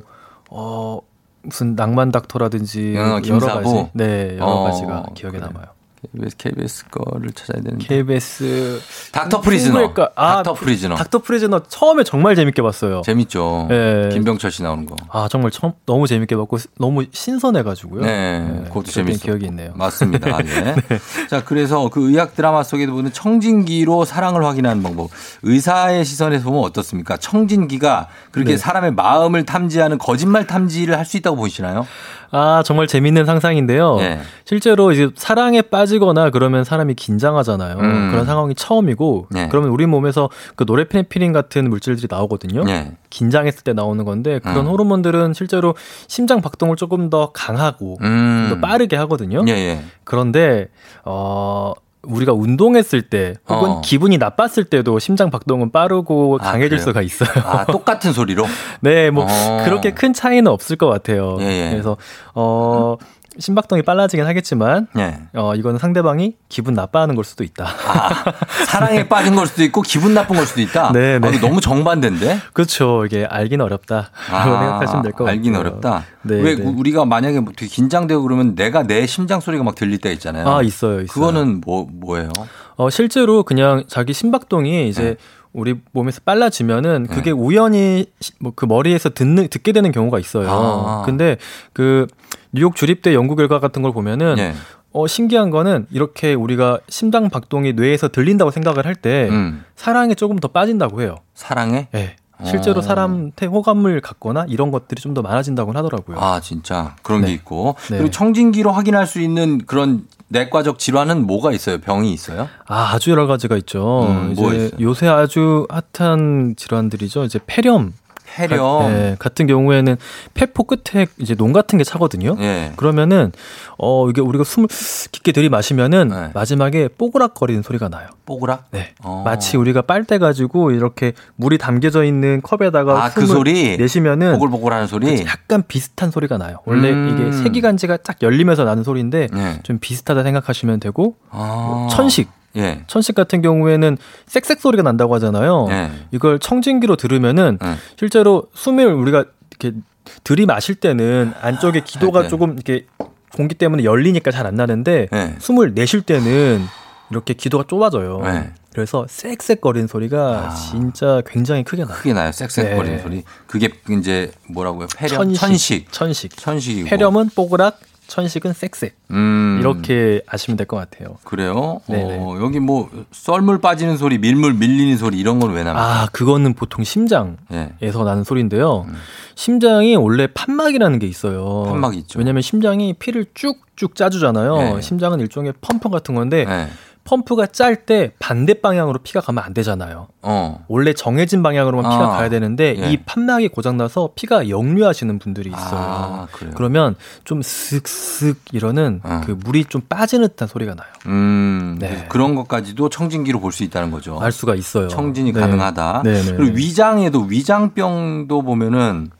어, 0.50 0.98
무슨 1.42 1.74
낭만 1.74 2.10
닥터라든지 2.10 2.94
어, 2.96 3.00
여러 3.00 3.20
김사부? 3.20 3.62
가지 3.74 3.90
네 3.94 4.34
여러 4.36 4.46
어, 4.46 4.64
가지가 4.64 5.06
기억에 5.14 5.38
그래요. 5.38 5.50
남아요. 5.52 5.77
KBS, 6.00 6.36
KBS 6.36 6.84
거를 6.90 7.32
찾아야 7.32 7.60
되는데. 7.62 7.84
KBS 7.86 8.80
닥터 9.12 9.40
프리즈너. 9.40 9.92
아, 10.14 10.36
닥터 10.36 10.54
프리즈너. 10.54 10.94
닥터 10.94 11.18
프리즈너 11.18 11.60
처음에 11.68 12.04
정말 12.04 12.36
재밌게 12.36 12.62
봤어요. 12.62 13.02
재밌죠. 13.02 13.66
네. 13.68 14.08
김병철 14.12 14.50
씨 14.52 14.62
나오는 14.62 14.86
거. 14.86 14.94
아 15.10 15.26
정말 15.28 15.50
처음 15.50 15.72
너무 15.86 16.06
재밌게 16.06 16.36
봤고 16.36 16.58
너무 16.78 17.04
신선해가지고요. 17.10 18.02
네, 18.02 18.46
그것도 18.68 18.82
그랬던 18.82 18.92
재밌어. 18.92 19.22
기억이 19.24 19.46
있네요. 19.46 19.72
맞습니다. 19.74 20.38
네. 20.38 20.76
자, 21.28 21.42
그래서 21.44 21.88
그 21.90 22.08
의학 22.10 22.34
드라마 22.36 22.62
속에도 22.62 22.92
보는 22.92 23.12
청진기로 23.12 24.04
사랑을 24.04 24.44
확인하는 24.44 24.82
방법. 24.82 25.10
의사의 25.42 26.04
시선에서 26.04 26.44
보면 26.44 26.62
어떻습니까? 26.62 27.16
청진기가 27.16 28.06
그렇게 28.30 28.52
네. 28.52 28.56
사람의 28.56 28.92
마음을 28.94 29.44
탐지하는 29.44 29.98
거짓말 29.98 30.46
탐지를 30.46 30.96
할 30.96 31.08
수 31.08 31.16
있다고 31.16 31.36
보시나요? 31.38 31.86
아 32.30 32.62
정말 32.64 32.86
재밌는 32.86 33.24
상상인데요. 33.24 33.96
네. 33.96 34.20
실제로 34.44 34.92
이제 34.92 35.10
사랑에 35.14 35.62
빠지거나 35.62 36.30
그러면 36.30 36.64
사람이 36.64 36.94
긴장하잖아요. 36.94 37.76
음. 37.78 38.10
그런 38.10 38.26
상황이 38.26 38.54
처음이고 38.54 39.28
네. 39.30 39.48
그러면 39.48 39.70
우리 39.70 39.86
몸에서 39.86 40.28
그 40.56 40.64
노래피네피린 40.66 41.32
같은 41.32 41.70
물질들이 41.70 42.06
나오거든요. 42.10 42.64
네. 42.64 42.92
긴장했을 43.10 43.62
때 43.64 43.72
나오는 43.72 44.04
건데 44.04 44.38
그런 44.40 44.66
음. 44.66 44.70
호르몬들은 44.70 45.34
실제로 45.34 45.74
심장 46.06 46.40
박동을 46.40 46.76
조금 46.76 47.10
더 47.10 47.32
강하고 47.32 47.98
음. 48.02 48.48
더 48.50 48.60
빠르게 48.60 48.96
하거든요. 48.96 49.44
예, 49.48 49.52
예. 49.52 49.80
그런데 50.04 50.68
어 51.04 51.72
우리가 52.02 52.32
운동했을 52.32 53.02
때 53.02 53.34
혹은 53.48 53.70
어. 53.70 53.80
기분이 53.80 54.18
나빴을 54.18 54.64
때도 54.64 54.98
심장 54.98 55.30
박동은 55.30 55.72
빠르고 55.72 56.38
아, 56.40 56.44
강해질 56.52 56.70
그래요? 56.70 56.84
수가 56.84 57.02
있어요. 57.02 57.28
아, 57.44 57.64
똑같은 57.66 58.12
소리로? 58.12 58.46
네, 58.80 59.10
뭐 59.10 59.24
어. 59.24 59.62
그렇게 59.64 59.92
큰 59.92 60.12
차이는 60.12 60.46
없을 60.46 60.76
것 60.76 60.88
같아요. 60.88 61.36
예, 61.40 61.66
예. 61.66 61.70
그래서 61.70 61.96
어 62.34 62.96
심박동이 63.38 63.82
빨라지긴 63.82 64.26
하겠지만 64.26 64.88
예. 64.98 65.18
어 65.34 65.54
이거는 65.54 65.78
상대방이 65.78 66.34
기분 66.48 66.74
나빠하는 66.74 67.14
걸 67.14 67.24
수도 67.24 67.44
있다. 67.44 67.66
아, 67.66 68.24
사랑에 68.66 69.06
빠진 69.08 69.34
걸 69.36 69.46
수도 69.46 69.62
있고 69.64 69.82
기분 69.82 70.14
나쁜 70.14 70.36
걸 70.36 70.46
수도 70.46 70.60
있다. 70.60 70.92
네, 70.92 71.18
네. 71.18 71.28
아, 71.28 71.40
너무 71.40 71.60
정반대인데? 71.60 72.40
그렇죠. 72.52 73.04
이게 73.06 73.24
알긴 73.26 73.60
어렵다. 73.60 74.10
아, 74.30 74.42
생각하시면 74.44 75.02
될 75.02 75.12
것 75.12 75.18
같아요. 75.24 75.36
알긴 75.36 75.56
어렵다. 75.56 76.04
네, 76.22 76.34
왜 76.40 76.54
네. 76.56 76.62
우리가 76.64 77.04
만약에 77.04 77.40
뭐 77.40 77.52
되게 77.56 77.68
긴장되고 77.70 78.22
그러면 78.22 78.54
내가 78.54 78.82
내 78.82 79.06
심장 79.06 79.40
소리가 79.40 79.62
막 79.64 79.74
들릴 79.74 79.98
때 79.98 80.12
있잖아요. 80.12 80.48
아 80.48 80.62
있어요, 80.62 80.94
있어요. 81.02 81.06
그거는 81.06 81.60
뭐 81.64 81.86
뭐예요? 81.90 82.30
어 82.76 82.90
실제로 82.90 83.42
그냥 83.44 83.84
자기 83.88 84.12
심박동이 84.12 84.70
네. 84.70 84.88
이제 84.88 85.16
우리 85.52 85.76
몸에서 85.92 86.20
빨라지면은 86.24 87.06
그게 87.08 87.30
우연히 87.30 88.06
뭐 88.40 88.52
그 88.54 88.66
머리에서 88.66 89.10
듣는 89.10 89.48
듣게 89.48 89.72
되는 89.72 89.90
경우가 89.92 90.18
있어요. 90.18 90.48
아. 90.50 91.02
근데 91.06 91.36
그 91.72 92.06
뉴욕 92.52 92.74
주립대 92.76 93.14
연구 93.14 93.36
결과 93.36 93.60
같은 93.60 93.82
걸 93.82 93.92
보면은 93.92 94.36
예. 94.38 94.54
어 94.92 95.06
신기한 95.06 95.50
거는 95.50 95.86
이렇게 95.90 96.34
우리가 96.34 96.80
심장 96.88 97.28
박동이 97.28 97.74
뇌에서 97.74 98.08
들린다고 98.08 98.50
생각을 98.50 98.86
할때 98.86 99.28
음. 99.30 99.64
사랑에 99.76 100.14
조금 100.14 100.38
더 100.38 100.48
빠진다고 100.48 101.02
해요. 101.02 101.16
사랑해? 101.34 101.88
네. 101.92 102.16
실제로 102.44 102.78
어. 102.78 102.82
사람한테 102.82 103.46
호감을 103.46 104.00
갖거나 104.00 104.46
이런 104.48 104.70
것들이 104.70 105.00
좀 105.02 105.12
더 105.12 105.22
많아진다고 105.22 105.72
하더라고요. 105.72 106.18
아, 106.20 106.38
진짜. 106.40 106.94
그런 107.02 107.22
네. 107.22 107.28
게 107.28 107.32
있고. 107.34 107.74
네. 107.90 107.96
그리고 107.98 108.10
청진기로 108.10 108.70
확인할 108.70 109.08
수 109.08 109.20
있는 109.20 109.58
그런 109.66 110.04
내과적 110.28 110.78
질환은 110.78 111.26
뭐가 111.26 111.50
있어요? 111.50 111.78
병이 111.78 112.12
있어요? 112.12 112.48
아, 112.68 112.92
아주 112.94 113.10
여러 113.10 113.26
가지가 113.26 113.56
있죠. 113.56 114.06
음, 114.08 114.30
이제 114.32 114.40
뭐 114.40 114.52
있어요? 114.54 114.70
요새 114.80 115.08
아주 115.08 115.66
핫한 115.96 116.54
질환들이죠. 116.56 117.24
이제 117.24 117.40
폐렴. 117.46 117.92
폐렴. 118.34 118.58
가, 118.58 118.88
네, 118.88 119.16
같은 119.18 119.46
경우에는 119.46 119.96
폐포 120.34 120.64
끝에 120.64 121.06
이제 121.18 121.34
농 121.34 121.52
같은 121.52 121.78
게 121.78 121.84
차거든요. 121.84 122.36
예. 122.40 122.72
그러면은 122.76 123.32
어 123.78 124.08
이게 124.08 124.20
우리가 124.20 124.44
숨을 124.44 124.68
깊게 125.12 125.32
들이마시면은 125.32 126.08
네. 126.08 126.30
마지막에 126.34 126.88
뽀그락거리는 126.88 127.62
소리가 127.62 127.88
나요. 127.88 128.08
뽀그락? 128.26 128.66
네. 128.70 128.94
어. 129.02 129.22
마치 129.24 129.56
우리가 129.56 129.82
빨대 129.82 130.18
가지고 130.18 130.70
이렇게 130.70 131.12
물이 131.36 131.58
담겨져 131.58 132.04
있는 132.04 132.42
컵에다가 132.42 133.04
아, 133.04 133.10
그 133.10 133.22
숨을 133.22 133.36
소리? 133.36 133.76
내쉬면은 133.76 134.32
보글보글하는 134.34 134.86
소리? 134.86 135.24
약간 135.26 135.62
비슷한 135.66 136.10
소리가 136.10 136.38
나요. 136.38 136.58
원래 136.64 136.90
음. 136.90 137.08
이게 137.14 137.32
세기관지가 137.42 137.98
딱 137.98 138.16
열리면서 138.22 138.64
나는 138.64 138.82
소리인데 138.84 139.28
네. 139.32 139.60
좀 139.62 139.78
비슷하다 139.78 140.22
생각하시면 140.22 140.80
되고 140.80 141.16
아. 141.30 141.88
천식 141.90 142.37
예. 142.58 142.82
천식 142.86 143.14
같은 143.14 143.40
경우에는 143.42 143.96
쌕쌕 144.26 144.58
소리가 144.60 144.82
난다고 144.82 145.14
하잖아요. 145.14 145.66
네. 145.68 145.90
이걸 146.10 146.38
청진기로 146.38 146.96
들으면은 146.96 147.58
네. 147.62 147.74
실제로 147.96 148.48
숨을 148.54 148.86
우리가 148.92 149.24
이렇게 149.58 149.76
들이마실 150.24 150.76
때는 150.76 151.32
안쪽에 151.40 151.80
기도가 151.84 152.22
네. 152.22 152.28
조금 152.28 152.54
이렇게 152.54 152.86
공기 153.34 153.54
때문에 153.54 153.84
열리니까 153.84 154.30
잘 154.30 154.46
안 154.46 154.54
나는데 154.54 155.08
네. 155.10 155.36
숨을 155.38 155.74
내쉴 155.74 156.02
때는 156.02 156.64
이렇게 157.10 157.34
기도가 157.34 157.64
좁아져요. 157.66 158.20
네. 158.22 158.50
그래서 158.72 159.06
쌕쌕거리는 159.08 159.86
소리가 159.88 160.50
아. 160.50 160.54
진짜 160.54 161.20
굉장히 161.26 161.64
크게 161.64 161.84
나요. 161.84 161.94
크게 161.96 162.12
나요. 162.12 162.30
쌕쌕거리는 162.32 162.96
네. 162.96 163.02
소리. 163.02 163.22
그게 163.46 163.70
이제 163.90 164.30
뭐라고요? 164.48 164.86
폐렴? 164.96 165.34
천식. 165.34 165.90
천식. 165.90 166.36
천식이고. 166.36 166.88
폐렴은 166.88 167.30
뽀그락, 167.34 167.80
천식은 168.08 168.52
쌕쌕. 168.52 168.90
음. 169.12 169.58
이렇게 169.60 170.22
아시면 170.26 170.56
될 170.56 170.66
것 170.66 170.76
같아요. 170.76 171.16
그래요? 171.24 171.80
네네. 171.86 172.18
어, 172.20 172.38
여기 172.42 172.58
뭐 172.58 172.90
썰물 173.12 173.60
빠지는 173.60 173.96
소리, 173.96 174.18
밀물 174.18 174.54
밀리는 174.54 174.96
소리 174.96 175.18
이런 175.18 175.38
건 175.38 175.52
왜 175.52 175.62
나요? 175.62 175.76
아, 175.76 176.08
그거는 176.12 176.54
보통 176.54 176.84
심장에서 176.84 177.36
예. 177.52 177.90
나는 177.92 178.24
소리인데요. 178.24 178.86
심장이 179.34 179.94
원래 179.96 180.26
판막이라는 180.26 180.98
게 180.98 181.06
있어요. 181.06 181.64
판막이 181.68 181.98
있죠. 181.98 182.18
왜냐면 182.18 182.42
심장이 182.42 182.92
피를 182.94 183.26
쭉쭉 183.34 183.94
짜주잖아요. 183.94 184.56
네. 184.56 184.80
심장은 184.80 185.20
일종의 185.20 185.52
펌프 185.60 185.88
같은 185.90 186.14
건데 186.14 186.44
네. 186.44 186.68
펌프가 187.08 187.46
짤 187.46 187.74
때 187.86 188.12
반대 188.18 188.52
방향으로 188.52 188.98
피가 188.98 189.22
가면 189.22 189.42
안 189.42 189.54
되잖아요. 189.54 190.08
어. 190.20 190.62
원래 190.68 190.92
정해진 190.92 191.42
방향으로만 191.42 191.90
피가 191.90 192.04
아, 192.04 192.16
가야 192.18 192.28
되는데 192.28 192.76
예. 192.78 192.90
이 192.90 192.98
판막이 192.98 193.48
고장나서 193.48 194.10
피가 194.14 194.50
역류하시는 194.50 195.18
분들이 195.18 195.48
있어요. 195.48 195.80
아? 195.80 196.26
그러면 196.54 196.96
좀 197.24 197.40
슥슥 197.40 198.36
이러는 198.52 199.00
어. 199.04 199.22
그 199.24 199.30
물이 199.32 199.64
좀 199.66 199.80
빠지는 199.88 200.28
듯한 200.28 200.48
소리가 200.48 200.74
나요. 200.74 200.86
음. 201.06 201.76
네. 201.80 202.04
그런 202.10 202.34
것까지도 202.34 202.88
청진기로 202.90 203.40
볼 203.40 203.48
수 203.52 203.64
있다는 203.64 203.90
거죠. 203.90 204.18
알 204.20 204.30
수가 204.30 204.54
있어요. 204.54 204.88
청진이 204.88 205.32
네. 205.32 205.40
가능하다. 205.40 206.02
네, 206.04 206.12
네, 206.22 206.32
그리고 206.36 206.52
네. 206.52 206.56
위장에도 206.58 207.22
위장병도 207.22 208.42
보면은 208.42 209.10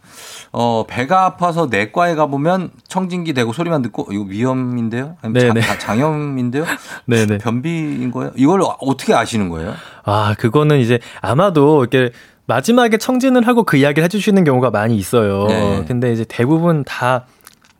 어 0.52 0.84
배가 0.88 1.24
아파서 1.26 1.66
내과에 1.66 2.14
가 2.14 2.26
보면 2.26 2.70
청진기 2.88 3.32
대고 3.34 3.52
소리만 3.52 3.82
듣고 3.82 4.08
이거 4.12 4.24
위염인데요? 4.26 5.16
아니면 5.22 5.54
네, 5.54 5.62
자- 5.62 5.72
네. 5.72 5.78
장염인데요? 5.78 6.64
네네. 7.06 7.38
변비인 7.38 8.10
거예요? 8.10 8.32
이걸 8.36 8.62
어떻게 8.80 9.14
아시는 9.14 9.48
거예요? 9.50 9.74
아, 10.04 10.34
그거는 10.38 10.78
이제 10.78 10.98
아마도 11.20 11.80
이렇게 11.84 12.12
마지막에 12.46 12.96
청진을 12.96 13.46
하고 13.46 13.64
그 13.64 13.76
이야기를 13.76 14.04
해주시는 14.04 14.44
경우가 14.44 14.70
많이 14.70 14.96
있어요. 14.96 15.46
네. 15.48 15.84
근데 15.86 16.12
이제 16.12 16.24
대부분 16.26 16.84
다 16.84 17.24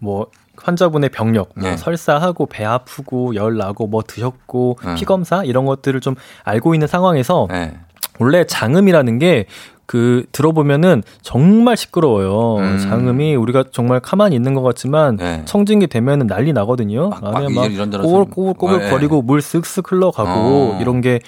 뭐 0.00 0.28
환자분의 0.62 1.10
병력, 1.10 1.50
뭐 1.56 1.70
네. 1.70 1.76
설사하고 1.76 2.46
배 2.46 2.64
아프고 2.64 3.34
열 3.34 3.56
나고 3.56 3.86
뭐 3.88 4.02
드셨고 4.06 4.78
네. 4.84 4.94
피 4.94 5.04
검사 5.04 5.42
이런 5.42 5.64
것들을 5.66 6.00
좀 6.00 6.14
알고 6.44 6.74
있는 6.74 6.86
상황에서 6.86 7.48
네. 7.50 7.74
원래 8.20 8.44
장음이라는 8.44 9.18
게 9.18 9.46
그 9.88 10.26
들어보면은 10.32 11.02
정말 11.22 11.74
시끄러워요. 11.74 12.58
음. 12.58 12.78
장음이 12.78 13.34
우리가 13.36 13.64
정말 13.72 14.00
가만히 14.00 14.36
있는 14.36 14.52
것 14.52 14.60
같지만 14.60 15.16
네. 15.16 15.42
청진기 15.46 15.86
되면은 15.86 16.26
난리 16.26 16.52
나거든요. 16.52 17.08
막, 17.08 17.22
막 17.22 17.36
안에 17.36 17.48
막 17.48 17.72
이런저런 17.72 18.06
꼬불꼬불꼬불 18.06 18.80
소리. 18.80 18.90
거리고 18.90 19.22
물 19.22 19.40
쓱쓱 19.40 19.90
흘러가고 19.90 20.28
어. 20.74 20.78
이런 20.78 21.00
게 21.00 21.20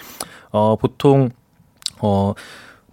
어, 0.51 0.77
보통 0.77 1.31
어 2.03 2.35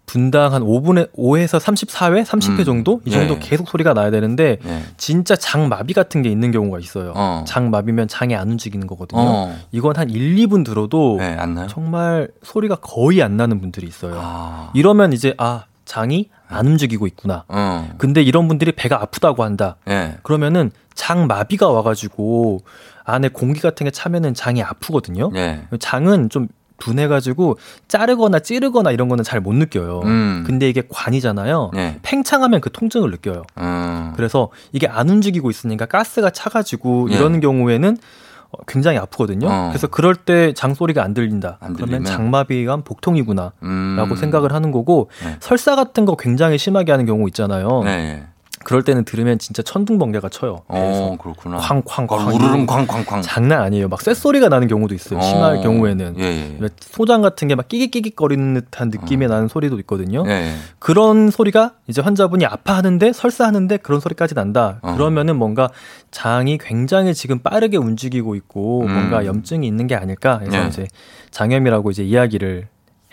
분당 0.08 0.54
한 0.54 0.64
5분에 0.64 1.12
5에서 1.12 1.60
34회, 1.60 2.24
30회 2.24 2.60
음. 2.60 2.64
정도 2.64 3.02
이 3.06 3.12
정도 3.12 3.36
예. 3.36 3.40
계속 3.40 3.68
소리가 3.68 3.94
나야 3.94 4.10
되는데 4.10 4.58
예. 4.66 4.84
진짜 4.96 5.36
장 5.36 5.68
마비 5.68 5.94
같은 5.94 6.22
게 6.22 6.30
있는 6.30 6.52
경우가 6.52 6.80
있어요. 6.80 7.12
어. 7.14 7.44
장 7.46 7.70
마비면 7.70 8.08
장이 8.08 8.34
안 8.34 8.50
움직이는 8.50 8.88
거거든요. 8.88 9.22
어. 9.22 9.56
이건 9.74 9.98
한 9.98 10.10
1, 10.10 10.38
2분 10.38 10.66
들어도 10.66 11.18
네? 11.20 11.38
정말 11.70 12.30
소리가 12.42 12.78
거의 12.78 13.22
안 13.22 13.36
나는 13.36 13.60
분들이 13.60 13.86
있어요. 13.86 14.18
아. 14.18 14.72
이러면 14.74 15.12
이제 15.12 15.34
아 15.38 15.66
장이 15.84 16.30
안 16.48 16.68
움직이고 16.68 17.06
있구나. 17.06 17.44
어. 17.50 17.90
근데 17.98 18.22
이런 18.22 18.48
분들이 18.48 18.72
배가 18.72 19.02
아프다고 19.02 19.44
한다. 19.44 19.76
예. 19.90 20.16
그러면은 20.24 20.72
장 20.96 21.28
마비가 21.28 21.68
와가지고 21.68 22.62
안에 23.04 23.28
공기 23.28 23.60
같은 23.60 23.84
게 23.84 23.92
차면은 23.92 24.34
장이 24.34 24.64
아프거든요. 24.64 25.32
예. 25.36 25.64
장은 25.80 26.30
좀 26.30 26.48
분해가지고 26.78 27.58
자르거나 27.88 28.40
찌르거나 28.40 28.92
이런 28.92 29.10
거는 29.10 29.24
잘 29.24 29.42
못 29.42 29.54
느껴요. 29.56 30.02
음. 30.06 30.44
근데 30.48 30.68
이게 30.70 30.84
관이잖아요. 30.90 31.72
예. 31.76 32.00
팽창하면 32.02 32.62
그 32.62 32.72
통증을 32.72 33.12
느껴요. 33.12 33.44
음. 33.60 34.14
그래서 34.16 34.50
이게 34.72 34.88
안 34.88 35.10
움직이고 35.10 35.50
있으니까 35.50 35.86
가스가 35.86 36.30
차가지고 36.32 37.10
예. 37.12 37.16
이런 37.16 37.40
경우에는 37.40 37.98
어, 38.50 38.58
굉장히 38.66 38.98
아프거든요. 38.98 39.48
어. 39.50 39.68
그래서 39.70 39.88
그럴 39.88 40.16
때 40.16 40.54
장 40.54 40.74
소리가 40.74 41.04
안 41.04 41.14
들린다. 41.14 41.58
안 41.60 41.74
그러면? 41.74 42.04
장마비가 42.06 42.78
복통이구나라고 42.78 43.54
음. 43.64 44.16
생각을 44.16 44.54
하는 44.54 44.72
거고 44.72 45.10
네. 45.24 45.36
설사 45.40 45.76
같은 45.76 46.06
거 46.06 46.16
굉장히 46.16 46.58
심하게 46.58 46.92
하는 46.94 47.06
경우 47.06 47.28
있잖아요. 47.28 47.84
네. 47.84 48.26
예. 48.68 48.70
그럴 48.70 48.84
때는 48.84 49.06
들으면 49.06 49.40
진짜 49.40 49.64
천둥번개가 49.64 50.28
쳐요. 50.30 50.64
어, 50.68 51.16
그렇구나. 51.22 51.58
쾅쾅쾅 51.58 52.28
우르릉 52.36 52.66
쾅쾅쾅. 52.66 53.22
장난 53.22 53.62
아니에요. 53.62 53.88
막 53.88 54.02
쇳소리가 54.02 54.50
나는 54.50 54.68
경우도 54.68 54.94
있어요. 54.94 55.22
심할 55.22 55.58
어. 55.58 55.62
경우에는 55.62 56.16
예, 56.20 56.24
예. 56.62 56.70
소장 56.82 57.22
같은 57.22 57.48
게 57.48 57.56
막 57.56 57.68
끼깃끼깃거리는 57.70 58.54
듯한 58.56 58.90
느낌이 58.90 59.26
나는 59.28 59.48
소리도 59.48 59.80
있거든요. 59.80 60.24
예, 60.28 60.32
예. 60.32 60.54
그런 60.80 61.32
소리가 61.32 61.72
이제 61.88 62.02
환자분이 62.02 62.46
아파하는데 62.46 63.14
설사하는데 63.14 63.78
그런 63.78 64.00
소리까지 64.00 64.36
난다. 64.36 64.80
어. 64.82 64.94
그러면은 64.96 65.38
뭔가 65.38 65.70
장이 66.12 66.58
굉장히 66.58 67.14
지금 67.14 67.40
빠르게 67.40 67.78
움직이고 67.78 68.36
있고 68.36 68.82
음. 68.82 68.94
뭔가 68.94 69.26
염증이 69.26 69.66
있는 69.66 69.88
게 69.88 69.96
아닐까 69.96 70.40
해서 70.40 70.64
예. 70.64 70.68
이제 70.68 70.88
장염이라고 71.32 71.90
이제 71.92 72.04
이야기를 72.04 72.68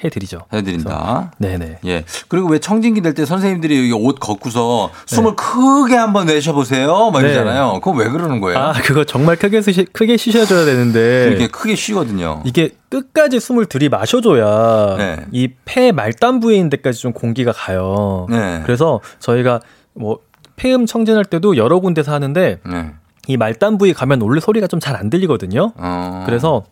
해드리죠. 0.04 0.40
해드린다. 0.52 1.32
네네. 1.38 1.78
예. 1.86 2.04
그리고 2.28 2.48
왜 2.48 2.58
청진기 2.58 3.00
될 3.00 3.14
때 3.14 3.24
선생님들이 3.24 3.92
옷 3.92 4.18
걷고서 4.20 4.90
숨을 5.06 5.36
크게 5.36 5.94
한번 5.96 6.26
내쉬어보세요. 6.26 7.10
막 7.10 7.22
네. 7.22 7.28
이러잖아요. 7.28 7.80
그거 7.80 7.92
왜 7.96 8.08
그러는 8.08 8.40
거예요? 8.40 8.58
아 8.58 8.72
그거 8.72 9.04
정말 9.04 9.36
크게 9.36 9.60
쉬, 9.62 9.84
크게 9.84 10.16
쉬셔줘야 10.16 10.64
되는데 10.64 11.28
이렇게 11.28 11.46
크게 11.48 11.74
쉬거든요. 11.76 12.42
이게 12.44 12.70
끝까지 12.90 13.40
숨을 13.40 13.66
들이마셔줘야 13.66 14.96
네. 14.98 15.16
이폐 15.32 15.92
말단부에 15.92 16.54
있는 16.56 16.70
데까지 16.70 17.00
좀 17.00 17.12
공기가 17.12 17.52
가요. 17.52 18.26
네. 18.30 18.60
그래서 18.64 19.00
저희가 19.20 19.60
뭐 19.94 20.18
폐음 20.56 20.86
청진할 20.86 21.24
때도 21.24 21.56
여러 21.56 21.80
군데서 21.80 22.12
하는데 22.12 22.58
네. 22.64 22.90
이 23.26 23.36
말단부에 23.36 23.92
가면 23.94 24.20
원래 24.20 24.40
소리가 24.40 24.66
좀 24.66 24.80
잘 24.80 24.96
안 24.96 25.08
들리거든요. 25.10 25.72
어. 25.76 26.22
그래서 26.26 26.64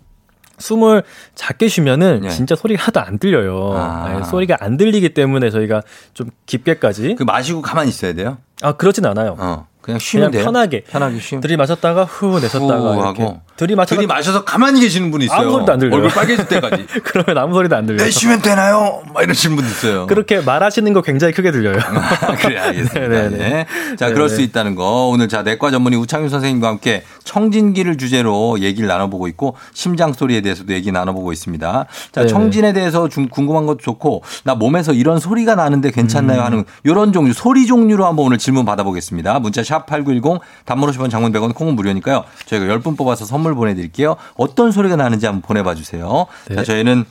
숨을 0.59 1.03
작게 1.34 1.68
쉬면은 1.68 2.20
네. 2.22 2.30
진짜 2.30 2.55
소리가 2.55 2.82
하나도 2.82 3.00
안 3.00 3.18
들려요. 3.18 3.72
아. 3.74 4.09
네, 4.09 4.24
소리가 4.24 4.59
안 4.61 4.76
들리기 4.76 5.14
때문에 5.14 5.50
저희가 5.50 5.82
좀 6.14 6.30
깊게까지 6.46 7.16
그 7.16 7.22
마시고 7.24 7.62
가만히 7.62 7.88
있어야 7.90 8.12
돼요. 8.12 8.38
아 8.62 8.72
그렇진 8.72 9.05
않아요. 9.07 9.36
어. 9.38 9.66
그냥 9.82 9.98
쉬면 9.98 10.30
그냥 10.30 10.32
돼요. 10.32 10.44
편하게 10.44 10.84
편하게 10.84 11.18
쉬면. 11.18 11.40
들이마셨다가 11.42 12.04
후 12.04 12.40
내셨다가 12.40 13.06
하고. 13.08 13.40
들이마셔서 13.56 14.44
가만히 14.44 14.80
계시는 14.80 15.10
분이 15.10 15.26
있어요. 15.26 15.40
아무 15.40 15.52
소리도 15.52 15.72
안 15.72 15.78
들려요. 15.78 15.96
얼굴 15.96 16.10
빨개질 16.10 16.46
때까지. 16.48 16.86
그러면 17.04 17.42
아무 17.42 17.54
소리도 17.54 17.76
안 17.76 17.86
들려요. 17.86 18.04
내쉬면 18.04 18.42
되나요? 18.42 19.02
막 19.12 19.22
이러시는 19.22 19.56
분도 19.56 19.70
있어요. 19.70 20.06
그렇게 20.06 20.40
말하시는 20.40 20.90
거 20.92 21.02
굉장히 21.02 21.32
크게 21.32 21.50
들려요. 21.52 21.76
그래, 22.40 22.58
알겠습니다. 22.58 23.08
네네네. 23.08 23.66
예. 23.92 23.96
자, 23.96 24.06
그럴 24.08 24.28
네네. 24.28 24.36
수 24.36 24.40
있다는 24.42 24.74
거. 24.74 25.08
오늘 25.08 25.28
자, 25.28 25.42
내과 25.42 25.70
전문의 25.70 25.98
우창윤 25.98 26.28
선생님과 26.28 26.68
함께 26.68 27.02
청진기를 27.24 27.98
주제로 27.98 28.58
얘기를 28.60 28.88
나눠보고 28.88 29.28
있고, 29.28 29.56
심장 29.74 30.12
소리에 30.12 30.40
대해서도 30.40 30.72
얘기 30.72 30.90
나눠보고 30.90 31.32
있습니다. 31.32 31.86
자, 32.12 32.20
네네. 32.20 32.26
청진에 32.28 32.72
대해서 32.72 33.08
좀 33.08 33.28
궁금한 33.28 33.66
것도 33.66 33.78
좋고, 33.78 34.22
나 34.44 34.54
몸에서 34.54 34.92
이런 34.92 35.18
소리가 35.18 35.54
나는데 35.54 35.90
괜찮나요? 35.90 36.40
음. 36.40 36.44
하는 36.44 36.64
이런 36.84 37.12
종류, 37.12 37.32
소리 37.32 37.66
종류로 37.66 38.06
한번 38.06 38.26
오늘 38.26 38.38
질문 38.38 38.64
받아보겠습니다. 38.64 39.38
문자 39.40 39.62
샵 39.72 39.86
8910, 39.86 40.40
단문 40.66 40.90
50원, 40.90 41.10
장문 41.10 41.32
100원, 41.32 41.54
콩은 41.54 41.74
무료니까요. 41.76 42.24
저희가 42.46 42.66
10분 42.76 42.96
뽑아서 42.98 43.24
선물 43.24 43.54
보내드릴게요. 43.54 44.16
어떤 44.36 44.70
소리가 44.70 44.96
나는지 44.96 45.24
한번 45.24 45.40
보내봐 45.40 45.74
주세요. 45.74 46.26
네. 46.48 46.56
자, 46.56 46.64
저희는 46.64 47.04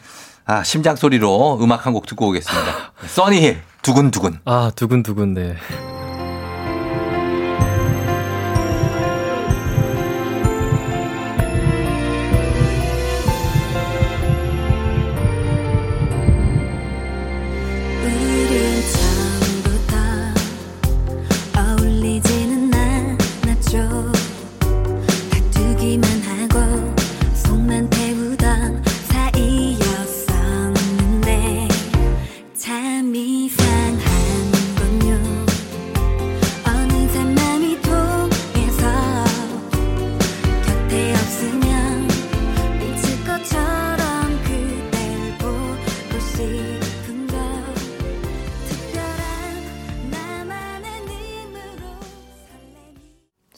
아, 0.46 0.64
심장 0.64 0.96
소리로 0.96 1.58
음악 1.62 1.86
한 1.86 1.94
곡 1.94 2.06
듣고 2.06 2.28
오겠습니다. 2.30 2.94
써니힐, 3.08 3.62
두근두근. 3.82 4.40
아 4.46 4.72
두근두근 4.76 5.34
네. 5.34 5.56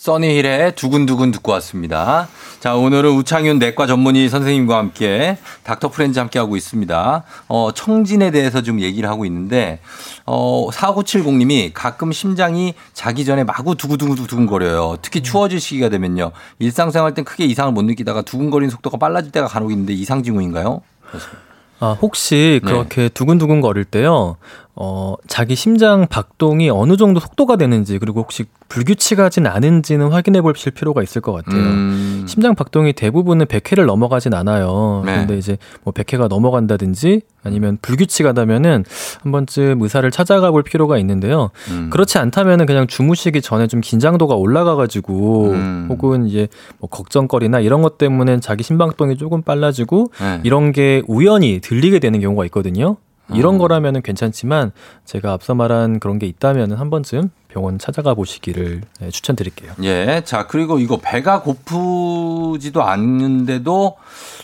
써니힐의 0.04 0.76
두근두근 0.76 1.32
듣고 1.32 1.54
왔습니다. 1.54 2.28
자, 2.60 2.76
오늘은 2.76 3.12
우창윤 3.12 3.58
내과 3.58 3.88
전문의 3.88 4.28
선생님과 4.28 4.78
함께 4.78 5.38
닥터 5.64 5.88
프렌즈 5.88 6.20
함께 6.20 6.40
하고 6.40 6.58
있습니다. 6.58 7.24
어, 7.48 7.70
청진에 7.74 8.32
대해서 8.32 8.62
좀 8.62 8.82
얘기를 8.82 9.08
하고 9.08 9.24
있는데, 9.24 9.80
어, 10.26 10.68
4970님이 10.72 11.72
가끔 11.74 12.12
심장이 12.12 12.74
자기 12.92 13.24
전에 13.24 13.46
마구 13.46 13.76
두근두근두근거려요. 13.76 14.98
특히 15.02 15.24
추워질 15.24 15.62
시기가 15.62 15.88
되면요. 15.88 16.34
일상생활 16.60 17.14
땐 17.14 17.24
크게 17.24 17.46
이상을 17.46 17.72
못 17.72 17.84
느끼다가 17.84 18.24
두근거리는 18.24 18.70
속도가 18.72 18.98
빨라질 18.98 19.32
때가 19.32 19.48
간혹 19.48 19.72
있는데 19.72 19.94
이상 19.94 20.22
징후인가요? 20.22 20.82
아, 21.80 21.98
혹시 22.02 22.62
네. 22.64 22.72
그렇게 22.72 23.10
두근두근 23.10 23.60
거릴 23.60 23.84
때요, 23.84 24.38
어, 24.76 25.14
자기 25.28 25.56
심장 25.56 26.08
박동이 26.08 26.70
어느 26.72 26.98
정도 26.98 27.20
속도가 27.20 27.58
되는지, 27.58 28.00
그리고 28.00 28.22
혹시 28.22 28.46
불규칙하진 28.70 29.46
않은지는 29.46 30.12
확인해 30.12 30.42
보실 30.42 30.72
필요가 30.72 31.04
있을 31.04 31.22
것 31.22 31.32
같아요. 31.32 31.62
음. 31.62 32.26
심장 32.28 32.56
박동이 32.56 32.94
대부분은 32.94 33.46
100회를 33.46 33.86
넘어가진 33.86 34.34
않아요. 34.34 35.04
네. 35.06 35.18
근데 35.18 35.38
이제 35.38 35.58
뭐 35.84 35.94
100회가 35.94 36.28
넘어간다든지 36.28 37.22
아니면 37.44 37.78
불규칙하다면은 37.84 38.84
한 39.22 39.32
번쯤 39.32 39.80
의사를 39.82 40.10
찾아가 40.10 40.50
볼 40.50 40.64
필요가 40.64 40.98
있는데요. 40.98 41.52
음. 41.70 41.90
그렇지 41.92 42.18
않다면은 42.18 42.66
그냥 42.66 42.88
주무시기 42.88 43.42
전에 43.42 43.68
좀 43.68 43.80
긴장도가 43.80 44.34
올라가 44.34 44.76
가지고 44.76 45.52
음. 45.52 45.86
혹은 45.90 46.26
이제 46.26 46.48
뭐 46.80 46.90
걱정거리나 46.90 47.60
이런 47.60 47.84
것 47.84 48.00
때문에 48.00 48.40
자기 48.40 48.64
심박동이 48.64 49.18
조금 49.18 49.44
빨라지고 49.44 50.12
네. 50.20 50.42
이런 50.44 50.72
게 50.72 51.04
우연히 51.08 51.60
들리게 51.62 52.00
되는 52.00 52.20
경우가 52.20 52.46
있거든요. 52.46 52.98
어. 53.34 53.38
이런 53.38 53.58
거라면은 53.58 54.02
괜찮지만 54.02 54.72
제가 55.06 55.34
앞서 55.34 55.54
말한 55.56 56.00
그런 56.00 56.20
게 56.20 56.26
있다면은 56.28 56.78
한 56.78 56.90
번쯤 56.90 57.30
병원 57.50 57.78
찾아가 57.78 58.16
보시기를 58.16 58.82
네, 59.00 59.10
추천드릴게요. 59.12 59.74
예. 59.84 60.24
자, 60.26 60.48
그리고 60.48 60.80
이거 60.80 60.98
배가 61.00 61.42
고프지도 61.42 62.82
않는데도 62.84 63.98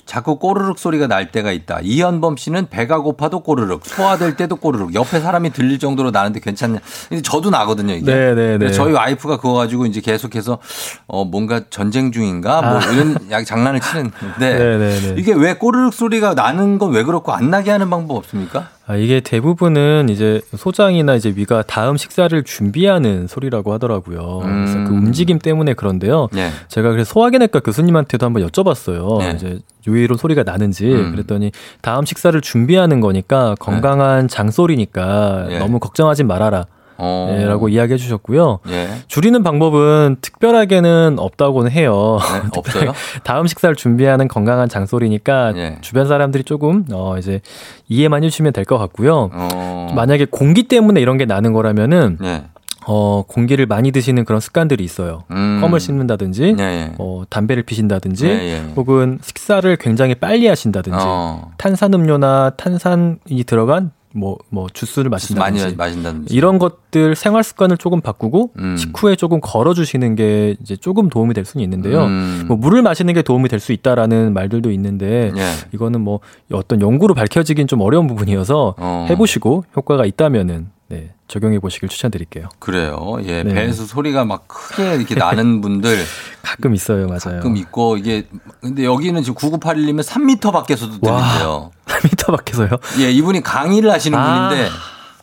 자꾸 0.06 0.38
꼬르륵 0.38 0.78
소리가 0.78 1.08
날 1.08 1.32
때가 1.32 1.52
있다. 1.52 1.80
이현범 1.82 2.38
씨는 2.38 2.68
배가 2.70 3.00
고파도 3.00 3.40
꼬르륵, 3.40 3.86
소화될 3.86 4.36
때도 4.36 4.58
꼬르륵, 4.58 4.94
옆에 4.94 5.20
사람이 5.22 5.52
들릴 5.52 5.80
정도로 5.80 6.12
나는데 6.12 6.40
괜찮냐. 6.40 6.80
저도 7.24 7.50
나거든요, 7.50 7.94
이게. 7.94 8.06
네, 8.14 8.36
네, 8.36 8.58
네. 8.60 8.72
저희 8.72 8.94
와이프가 8.94 9.38
그거 9.38 9.54
가지고 9.54 9.86
이제 9.88 10.02
계속해서 10.02 10.60
어, 11.08 11.26
뭔가 11.26 11.62
전쟁 11.72 12.12
중인가? 12.12 12.62
뭐 12.62 12.80
아. 12.80 12.92
이런 12.92 13.18
약 13.32 13.44
장난을 13.46 13.80
치는데 13.80 14.14
네, 14.40 14.78
네, 14.78 15.00
네. 15.00 15.16
이게 15.18 15.34
왜 15.34 15.54
꼬르륵 15.56 15.94
소리가 15.94 16.34
나는 16.34 16.78
건 16.78 16.90
왜 16.90 17.04
그렇고 17.04 17.32
안 17.34 17.50
나게 17.52 17.70
하는 17.70 17.90
방법 17.90 18.18
없습니까? 18.18 18.70
아, 18.90 18.96
이게 18.96 19.20
대부분은 19.20 20.10
이제 20.10 20.42
소장이나 20.58 21.14
이제 21.14 21.32
위가 21.36 21.62
다음 21.62 21.96
식사를 21.96 22.42
준비하는 22.44 23.28
소리라고 23.28 23.72
하더라고요. 23.74 24.40
그래서 24.42 24.84
그 24.86 24.96
움직임 24.96 25.38
때문에 25.38 25.76
그런데요. 25.76 26.28
네. 26.32 26.50
제가 26.70 26.90
그래서 26.90 27.14
소화기내과 27.14 27.60
교수님한테도 27.60 28.26
한번 28.26 28.48
여쭤봤어요. 28.48 29.20
네. 29.20 29.34
이제 29.36 29.60
왜 29.86 30.02
이런 30.02 30.18
소리가 30.18 30.42
나는지 30.42 30.88
음. 30.92 31.12
그랬더니 31.12 31.52
다음 31.82 32.04
식사를 32.04 32.42
준비하는 32.42 33.00
거니까 33.00 33.54
건강한 33.60 34.28
장소리니까 34.28 35.46
예. 35.52 35.60
너무 35.60 35.78
걱정하지 35.78 36.24
말아라. 36.24 36.66
어. 37.00 37.36
예, 37.40 37.46
라고 37.46 37.70
이야기해 37.70 37.98
주셨고요. 37.98 38.60
예. 38.70 38.90
줄이는 39.08 39.42
방법은 39.44 40.18
특별하게는 40.22 41.16
없다고는 41.18 41.72
해요. 41.72 42.20
네, 42.22 42.50
없어요? 42.58 42.94
다음 43.24 43.48
식사를 43.48 43.76
준비하는 43.76 44.28
건강한 44.28 44.70
장소리니까 44.70 45.54
예. 45.56 45.78
주변 45.82 46.08
사람들이 46.08 46.44
조금 46.44 46.86
어 46.92 47.18
이제 47.18 47.42
이해만 47.88 48.24
해주시면 48.24 48.54
될 48.54 48.66
것 48.66 48.78
같고요. 48.78 49.30
어. 49.34 49.92
만약에 49.96 50.26
공기 50.30 50.64
때문에 50.64 51.02
이런 51.02 51.18
게 51.18 51.26
나는 51.26 51.54
거라면은 51.54 52.18
네. 52.22 52.44
어 52.86 53.24
공기를 53.28 53.66
많이 53.66 53.92
드시는 53.92 54.26
그런 54.26 54.40
습관들이 54.40 54.84
있어요. 54.84 55.24
음. 55.32 55.60
껌을 55.62 55.80
씹는다든지, 55.80 56.54
네, 56.54 56.64
예. 56.64 56.92
어, 56.98 57.24
담배를 57.30 57.64
피신다든지, 57.64 58.26
예, 58.28 58.32
예. 58.32 58.64
혹은 58.76 59.20
식사를 59.22 59.76
굉장히 59.78 60.16
빨리 60.16 60.48
하신다든지, 60.48 60.98
어. 61.00 61.52
탄산음료나 61.58 62.52
탄산이 62.58 63.44
들어간 63.46 63.92
뭐 64.16 64.38
뭐 64.50 64.68
주스를 64.74 65.10
마신다든지, 65.10 65.64
많이 65.64 65.76
마신다든지. 65.76 66.34
이런 66.34 66.58
것들 66.58 67.16
생활 67.16 67.44
습관을 67.44 67.78
조금 67.78 68.02
바꾸고 68.02 68.52
음. 68.58 68.76
식후에 68.78 69.16
조금 69.16 69.40
걸어주시는 69.42 70.16
게 70.16 70.56
이제 70.62 70.76
조금 70.76 71.10
도움이 71.10 71.34
될 71.36 71.46
수는 71.46 71.64
있는데요. 71.64 72.06
음. 72.06 72.46
뭐 72.48 72.58
물을 72.58 72.82
마시는 72.82 73.14
게 73.14 73.22
도움이 73.22 73.48
될 73.50 73.60
수 73.60 73.72
있다라는 73.74 74.34
말들도 74.34 74.72
있는데 74.72 75.32
예. 75.36 75.42
이거는 75.74 76.02
뭐 76.02 76.22
어떤 76.52 76.82
연구로 76.82 77.14
밝혀지긴 77.14 77.68
좀 77.68 77.82
어려운 77.82 78.08
부분이어서 78.08 78.76
어. 78.78 79.06
해보시고 79.10 79.66
효과가 79.76 80.06
있다면은 80.06 80.70
네, 80.90 81.14
적용해 81.28 81.60
보시길 81.60 81.88
추천드릴게요. 81.88 82.50
그래요. 82.58 83.18
예, 83.24 83.44
네. 83.44 83.54
배에서 83.54 83.86
소리가 83.86 84.26
막 84.26 84.48
크게 84.48 84.96
이렇게 84.96 85.14
나는 85.14 85.62
분들 85.62 85.98
가끔 86.42 86.74
있어요, 86.74 87.06
맞아요. 87.06 87.38
가끔 87.38 87.58
있고 87.58 87.98
이게 87.98 88.28
근데 88.60 88.86
여기는 88.86 89.22
지금 89.22 89.36
9981님은 89.36 90.04
3m 90.04 90.52
밖에서도 90.52 90.98
와. 91.02 91.22
들린대요. 91.22 91.72
3m 91.86 92.36
밖에서요? 92.36 92.70
예, 93.00 93.12
이분이 93.12 93.44
강의를 93.44 93.92
하시는 93.92 94.18
아. 94.18 94.50
분인데 94.50 94.70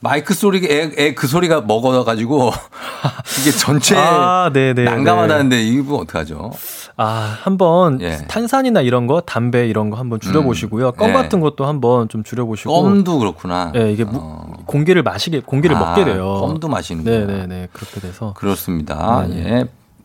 마이크 0.07 0.35
소리가 0.35 0.67
애그 0.97 1.27
소리가 1.27 1.63
먹어가지고 1.63 2.53
이게 3.41 3.51
전체 3.51 3.97
아, 3.97 4.51
네네. 4.53 4.85
난감하다는데 4.85 5.63
이거 5.65 5.97
어떡하죠? 5.97 6.53
아, 6.97 7.37
한번 7.43 8.01
예. 8.01 8.19
탄산이나 8.29 8.83
이런 8.83 9.07
거, 9.09 9.21
담배 9.21 9.67
이런 9.67 9.91
거 9.91 9.97
한번 9.99 10.21
줄여보시고요. 10.21 10.93
껌 10.93 11.11
예. 11.11 11.13
같은 11.13 11.41
것도 11.41 11.67
한번 11.67 12.09
좀 12.09 12.23
줄여보시고. 12.23 12.73
껌도 12.83 13.19
그렇구나. 13.19 13.73
예, 13.75 13.93
이게 13.93 14.05
무- 14.05 14.53
공기를 14.65 15.03
마시게, 15.03 15.41
공기를 15.41 15.75
아, 15.77 15.81
먹게 15.81 16.05
돼요. 16.05 16.39
껌도 16.41 16.69
마시는구나. 16.69 17.19
네네네. 17.27 17.69
그렇게 17.73 18.01
돼서. 18.01 18.33
그렇습니다. 18.35 19.27
네. 19.29 19.37
예. 19.45 19.65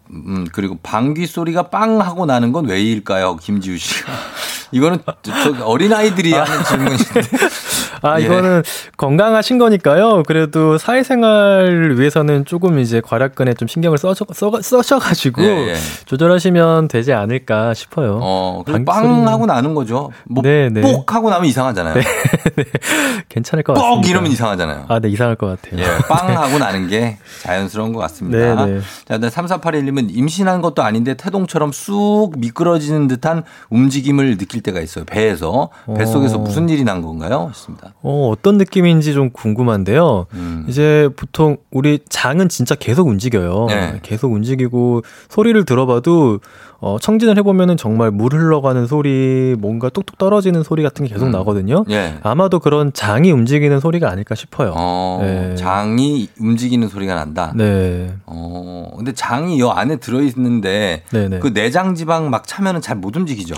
음, 0.10 0.46
그리고 0.52 0.78
방귀 0.84 1.28
소리가 1.28 1.70
빵 1.70 2.02
하고 2.02 2.26
나는 2.26 2.52
건 2.52 2.66
왜일까요? 2.66 3.36
김지우 3.38 3.78
씨가. 3.78 4.12
이거는 4.72 5.00
저, 5.22 5.32
저 5.54 5.66
어린 5.66 5.92
아이들이 5.94 6.34
하는 6.34 6.64
질문인데. 6.64 7.04
아, 8.04 8.20
예. 8.20 8.26
이거는 8.26 8.64
건강하신 8.98 9.58
거니까요. 9.60 10.24
그래도 10.26 10.78
사회생활을 10.80 12.00
위해서는 12.00 12.46
조금 12.46 12.80
이제 12.80 13.00
괄약근에 13.00 13.54
좀 13.54 13.68
신경을 13.68 13.98
써셔, 14.00 14.26
써, 14.34 14.52
써셔가지고 14.62 15.44
예, 15.44 15.48
예. 15.70 15.76
조절하시면 16.06 16.88
되지 16.88 17.14
않을까 17.14 17.74
싶어요. 17.76 18.20
어, 18.22 18.64
그리고 18.66 18.86
방귀 18.86 18.86
빵 18.86 19.04
소리는- 19.26 19.28
하고 19.28 19.46
나는 19.46 19.76
거죠. 19.76 20.12
뭐, 20.26 20.42
네, 20.42 20.70
네. 20.70 20.82
뽁 20.82 21.14
하고 21.14 21.30
나면 21.30 21.46
이상하잖아요. 21.48 21.96
괜찮을 23.30 23.64
것 23.64 23.74
같습니다. 23.74 24.02
뻑 24.02 24.08
이러면 24.08 24.32
이상하잖아요. 24.32 24.86
아, 24.88 25.00
네, 25.00 25.10
이상할 25.10 25.36
것 25.36 25.48
같아요. 25.62 25.82
예, 25.82 25.86
빵 26.08 26.36
하고 26.38 26.58
나는 26.60 26.88
게 26.88 27.18
자연스러운 27.44 27.94
것 27.94 28.00
같습니다. 28.02 28.66
네, 28.66 28.72
네. 28.74 28.80
자, 29.06 29.18
근데 29.18 29.30
3481님은 29.30 30.08
임신한 30.12 30.62
것도 30.62 30.82
아닌데 30.84 31.14
태동처럼 31.16 31.72
쑥 31.72 32.32
미끄러지는 32.38 33.08
듯한 33.08 33.44
움직임을 33.70 34.38
느낄 34.38 34.61
때가 34.62 34.80
있어요. 34.80 35.06
배에서. 35.06 35.70
뱃속에서 35.98 36.38
어. 36.38 36.40
무슨 36.40 36.70
일이 36.70 36.84
난 36.84 37.02
건가요? 37.02 37.48
했습니다. 37.50 37.94
어, 38.02 38.30
어떤 38.32 38.58
느낌인지 38.58 39.14
좀 39.14 39.30
궁금한데요. 39.32 40.28
음. 40.34 40.66
이제 40.70 41.10
보통 41.16 41.58
우리 41.72 42.00
장은 42.10 42.50
진짜 42.50 42.76
계속 42.76 43.08
움직여요. 43.08 43.66
네. 43.70 44.00
계속 44.02 44.32
움직이고 44.32 45.02
소리를 45.30 45.64
들어봐도 45.66 46.40
어, 46.84 46.98
청진을 47.00 47.38
해보면은 47.38 47.78
정말 47.78 48.10
물 48.10 48.34
흘러가는 48.34 48.88
소리, 48.88 49.56
뭔가 49.60 49.90
뚝뚝 49.90 50.18
떨어지는 50.18 50.64
소리 50.64 50.82
같은 50.82 51.06
게 51.06 51.14
계속 51.14 51.28
음. 51.28 51.32
나거든요. 51.32 51.86
예. 51.92 52.16
아마도 52.24 52.60
그런 52.60 52.92
장이 52.92 53.32
움직이는 53.32 53.80
소리가 53.80 54.10
아닐까 54.10 54.34
싶어요. 54.34 54.74
어, 54.76 55.20
네. 55.22 55.56
장이 55.56 56.30
움직이는 56.40 56.88
소리가 56.88 57.14
난다. 57.14 57.54
네. 57.56 58.16
어, 58.26 58.90
근데 58.98 59.14
장이 59.14 59.58
이 59.58 59.62
안에 59.64 59.98
들어 59.98 60.22
있는데 60.24 61.04
네네. 61.12 61.40
그 61.40 61.54
내장 61.54 61.94
지방 61.94 62.32
막 62.32 62.48
차면은 62.48 62.82
잘 62.82 63.02
못 63.02 63.16
움직이죠. 63.16 63.56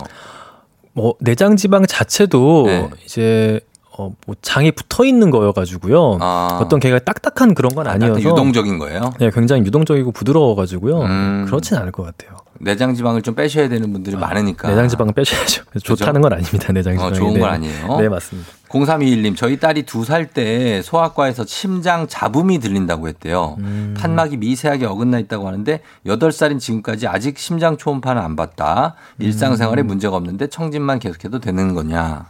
뭐 0.94 1.16
내장 1.20 1.56
지방 1.56 1.86
자체도 1.86 2.64
네. 2.68 2.89
이제 3.06 3.60
어, 3.98 4.12
뭐 4.26 4.36
장이 4.41 4.72
붙어 4.72 5.06
있는 5.06 5.30
거여가지고요. 5.30 6.18
아. 6.22 6.60
어떤 6.62 6.80
걔가 6.80 7.00
딱딱한 7.00 7.54
그런 7.54 7.74
건 7.76 7.88
아니어서 7.88 8.20
약간 8.20 8.32
유동적인 8.32 8.80
거예요. 8.80 9.14
네, 9.20 9.30
굉장히 9.32 9.64
유동적이고 9.66 10.12
부드러워가지고요. 10.12 11.02
음. 11.02 11.46
그렇진 11.46 11.78
않을 11.78 11.91
것 11.91 12.04
같아요. 12.04 12.38
내장 12.60 12.93
지방을 12.95 13.22
좀 13.22 13.36
빼셔야 13.36 13.68
되는 13.68 13.91
분들이 13.91 14.16
많으니까. 14.16 14.70
내장 14.70 14.88
지방은 14.88 15.14
빼셔야죠. 15.14 15.64
좋다는 15.84 16.22
건 16.22 16.34
아닙니다. 16.34 16.72
내장 16.72 16.93
어, 16.93 17.12
지방이. 17.12 17.16
좋은 17.16 17.34
네. 17.34 17.39
건 17.39 17.49
아니에요. 17.49 17.97
네, 17.99 18.08
맞습니다. 18.10 18.49
0321님, 18.70 19.36
저희 19.36 19.60
딸이 19.60 19.84
두 19.84 20.04
살 20.04 20.28
때 20.28 20.82
소아과에서 20.82 21.45
심장 21.45 22.08
잡음이 22.08 22.60
들린다고 22.60 23.08
했대요. 23.08 23.58
음. 23.60 23.93
판막이 23.97 24.38
미세하게 24.38 24.86
어긋나 24.86 25.20
있다고 25.20 25.47
하는데 25.47 25.82
8살인 26.06 26.60
지금까지 26.60 27.08
아직 27.08 27.38
심장 27.38 27.78
초음파는 27.78 28.22
안 28.22 28.36
봤다. 28.36 28.95
일상생활에 29.20 29.82
음. 29.84 29.88
문제가 29.88 30.16
없는데 30.16 30.47
청진만 30.47 30.99
계속해도 30.99 31.39
되는 31.39 31.74
거냐. 31.74 32.26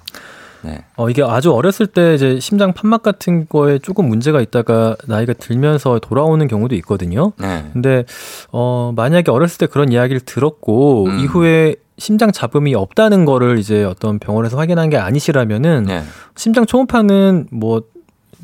네. 0.63 0.83
어, 0.95 1.09
이게 1.09 1.23
아주 1.23 1.51
어렸을 1.53 1.87
때 1.87 2.15
이제 2.15 2.39
심장 2.39 2.73
판막 2.73 3.03
같은 3.03 3.47
거에 3.47 3.79
조금 3.79 4.07
문제가 4.07 4.41
있다가 4.41 4.95
나이가 5.07 5.33
들면서 5.33 5.99
돌아오는 5.99 6.47
경우도 6.47 6.75
있거든요. 6.75 7.33
네. 7.37 7.65
근데 7.73 8.05
어 8.51 8.93
만약에 8.95 9.31
어렸을 9.31 9.57
때 9.57 9.67
그런 9.67 9.91
이야기를 9.91 10.21
들었고 10.21 11.05
음. 11.05 11.19
이후에 11.19 11.75
심장 11.97 12.31
잡음이 12.31 12.73
없다는 12.75 13.25
거를 13.25 13.59
이제 13.59 13.83
어떤 13.83 14.19
병원에서 14.19 14.57
확인한 14.57 14.89
게 14.89 14.97
아니시라면은 14.97 15.83
네. 15.83 16.03
심장 16.35 16.65
초음파는 16.65 17.47
뭐, 17.51 17.83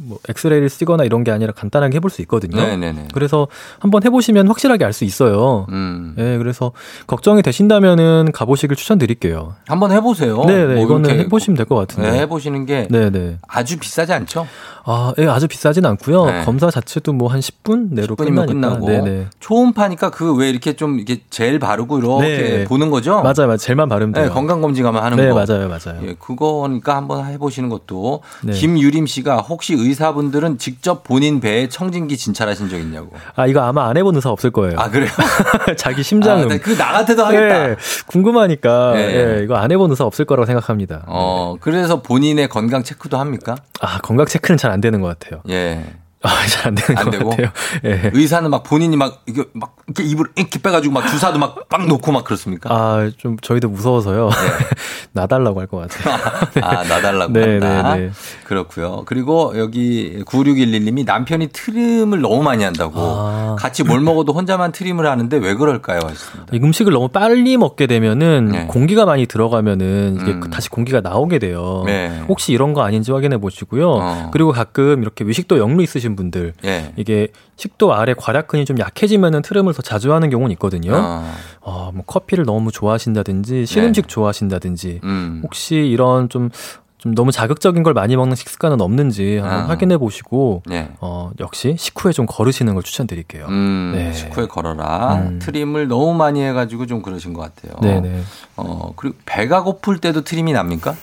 뭐 0.01 0.17
엑스레이를 0.29 0.69
쓰거나 0.69 1.03
이런 1.03 1.23
게 1.23 1.31
아니라 1.31 1.51
간단하게 1.53 1.95
해볼 1.97 2.09
수 2.09 2.21
있거든요. 2.23 2.57
네네네. 2.61 3.09
그래서 3.13 3.47
한번 3.79 4.03
해보시면 4.03 4.47
확실하게 4.47 4.85
알 4.85 4.93
수 4.93 5.03
있어요. 5.05 5.65
음. 5.69 6.13
네, 6.17 6.37
그래서 6.37 6.71
걱정이 7.07 7.41
되신다면은 7.41 8.31
가보시길 8.33 8.75
추천드릴게요. 8.75 9.55
한번 9.67 9.91
해보세요. 9.91 10.43
네, 10.45 10.65
네, 10.65 10.75
뭐 10.75 10.83
이거는 10.83 11.09
해보시면 11.19 11.55
될 11.57 11.65
것 11.65 11.75
같은데. 11.75 12.11
네, 12.11 12.19
해보시는 12.21 12.65
게 12.65 12.87
네, 12.89 13.09
네. 13.11 13.37
아주 13.47 13.77
비싸지 13.77 14.11
않죠? 14.13 14.47
아, 14.85 15.13
예, 15.19 15.27
아주 15.27 15.47
비싸진 15.47 15.85
않고요. 15.85 16.25
네. 16.25 16.45
검사 16.45 16.71
자체도 16.71 17.13
뭐 17.13 17.29
한 17.29 17.39
10분 17.41 17.89
내로 17.91 18.15
10분이면 18.15 18.47
끝나니까. 18.47 18.79
끝나고 18.79 18.87
네네. 18.87 19.27
초음파니까 19.39 20.09
그 20.09 20.33
왜 20.39 20.49
이렇게 20.49 20.73
좀 20.73 20.95
이렇게 20.99 21.21
젤 21.29 21.59
바르고 21.59 21.99
이렇게 21.99 22.25
네. 22.37 22.63
보는 22.65 22.89
거죠? 22.89 23.15
맞아요, 23.21 23.45
맞아요. 23.47 23.57
젤만 23.57 23.89
바르면 23.89 24.13
돼요. 24.13 24.25
네, 24.25 24.31
건강 24.31 24.61
검진 24.61 24.83
가면 24.83 25.03
하는 25.03 25.17
네, 25.17 25.27
거. 25.29 25.35
맞아요, 25.35 25.67
맞아요. 25.67 26.01
예, 26.07 26.15
그거니까 26.17 26.95
한번 26.95 27.25
해보시는 27.25 27.69
것도. 27.69 28.21
네. 28.43 28.53
김유림 28.53 29.05
씨가 29.05 29.37
혹시 29.37 29.73
의 29.73 29.88
사분들은 29.93 30.57
직접 30.57 31.03
본인 31.03 31.39
배에 31.39 31.69
청진기 31.69 32.17
진찰하신 32.17 32.69
적 32.69 32.77
있냐고. 32.79 33.11
아, 33.35 33.45
이거 33.47 33.61
아마 33.61 33.87
안 33.89 33.97
해본 33.97 34.15
의사 34.15 34.29
없을 34.29 34.51
거예요. 34.51 34.77
아, 34.79 34.89
그래요? 34.89 35.09
자기 35.77 36.03
심장음. 36.03 36.45
아, 36.45 36.47
네, 36.47 36.59
그나 36.59 36.91
같아도 36.91 37.25
하겠다. 37.25 37.69
예, 37.71 37.75
궁금하니까 38.07 38.93
네. 38.93 39.39
예, 39.39 39.43
이거 39.43 39.55
안 39.55 39.71
해본 39.71 39.89
의사 39.91 40.05
없을 40.05 40.25
거라고 40.25 40.45
생각합니다. 40.45 41.03
어, 41.07 41.55
그래서 41.59 42.01
본인의 42.01 42.49
건강 42.49 42.83
체크도 42.83 43.17
합니까? 43.17 43.55
아, 43.81 43.99
건강 43.99 44.25
체크는 44.25 44.57
잘 44.57 44.69
안 44.69 44.81
되는 44.81 45.01
것 45.01 45.07
같아요. 45.17 45.41
예. 45.49 45.83
아, 46.21 46.45
잘안 46.47 46.75
되는 46.75 46.97
안것 46.97 47.11
되고? 47.13 47.29
같아요. 47.29 47.47
예. 47.85 48.11
의사는 48.13 48.49
막 48.49 48.63
본인이 48.63 48.97
막 48.97 49.21
이게 49.25 49.45
막 49.53 49.77
이렇게 49.87 50.03
입을 50.03 50.25
이렇게 50.35 50.59
빼가지고 50.61 50.93
막 50.93 51.07
주사도 51.07 51.39
막 51.39 51.69
빵 51.69 51.87
놓고 51.87 52.11
막 52.11 52.23
그렇습니까? 52.23 52.69
아, 52.73 53.11
좀 53.17 53.37
저희도 53.39 53.69
무서워서요. 53.69 54.29
나달라고 55.13 55.59
할 55.59 55.67
것 55.67 55.87
같아요. 55.87 56.15
아, 56.65 56.83
나달라고 56.83 57.31
네, 57.31 57.59
한다. 57.59 57.95
네, 57.95 58.07
네. 58.07 58.11
그렇고요. 58.45 59.03
그리고 59.05 59.53
여기 59.57 60.23
9611님이 60.25 61.05
남편이 61.05 61.49
트림을 61.53 62.21
너무 62.21 62.41
많이 62.41 62.63
한다고 62.63 62.93
아. 62.99 63.55
같이 63.59 63.83
뭘 63.83 64.01
먹어도 64.01 64.33
혼자만 64.33 64.71
트림을 64.71 65.05
하는데 65.05 65.37
왜 65.37 65.53
그럴까요? 65.53 65.99
하셨습니다. 66.03 66.55
이 66.55 66.59
음식을 66.59 66.91
너무 66.91 67.07
빨리 67.09 67.55
먹게 67.57 67.85
되면은 67.87 68.45
네. 68.51 68.65
공기가 68.65 69.05
많이 69.05 69.25
들어가면은 69.27 70.17
이게 70.21 70.31
음. 70.31 70.49
다시 70.49 70.69
공기가 70.69 71.01
나오게 71.01 71.37
돼요. 71.39 71.83
네. 71.85 72.23
혹시 72.27 72.51
이런 72.51 72.73
거 72.73 72.81
아닌지 72.81 73.11
확인해 73.11 73.37
보시고요. 73.37 73.89
어. 73.91 74.29
그리고 74.33 74.51
가끔 74.51 75.01
이렇게 75.03 75.23
위식도 75.23 75.59
역류 75.59 75.83
있으신 75.83 76.08
분들 76.15 76.53
예. 76.65 76.93
이게 76.95 77.27
식도 77.55 77.93
아래 77.93 78.13
괄약근이 78.13 78.65
좀 78.65 78.79
약해지면은 78.79 79.41
트림을 79.41 79.73
더 79.73 79.81
자주 79.81 80.13
하는 80.13 80.29
경우는 80.29 80.51
있거든요. 80.53 80.93
어. 80.95 81.33
어, 81.61 81.91
뭐 81.93 82.03
커피를 82.05 82.45
너무 82.45 82.71
좋아하신다든지 82.71 83.65
신음식 83.65 84.07
좋아하신다든지 84.07 84.87
네. 84.87 84.99
음. 85.03 85.41
혹시 85.43 85.75
이런 85.75 86.29
좀좀 86.29 87.15
너무 87.15 87.31
자극적인 87.31 87.83
걸 87.83 87.93
많이 87.93 88.15
먹는 88.15 88.35
식습관은 88.35 88.81
없는지 88.81 89.37
한번 89.37 89.59
아. 89.59 89.67
확인해 89.67 89.97
보시고 89.97 90.63
네. 90.65 90.89
어, 91.01 91.31
역시 91.39 91.75
식후에 91.77 92.11
좀 92.11 92.25
걸으시는 92.25 92.73
걸 92.73 92.83
추천드릴게요. 92.83 93.45
음, 93.47 93.91
네. 93.95 94.13
식후에 94.13 94.47
걸어라. 94.47 95.15
음. 95.15 95.39
트림을 95.39 95.87
너무 95.87 96.13
많이 96.13 96.41
해가지고 96.41 96.85
좀 96.85 97.01
그러신 97.01 97.33
것 97.33 97.41
같아요. 97.41 97.79
네네. 97.81 98.21
어, 98.57 98.93
그리고 98.95 99.17
배가 99.25 99.63
고플 99.63 99.99
때도 99.99 100.21
트림이 100.21 100.53
납니까? 100.53 100.95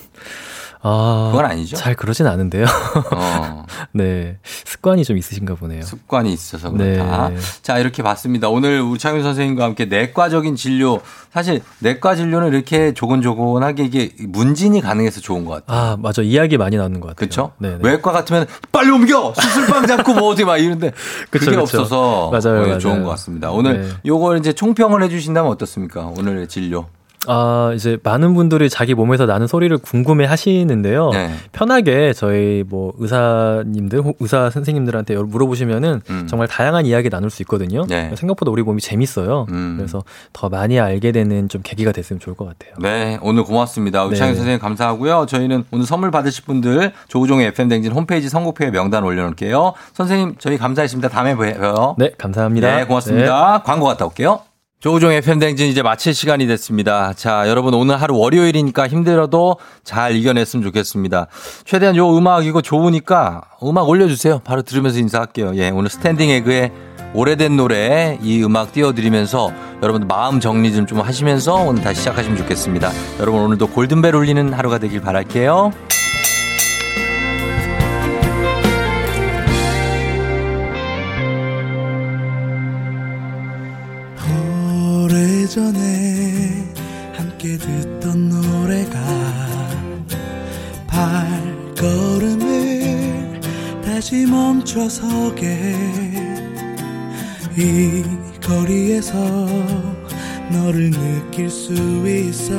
아, 0.81 1.29
그건 1.31 1.45
아니죠? 1.45 1.75
잘 1.75 1.95
그러진 1.95 2.27
않은데요. 2.27 2.65
어, 3.13 3.65
네. 3.93 4.37
습관이 4.43 5.03
좀 5.03 5.17
있으신가 5.17 5.55
보네요. 5.55 5.81
습관이 5.81 6.31
있어서 6.31 6.71
그렇다. 6.71 7.29
네. 7.29 7.37
자, 7.61 7.77
이렇게 7.79 8.03
봤습니다. 8.03 8.49
오늘 8.49 8.81
우리 8.81 8.99
창윤 8.99 9.23
선생님과 9.23 9.63
함께 9.63 9.85
내과적인 9.85 10.55
진료. 10.55 11.01
사실 11.33 11.61
내과 11.79 12.15
진료는 12.15 12.49
이렇게 12.53 12.93
조곤조곤하게 12.93 13.83
이게 13.85 14.11
문진이 14.19 14.81
가능해서 14.81 15.21
좋은 15.21 15.45
것 15.45 15.65
같아요. 15.65 15.91
아, 15.93 15.97
맞아. 15.97 16.21
이야기 16.21 16.57
많이 16.57 16.77
나오는 16.77 16.99
것 16.99 17.07
같아요. 17.09 17.15
그렇죠? 17.15 17.51
네. 17.59 17.77
외과 17.81 18.11
같으면 18.11 18.45
빨리 18.71 18.89
옮겨 18.89 19.33
수술방 19.35 19.85
잡고 19.87 20.13
뭐 20.13 20.29
어디 20.29 20.45
막 20.45 20.57
이런데 20.57 20.91
그게 21.29 21.45
그쵸, 21.45 21.51
그쵸. 21.51 21.61
없어서 21.61 22.31
맞아요, 22.31 22.61
맞아요. 22.61 22.79
좋은 22.79 23.03
것 23.03 23.09
같습니다. 23.11 23.51
오늘 23.51 23.81
네. 23.81 23.89
요걸 24.05 24.37
이제 24.39 24.53
총평을 24.53 25.03
해 25.03 25.09
주신다면 25.09 25.51
어떻습니까? 25.51 26.05
오늘의 26.17 26.47
진료. 26.47 26.87
아, 27.27 27.71
이제 27.75 27.97
많은 28.03 28.33
분들이 28.33 28.69
자기 28.69 28.93
몸에서 28.93 29.25
나는 29.25 29.47
소리를 29.47 29.77
궁금해 29.77 30.25
하시는데요. 30.25 31.09
네. 31.11 31.31
편하게 31.51 32.13
저희 32.13 32.63
뭐 32.67 32.93
의사님들, 32.97 34.01
혹 34.01 34.17
의사 34.19 34.49
선생님들한테 34.49 35.15
물어보시면은 35.15 36.01
음. 36.09 36.27
정말 36.27 36.47
다양한 36.47 36.85
이야기 36.85 37.09
나눌 37.09 37.29
수 37.29 37.41
있거든요. 37.43 37.85
네. 37.87 38.11
생각보다 38.15 38.51
우리 38.51 38.63
몸이 38.63 38.81
재밌어요. 38.81 39.45
음. 39.49 39.75
그래서 39.77 40.03
더 40.33 40.49
많이 40.49 40.79
알게 40.79 41.11
되는 41.11 41.49
좀 41.49 41.61
계기가 41.63 41.91
됐으면 41.91 42.19
좋을 42.19 42.35
것 42.35 42.45
같아요. 42.45 42.73
네, 42.79 43.19
오늘 43.21 43.43
고맙습니다. 43.43 44.05
우리 44.05 44.11
네. 44.11 44.15
창희 44.17 44.35
선생님 44.35 44.59
감사하고요. 44.59 45.25
저희는 45.27 45.65
오늘 45.71 45.85
선물 45.85 46.11
받으실 46.11 46.45
분들 46.45 46.93
조우종의 47.09 47.47
FM댕진 47.47 47.91
홈페이지 47.91 48.29
선곡표에 48.29 48.71
명단 48.71 49.03
올려놓을게요. 49.03 49.73
선생님, 49.93 50.35
저희 50.39 50.57
감사했습니다. 50.57 51.09
다음에 51.09 51.35
봬요. 51.35 51.95
네, 51.97 52.11
감사합니다. 52.17 52.77
네, 52.77 52.85
고맙습니다. 52.85 53.61
광고 53.63 53.85
갔다 53.85 54.05
올게요. 54.05 54.46
조우종의 54.79 55.17
FM댕진 55.17 55.67
이제 55.67 55.81
마칠 55.81 56.13
시간이 56.13 56.45
됐습니다. 56.47 57.11
자, 57.13 57.49
여러분 57.49 57.73
오늘 57.73 57.99
하루 57.99 58.15
월요일이니까 58.17 58.87
힘들어도 58.87 59.57
잘 59.83 60.15
이겨냈으면 60.15 60.63
좋겠습니다. 60.65 61.27
최대한 61.65 61.95
요 61.95 62.15
음악 62.15 62.45
이거 62.45 62.61
좋으니까 62.61 63.41
음악 63.63 63.89
올려주세요. 63.89 64.39
바로 64.43 64.61
들으면서 64.61 64.99
인사할게요. 64.99 65.55
예, 65.55 65.71
오늘 65.71 65.89
스탠딩 65.89 66.29
에그의 66.29 66.71
오래된 67.15 67.57
노래 67.57 68.19
이 68.21 68.43
음악 68.43 68.71
띄워드리면서 68.73 69.51
여러분들 69.81 70.05
마음 70.07 70.39
정리 70.39 70.71
좀 70.71 70.85
좀 70.85 70.99
하시면서 71.01 71.55
오늘 71.55 71.81
다시 71.81 72.01
시작하시면 72.01 72.37
좋겠습니다. 72.37 72.91
여러분 73.19 73.41
오늘도 73.41 73.67
골든벨 73.69 74.13
울리는 74.13 74.53
하루가 74.53 74.77
되길 74.77 75.01
바랄게요. 75.01 75.71
오래전에 85.47 86.73
함께 87.13 87.57
듣던 87.57 88.27
노래가 88.27 88.99
발걸음을 91.77 93.39
다시 93.81 94.25
멈춰서게. 94.25 95.73
이 97.57 98.03
거리에서 98.43 99.15
너를 100.51 100.91
느낄 100.91 101.49
수 101.49 101.73
있어. 101.73 102.53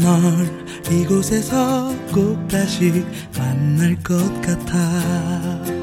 널 0.00 0.50
이곳에서 0.90 1.94
꼭 2.12 2.48
다시 2.48 3.04
만날 3.38 3.96
것 4.02 4.16
같아 4.42 5.81